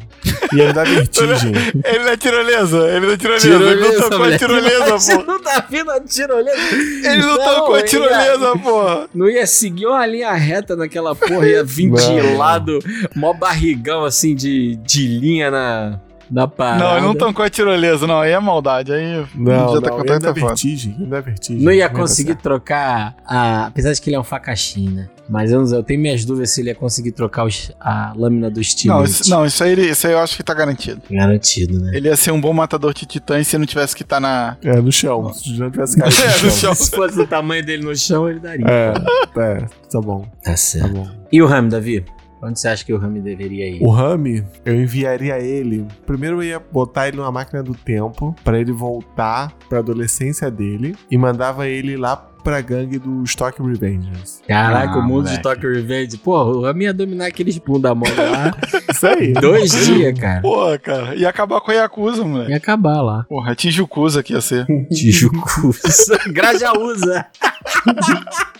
[0.54, 1.52] Ia dar vertigem.
[1.84, 3.48] Ele não é tirolesa, ele não é tirolesa.
[3.48, 4.40] Tirolesa, ele não tocou a moleque.
[4.40, 5.32] tirolesa, pô.
[5.32, 6.76] o Davi na tirolesa.
[7.12, 9.10] Ele não, tocou a ele tirolesa, pô.
[9.14, 12.38] Não ia seguir uma linha reta naquela porra, ia vir de Não.
[12.38, 12.80] lado,
[13.16, 16.00] mó barrigão assim de, de linha na,
[16.32, 16.84] na parada.
[16.84, 18.20] Não, ele não tocou a tirolesa, não.
[18.20, 18.92] Aí é maldade.
[18.94, 20.46] Aí Não, já tá não, com ia tanta foda.
[20.48, 20.96] vertigem.
[21.00, 21.64] Ia dar vertigem.
[21.64, 23.68] Não ia dar conseguir trocar a.
[23.68, 25.10] Apesar de que ele é um facaxim, né?
[25.30, 28.14] Mas eu, não sei, eu tenho minhas dúvidas se ele ia conseguir trocar os- a
[28.16, 29.12] lâmina do Não Stilete.
[29.12, 31.02] isso, não, isso aí, ele- isso aí eu acho que tá garantido.
[31.10, 31.92] Garantido, né?
[31.96, 34.58] Ele ia ser um bom matador de titãs se não tivesse que estar na.
[34.64, 35.32] É, no chão.
[35.32, 36.74] Se já tivesse caído É, no chão.
[36.74, 38.66] Se fosse o tamanho dele no chão, ele daria.
[38.68, 38.94] É,
[39.40, 40.90] é, tá bom, Tá tá certo.
[40.94, 41.08] bom.
[41.32, 42.04] E o Rami, Davi?
[42.42, 43.82] Onde você acha que o Rami deveria ir?
[43.82, 45.86] O Rami, eu enviaria ele.
[46.06, 50.96] Primeiro eu ia botar ele numa máquina do tempo pra ele voltar pra adolescência dele
[51.12, 54.42] e mandava ele lá pra gangue do Stock Revengers.
[54.48, 55.44] Caraca, Ah, o mundo de moleque.
[55.44, 56.18] Tokyo Revenge.
[56.18, 58.56] Pô, o Rami ia dominar aqueles bunda mole lá.
[58.90, 59.34] Isso aí.
[59.34, 60.42] dois dias, cara.
[60.42, 61.16] Porra, cara.
[61.16, 62.52] Ia acabar com a Yakuza, moleque.
[62.52, 63.26] Ia acabar lá.
[63.28, 64.66] Porra, Tijucuza que ia ser.
[64.90, 66.18] Tijucuza.
[66.32, 67.26] Grajaúza.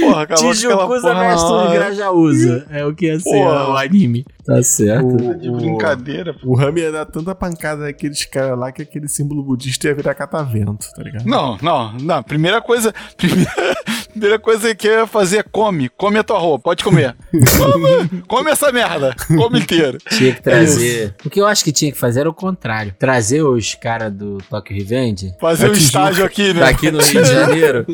[0.00, 1.74] Porra, Tijucuza versus hora.
[1.74, 2.66] Grajaúza.
[2.70, 3.70] É o que ia ser Porra.
[3.70, 4.24] o anime.
[4.46, 5.06] Tá certo.
[5.06, 6.34] O, De brincadeira.
[6.34, 6.50] pô.
[6.50, 10.14] o Rami ia dar tanta pancada naqueles caras lá que aquele símbolo budista ia virar
[10.14, 11.24] catavento, tá ligado?
[11.26, 12.22] Não, não, não.
[12.22, 12.92] Primeira coisa.
[13.16, 13.74] Primeira,
[14.12, 15.88] primeira coisa que eu ia fazer é come.
[15.88, 17.16] Come a tua roupa, pode comer.
[17.32, 19.14] Come, come essa merda.
[19.26, 19.98] Come inteiro.
[20.10, 21.14] Tinha que trazer.
[21.24, 22.94] o que eu acho que tinha que fazer era o contrário.
[22.98, 26.64] Trazer os caras do Tokyo Revenge Fazer um estágio aqui, né?
[26.64, 27.86] aqui no Rio de Janeiro.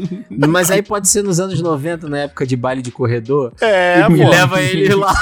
[0.48, 3.52] Mas aí pode ser nos anos 90, na época de baile de corredor.
[3.60, 4.28] É, e pô.
[4.28, 5.14] leva ele lá.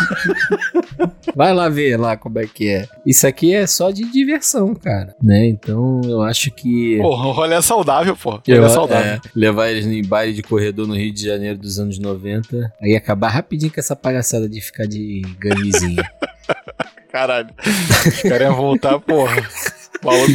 [1.35, 2.87] Vai lá ver lá como é que é.
[3.07, 5.15] Isso aqui é só de diversão, cara.
[5.23, 5.47] Né?
[5.49, 6.99] Então eu acho que.
[6.99, 8.41] Porra, o rolê é saudável, pô.
[8.47, 9.13] Eu- é saudável.
[9.15, 12.73] é, levar eles em baile de corredor no Rio de Janeiro dos anos 90.
[12.81, 16.03] Aí acabar rapidinho com essa palhaçada de ficar de ganguezinha.
[17.13, 17.49] Caralho.
[18.07, 19.37] Os caras iam voltar, porra.
[20.03, 20.27] Paulo-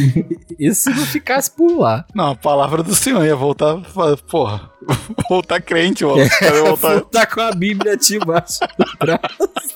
[0.58, 2.04] Isso se não ficasse por lá.
[2.14, 3.76] Não, a palavra do senhor ia voltar,
[4.30, 4.70] porra.
[5.30, 6.18] Voltar crente, mano.
[6.42, 7.00] Iam voltar.
[7.02, 9.74] tá com a Bíblia debaixo do braço.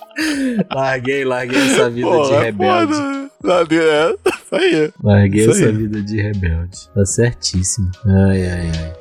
[0.70, 2.92] larguei, larguei essa vida de Porra, é rebelde.
[2.92, 3.30] foda.
[3.42, 4.92] Não, É, isso aí.
[5.02, 5.72] Larguei Isso essa aí.
[5.72, 6.78] vida de rebelde.
[6.94, 7.90] Tá certíssimo.
[8.04, 8.92] Ai, ai, ai.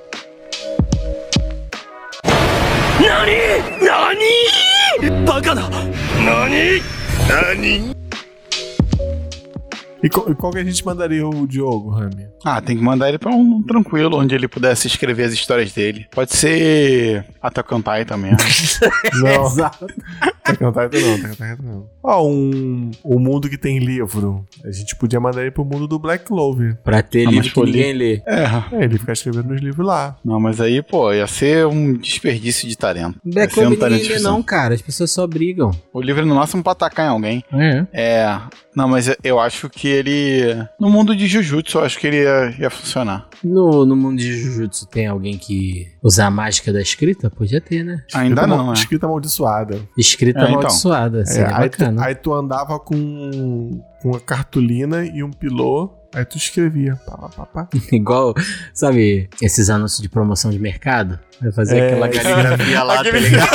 [10.03, 12.28] E, qual, e qual que a gente mandaria o Diogo, Rami?
[12.45, 16.07] Ah, tem que mandar ele pra um tranquilo, onde ele pudesse escrever as histórias dele.
[16.11, 18.32] Pode ser Attack on Titan também.
[18.32, 18.38] né?
[19.22, 19.45] Não.
[19.45, 21.90] Attack Titan não, Titan não.
[22.03, 24.45] Ó, um, um mundo que tem livro.
[24.64, 26.78] A gente podia mandar ele pro mundo do Black Clover.
[26.84, 28.22] Pra ter Ah, livro que ninguém lê.
[28.26, 28.44] é.
[28.72, 30.15] É, ele ficar escrevendo nos livros lá.
[30.24, 33.19] Não, mas aí, pô, ia ser um desperdício de talento.
[33.24, 34.74] Black um Clover talento ninguém lê não, cara.
[34.74, 35.72] As pessoas só brigam.
[35.94, 37.44] O livro é no máximo pra atacar em alguém.
[37.53, 37.86] É.
[37.94, 38.40] É.
[38.76, 40.41] Não, mas eu acho que ele.
[40.80, 43.28] No mundo de Jujutsu, eu acho que ele ia, ia funcionar.
[43.44, 47.28] No, no mundo de Jujutsu tem alguém que usa a mágica da escrita?
[47.30, 48.03] Podia ter, né?
[48.14, 48.74] Ainda Escrita não, mal- né?
[48.74, 49.80] Escrita amaldiçoada.
[49.98, 50.55] Escrita É, então.
[50.59, 51.22] amaldiçoada.
[51.22, 56.23] É, Seria aí, tu, aí tu andava com, com uma cartolina e um pilô, aí
[56.26, 56.95] tu escrevia.
[57.05, 57.68] Pá, pá, pá, pá.
[57.91, 58.34] Igual,
[58.73, 61.19] sabe, esses anúncios de promoção de mercado?
[61.41, 63.47] Vai fazer É, aquela caligrafia lá, tá ligado?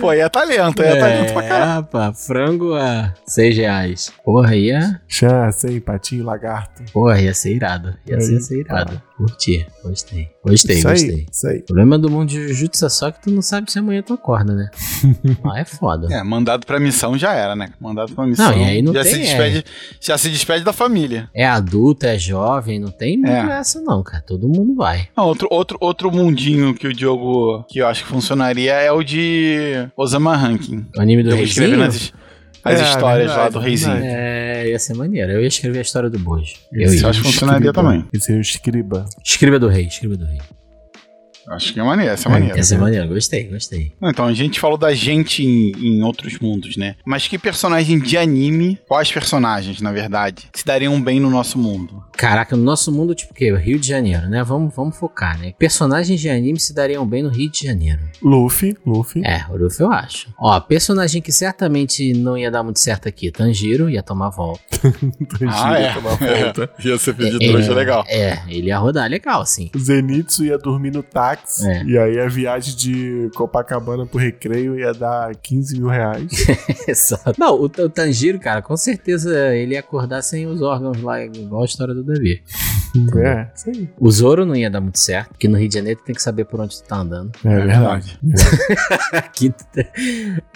[0.00, 1.70] Pô, aí é talento, aí é, talento pra caralho.
[1.72, 4.12] rapaz, frango a 6 reais.
[4.24, 5.80] Porra, ia, Chance, hein?
[5.80, 6.82] Patinho, lagarto.
[6.92, 7.94] porra, ia ser irado.
[8.06, 9.00] Ia Aí, ser, ser irado.
[9.26, 10.28] Curti, gostei.
[10.44, 11.10] Gostei, isso gostei.
[11.14, 11.58] aí, isso aí.
[11.58, 14.12] O problema do mundo de Jujutsu é só que tu não sabe se amanhã tu
[14.12, 14.68] acorda, né?
[15.44, 16.12] Ah, é foda.
[16.12, 17.70] É, mandado pra missão já era, né?
[17.80, 18.50] Mandado pra missão.
[18.50, 19.64] Não, e aí não já tem, se despede,
[20.00, 21.28] Já se despede da família.
[21.34, 23.58] É adulto, é jovem, não tem muito É.
[23.58, 24.22] essa não, cara.
[24.26, 25.08] Todo mundo vai.
[25.16, 29.02] Não, outro, outro, outro mundinho que o Diogo, que eu acho que funcionaria é o
[29.02, 30.84] de Osama Ranking.
[30.96, 31.76] O anime do reizinho?
[31.76, 32.12] nas,
[32.64, 34.00] as É, histórias lá verdade, do reizinho.
[34.02, 35.32] É, ia ser maneiro.
[35.32, 36.54] Eu ia escrever a história do Bojo.
[36.72, 38.04] Eu eu acho que funcionaria também.
[38.12, 39.04] Esse é o escriba.
[39.24, 40.38] Escriba do rei, escriba do rei.
[41.48, 42.56] Acho que é maneiro, essa é É, maneira.
[42.56, 43.92] Ia ser maneiro, gostei, gostei.
[44.02, 46.94] Então, a gente falou da gente em, em outros mundos, né?
[47.04, 52.02] Mas que personagem de anime, quais personagens, na verdade, se dariam bem no nosso mundo?
[52.16, 53.52] Caraca, no nosso mundo, tipo o quê?
[53.56, 54.42] Rio de Janeiro, né?
[54.44, 55.52] Vamos, vamos focar, né?
[55.58, 58.00] Personagens de anime se dariam bem no Rio de Janeiro.
[58.22, 59.22] Luffy, Luffy.
[59.24, 60.28] É, o Luffy eu acho.
[60.38, 64.62] Ó, personagem que certamente não ia dar muito certo aqui, Tanjiro, ia tomar volta.
[65.48, 65.92] Ah, é.
[65.94, 66.70] tomar volta.
[66.84, 68.04] Ia ser É, trouxa legal.
[68.08, 69.42] É, ele ia rodar legal.
[69.74, 71.41] O Zenitsu ia dormir no táxi.
[71.64, 71.84] É.
[71.84, 76.30] E aí a viagem de Copacabana pro recreio ia dar 15 mil reais.
[76.88, 77.34] Exato.
[77.38, 81.62] Não, o, o Tanjiro, cara, com certeza ele ia acordar sem os órgãos lá, igual
[81.62, 82.42] a história do Davi.
[83.24, 83.88] é, aí.
[83.98, 86.22] O Zoro não ia dar muito certo, porque no Rio de Janeiro tu tem que
[86.22, 87.32] saber por onde tu tá andando.
[87.44, 88.18] É, verdade.
[89.12, 89.86] Aqui, tu tem-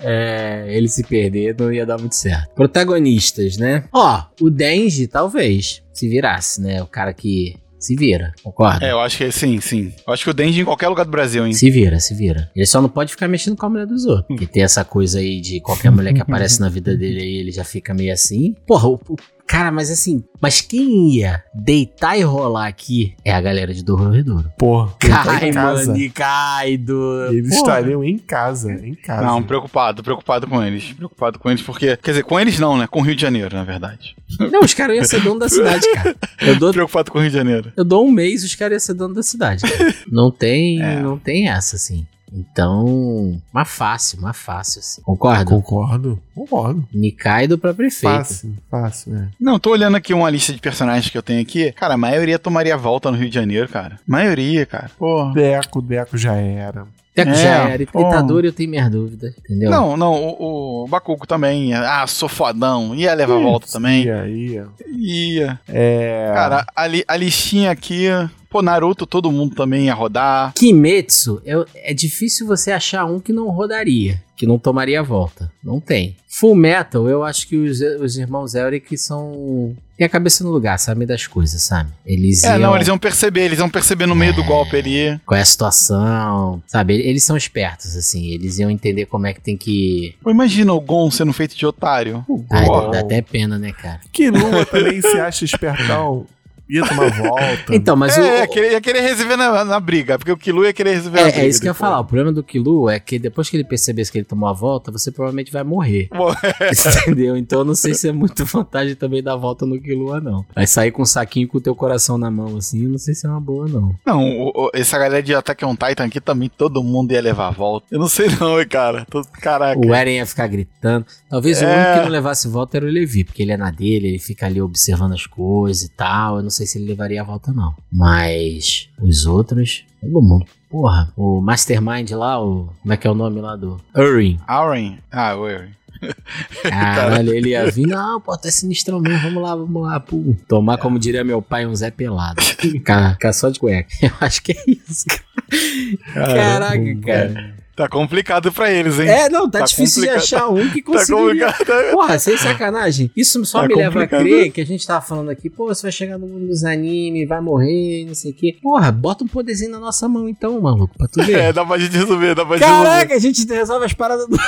[0.03, 2.55] é, ele se perder não ia dar muito certo.
[2.55, 3.85] Protagonistas, né?
[3.93, 6.83] Ó, o Denji talvez se virasse, né?
[6.83, 8.85] O cara que se vira, concorda?
[8.87, 9.93] É, eu acho que sim, sim.
[10.07, 11.53] Eu acho que o Denji em qualquer lugar do Brasil, hein?
[11.53, 12.51] Se vira, se vira.
[12.55, 14.27] Ele só não pode ficar mexendo com a mulher dos outros.
[14.29, 17.53] Porque tem essa coisa aí de qualquer mulher que aparece na vida dele aí, ele
[17.53, 18.55] já fica meio assim.
[18.67, 19.17] Porra, o, o-
[19.47, 24.51] cara, mas assim, mas quem ia deitar e rolar aqui é a galera de Dorredouro.
[24.59, 25.93] Porra, Cai, em casa.
[25.93, 27.27] mano, Kaido.
[27.31, 27.61] Eles Porra.
[27.61, 29.23] estariam em casa, em casa.
[29.27, 30.93] Não, preocupado, preocupado com eles.
[30.93, 31.97] Preocupado com eles, porque.
[31.97, 32.87] Quer dizer, com eles não, né?
[32.87, 34.15] Com o Rio de Janeiro, na verdade.
[34.51, 36.17] Não, os caras iam ser dono da cidade, cara.
[36.41, 37.73] Eu dou, Preocupado com o Rio de Janeiro.
[37.77, 39.63] eu dou um mês os caras iam ser dono da cidade.
[39.63, 39.95] cara.
[40.11, 41.01] Não tem, É.
[41.01, 42.07] não tem essa, assim.
[42.33, 45.03] Então, mais fácil, mais fácil, assim.
[45.03, 45.45] Concorda?
[45.45, 46.87] Concordo, concordo.
[46.93, 48.13] Nikaido pra prefeito.
[48.15, 49.29] Fácil, fácil, é.
[49.41, 51.73] Não, tô olhando aqui uma lista de personagens que eu tenho aqui.
[51.73, 53.99] Cara, a maioria tomaria volta no Rio de Janeiro, cara.
[54.07, 54.91] Maioria, cara.
[54.99, 55.31] Pô.
[55.33, 56.87] Deco, Deco já era.
[57.15, 57.87] Teco É, já era.
[57.87, 58.01] pô.
[58.07, 59.71] Itadori eu tenho minhas dúvidas, entendeu?
[59.71, 61.73] Não, não, o, o também.
[61.73, 62.95] Ah, sou fodão.
[62.95, 64.05] Ia levar volta também.
[64.05, 65.59] E aí, Ia.
[65.69, 66.31] é.
[66.35, 68.07] Cara, a, li- a listinha aqui.
[68.57, 70.55] Pô, Naruto, todo mundo também ia rodar.
[70.55, 75.53] Kimetsu, eu- é difícil você achar um que não rodaria, que não tomaria a volta.
[75.63, 76.17] Não tem.
[76.27, 79.77] Full Metal, eu acho que os, os irmãos Elric são.
[79.99, 81.91] Tem a cabeça no lugar, sabem das coisas, sabe?
[82.07, 82.59] Eles É, iam.
[82.61, 85.21] não, eles iam perceber, eles iam perceber no meio do golpe ali.
[85.27, 86.95] Qual é a situação, sabe?
[86.95, 88.29] Eles são espertos, assim.
[88.31, 90.15] Eles iam entender como é que tem que.
[90.23, 92.25] Pô, imagina o Gon sendo feito de otário.
[92.51, 94.01] Ai, dá até pena, né, cara?
[94.13, 96.27] Que Lua também se acha espertão.
[96.69, 97.75] Ia tomar volta.
[97.75, 98.25] Então, mas é, o.
[98.39, 101.29] ia querer, ia querer resolver na, na briga, porque o Killua ia querer resolver na
[101.29, 101.47] É, briga.
[101.47, 101.89] é isso que eu ia depois.
[101.91, 102.01] falar.
[102.01, 104.91] O problema do Killua é que depois que ele percebesse que ele tomou a volta,
[104.91, 106.09] você provavelmente vai morrer.
[107.07, 107.37] Entendeu?
[107.37, 110.45] Então eu não sei se é muito vantagem também dar volta no Killua, não.
[110.55, 113.15] Vai sair com um saquinho com o teu coração na mão, assim, eu não sei
[113.15, 113.95] se é uma boa, não.
[114.05, 117.49] Não, o- o- essa galera de Attack on Titan aqui também, todo mundo ia levar
[117.49, 117.87] a volta.
[117.91, 119.07] Eu não sei não, cara.
[119.11, 119.81] Tô- caraca.
[119.81, 121.07] O Eren ia ficar gritando.
[121.29, 121.75] Talvez o É.
[121.77, 124.47] único que não levasse volta era o Levi, porque ele é na dele, ele fica
[124.47, 126.37] ali observando as coisas e tal.
[126.39, 127.75] Eu não sei se ele levaria a volta, não.
[127.93, 130.47] Mas os outros, todo mundo.
[130.69, 132.73] Porra, o Mastermind lá, o.
[132.83, 133.81] Como é que é o nome lá do.
[133.97, 134.39] Urin.
[134.47, 134.99] Auren.
[135.11, 135.77] Ah, o Eren.
[136.63, 140.35] Caralho, ele ia vir, não, pô, tá sinistrão mesmo, vamos lá, vamos lá, pum.
[140.49, 142.41] Tomar, como diria meu pai, um Zé pelado.
[142.61, 143.89] Ficar só de cueca.
[144.03, 146.35] Eu acho que é isso, cara.
[146.35, 147.56] Caraca, cara.
[147.77, 149.07] Tá complicado pra eles, hein?
[149.07, 150.23] É, não, tá, Tá difícil de complicado.
[150.25, 151.47] achar um que tá conseguiria.
[151.53, 151.91] complicado.
[151.93, 153.11] Porra, sem sacanagem.
[153.15, 154.23] Isso só Tá me leva a complicado.
[154.23, 157.29] crer que a gente tava falando aqui, pô, você vai chegar no mundo dos animes,
[157.29, 158.57] vai morrer, não sei o quê.
[158.63, 161.37] Porra, bota um poderzinho na nossa mão então, maluco, pra tu ver.
[161.39, 162.89] É, dá pra gente resolver, dá pra gente resolver.
[162.89, 164.37] Caraca, a gente resolve as paradas do.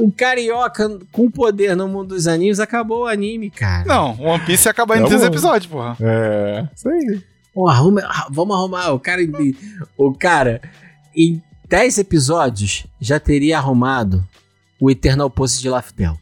[0.00, 3.84] o, o carioca com poder no mundo dos animes acabou o anime, cara.
[3.86, 5.26] Não, One Piece ia acabar em Tá 3 bom.
[5.28, 5.96] episódios, porra.
[6.00, 7.20] É, isso aí.
[7.54, 8.90] Pô, arruma- vamos arrumar.
[8.92, 9.20] O cara,
[9.96, 10.60] o cara,
[11.14, 14.26] em 10 episódios, já teria arrumado
[14.80, 16.18] o Eternal Post de Laftel.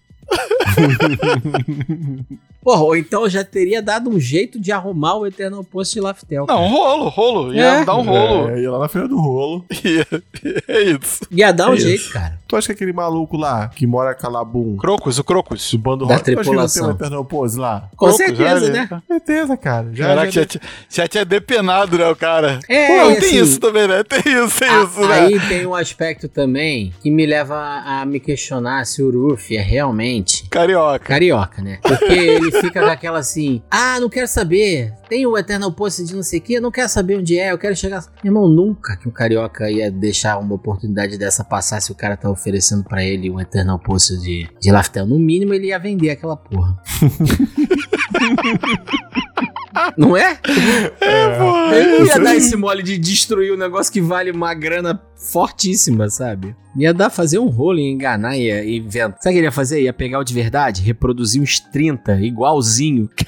[2.63, 6.45] Porra, ou então já teria dado um jeito de arrumar o Eternal Post de Laftel.
[6.47, 7.55] Não, um rolo, rolo.
[7.55, 7.85] Ia É.
[7.87, 8.51] dar um rolo.
[8.51, 9.65] É, ia lá na feira do rolo.
[9.83, 10.07] Ia-
[10.69, 11.21] É isso.
[11.31, 11.87] Ia dar um É isso.
[11.89, 12.39] jeito, cara.
[12.51, 15.71] Tu acha que aquele maluco lá, que mora Calabum, Crocus, o Crocus.
[15.71, 16.89] do bando Da rock, tu acha que não tem tripulação.
[16.89, 17.89] um Eternal Pose lá?
[17.97, 18.89] Com Crocus, certeza, né?
[19.07, 19.89] Certeza, cara.
[19.93, 22.59] Já, Caraca, já, já, tinha- já tinha depenado, né, o cara.
[22.69, 24.03] É, Pô, e tem assim, isso também, né?
[24.03, 25.15] Tem isso, tem a- isso, né?
[25.21, 27.55] Aí tem um aspecto também que me leva
[27.87, 30.99] a, me questionar se o Ruffy é realmente Carioca.
[31.05, 31.79] carioca, né?
[31.83, 34.93] Porque ele fica com aquela assim: ah, não quero saber.
[35.11, 37.51] Tem o Eternal Post de não sei o que, eu não quero saber onde é,
[37.51, 38.07] eu quero chegar.
[38.23, 42.31] Irmão, nunca que um carioca ia deixar uma oportunidade dessa passar se o cara tá
[42.31, 45.05] oferecendo pra ele um Eternal Post de, de Laftel.
[45.05, 46.81] No mínimo, ele ia vender aquela porra.
[49.99, 50.37] não é?
[50.37, 51.77] porra.
[51.77, 55.03] Ele não ia isso dar esse mole de destruir um negócio que vale uma grana
[55.17, 56.55] fortíssima, sabe?
[56.77, 59.19] Ia dar fazer um rolo e enganar e ia inventar.
[59.21, 59.83] Sabe o que ele ia fazer?
[59.83, 63.11] Ia pegar o de verdade, reproduzir uns 30, igualzinho.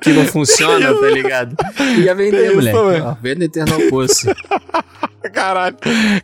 [0.00, 1.56] Que não funciona, tá ligado?
[1.98, 2.76] Ia vender, Isso moleque.
[2.78, 3.00] também.
[3.02, 3.78] Ó, Venda Eternal.
[5.32, 5.76] Caralho.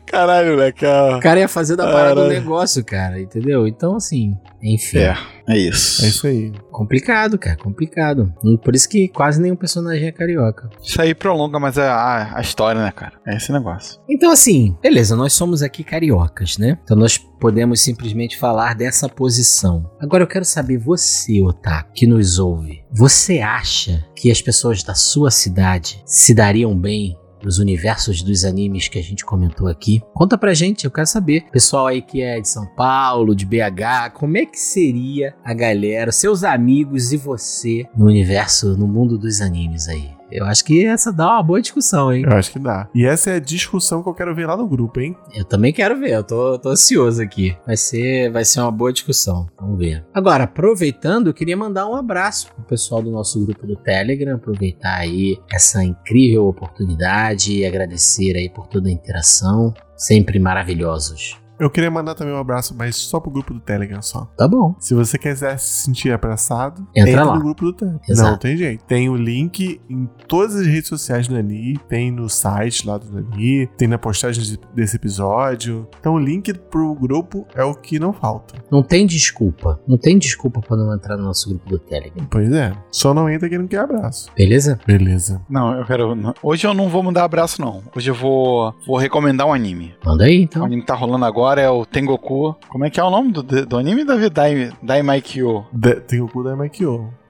[0.06, 0.84] Caralho, moleque.
[0.86, 1.18] ó.
[1.18, 3.66] O cara ia fazer da parada do negócio, cara, entendeu?
[3.66, 4.98] Então, assim, enfim.
[4.98, 5.16] É,
[5.48, 6.04] é isso.
[6.04, 6.52] É isso aí.
[6.70, 8.32] Complicado, cara, complicado.
[8.62, 10.68] Por isso que quase nenhum personagem é carioca.
[10.82, 13.14] Isso aí prolonga mais a, a, a história, né, cara?
[13.26, 14.00] É esse negócio.
[14.08, 16.78] Então, assim, beleza, nós somos aqui cariocas, né?
[16.82, 19.90] Então nós podemos simplesmente falar dessa posição.
[20.00, 24.94] Agora eu quero saber, você, Otaku, que nos ouve, você acha que as pessoas da
[24.94, 27.16] sua cidade se dariam bem
[27.46, 30.02] nos universos dos animes que a gente comentou aqui?
[30.12, 31.44] Conta pra gente, eu quero saber.
[31.52, 36.10] Pessoal aí que é de São Paulo, de BH, como é que seria a galera,
[36.10, 40.15] seus amigos e você no universo, no mundo dos animes aí?
[40.30, 42.24] Eu acho que essa dá uma boa discussão, hein?
[42.28, 42.88] Eu acho que dá.
[42.94, 45.16] E essa é a discussão que eu quero ver lá no grupo, hein?
[45.34, 47.56] Eu também quero ver, eu tô, tô ansioso aqui.
[47.66, 49.46] Vai ser, vai ser uma boa discussão.
[49.58, 50.04] Vamos ver.
[50.12, 54.96] Agora, aproveitando, eu queria mandar um abraço pro pessoal do nosso grupo do Telegram, aproveitar
[54.96, 59.72] aí essa incrível oportunidade e agradecer aí por toda a interação.
[59.96, 61.45] Sempre maravilhosos.
[61.58, 64.26] Eu queria mandar também um abraço, mas só pro grupo do Telegram só.
[64.36, 64.74] Tá bom.
[64.78, 67.34] Se você quiser se sentir abraçado, Entra lá.
[67.34, 68.00] no grupo do Telegram.
[68.08, 68.30] Exato.
[68.30, 68.84] Não tem jeito.
[68.84, 73.10] Tem o link em todas as redes sociais do Nani, tem no site lá do
[73.10, 75.88] Nani, tem na postagem de- desse episódio.
[75.98, 78.54] Então o link pro grupo é o que não falta.
[78.70, 79.80] Não tem desculpa.
[79.88, 82.26] Não tem desculpa pra não entrar no nosso grupo do Telegram.
[82.30, 82.72] Pois é.
[82.90, 84.30] Só não entra quem não quer abraço.
[84.36, 84.78] Beleza?
[84.86, 85.40] Beleza.
[85.48, 86.14] Não, eu quero.
[86.42, 87.82] Hoje eu não vou mandar abraço, não.
[87.94, 89.94] Hoje eu vou, vou recomendar um anime.
[90.04, 90.64] Manda aí, O então.
[90.64, 92.56] anime que tá rolando agora é o Tengoku.
[92.68, 94.28] Como é que é o nome do, do anime, Davi?
[94.28, 95.64] Dai, Daimaikyo.
[95.72, 96.00] De-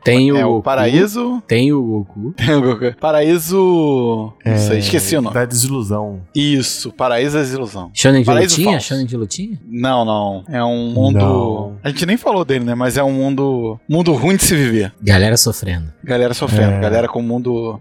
[0.06, 1.42] tem o cu da Makio.
[1.46, 2.34] Tem o, É o Goku, Paraíso.
[2.36, 2.94] Tem o Goku.
[3.00, 4.32] Paraíso.
[4.44, 5.34] Não sei, esqueci o nome.
[5.34, 6.22] Da desilusão.
[6.34, 7.90] Isso, Paraíso da Desilusão.
[7.92, 8.72] Shonen de Paraíso lutinha?
[8.72, 8.86] falso.
[8.86, 9.60] Shonen de lutinha?
[9.66, 10.44] Não, não.
[10.48, 11.18] É um mundo.
[11.18, 11.76] Não.
[11.82, 12.74] A gente nem falou dele, né?
[12.74, 13.78] Mas é um mundo.
[13.88, 14.92] Mundo ruim de se viver.
[15.02, 15.92] Galera sofrendo.
[16.02, 16.74] Galera sofrendo.
[16.74, 16.80] É.
[16.80, 17.80] Galera com mundo.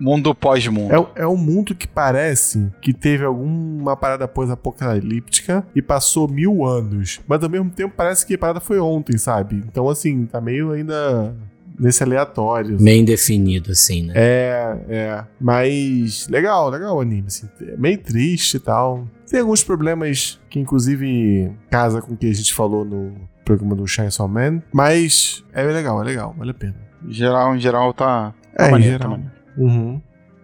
[0.00, 0.94] Mundo pós-mundo.
[1.16, 7.20] É, é um mundo que parece que teve alguma parada pós-apocalíptica e passou mil anos.
[7.26, 9.56] Mas ao mesmo tempo parece que a parada foi ontem, sabe?
[9.68, 11.34] Então, assim, tá meio ainda
[11.78, 12.80] nesse aleatório.
[12.80, 14.12] Meio indefinido, assim, né?
[14.16, 15.24] É, é.
[15.40, 17.26] Mas legal, legal o anime.
[17.26, 19.06] Assim, é meio triste e tal.
[19.30, 23.14] Tem alguns problemas que, inclusive, casa com o que a gente falou no
[23.44, 24.62] programa do Chainsaw Man.
[24.72, 26.76] Mas é legal, é legal, vale a pena.
[27.04, 28.32] Em geral, em geral, tá.
[28.56, 29.18] tá É, em maneiro, geral.
[29.18, 29.32] tá.
[29.56, 30.00] Uhum.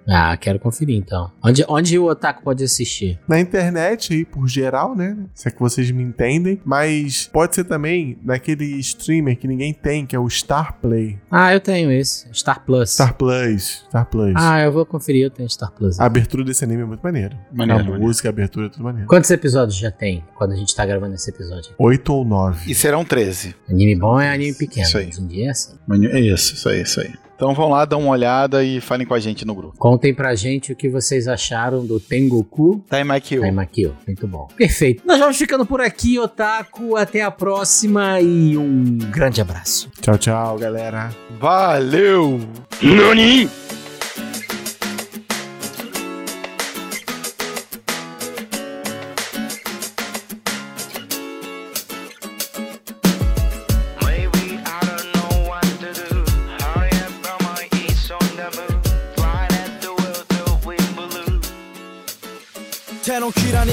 [0.09, 1.31] Ah, quero conferir então.
[1.43, 3.19] Onde, onde o Otaku pode assistir?
[3.29, 5.17] Na internet aí, por geral, né?
[5.35, 6.61] Se é que vocês me entendem.
[6.65, 11.19] Mas pode ser também naquele streamer que ninguém tem, que é o Star Play.
[11.31, 12.29] Ah, eu tenho esse.
[12.33, 12.91] Star Plus.
[12.95, 13.85] Star Plus.
[13.89, 14.35] Star Plus.
[14.37, 16.01] Ah, eu vou conferir, eu tenho Star Plus.
[16.01, 17.37] A abertura desse anime é muito maneiro.
[17.53, 18.01] Maneiro, a maneiro.
[18.07, 19.09] música, a abertura é tudo maneiro.
[19.09, 21.73] Quantos episódios já tem quando a gente tá gravando esse episódio?
[21.79, 22.71] Oito ou nove.
[22.71, 23.55] E serão 13.
[23.69, 24.87] Anime bom é anime pequeno.
[24.87, 25.09] Isso aí.
[25.09, 25.77] Hoje em dia é assim.
[26.13, 27.13] É isso, isso aí, isso aí.
[27.41, 29.79] Então vão lá, dão uma olhada e falem com a gente no grupo.
[29.79, 33.41] Contem pra gente o que vocês acharam do Tengoku Daimaikyo.
[33.41, 33.97] Taimakyo.
[34.07, 34.47] Muito bom.
[34.55, 35.03] Perfeito.
[35.07, 36.97] Nós vamos ficando por aqui, Otaku.
[36.97, 39.91] Até a próxima e um grande abraço.
[40.03, 41.09] Tchau, tchau, galera.
[41.41, 42.39] Valeu!
[42.83, 43.49] Nani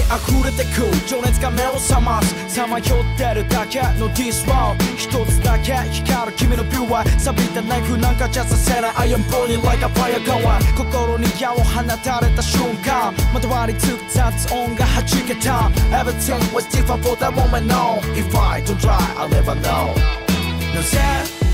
[0.07, 2.85] 溢れてく情熱が目を覚ますさまよ
[3.15, 10.17] ってるだけの This one 一つだけ光る君のビューは錆びたナイフなんかじゃさせない I am burning like a fire
[10.75, 19.93] 心に矢を放たれた瞬間まとわりつく雑音が弾けた Everything was different for that moment no If I don't try I'll never know
[20.73, 21.46] なぜ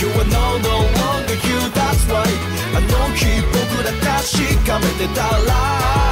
[0.00, 2.40] you are no, no longer you, that's right
[2.74, 6.03] あの日僕ら確かめてたら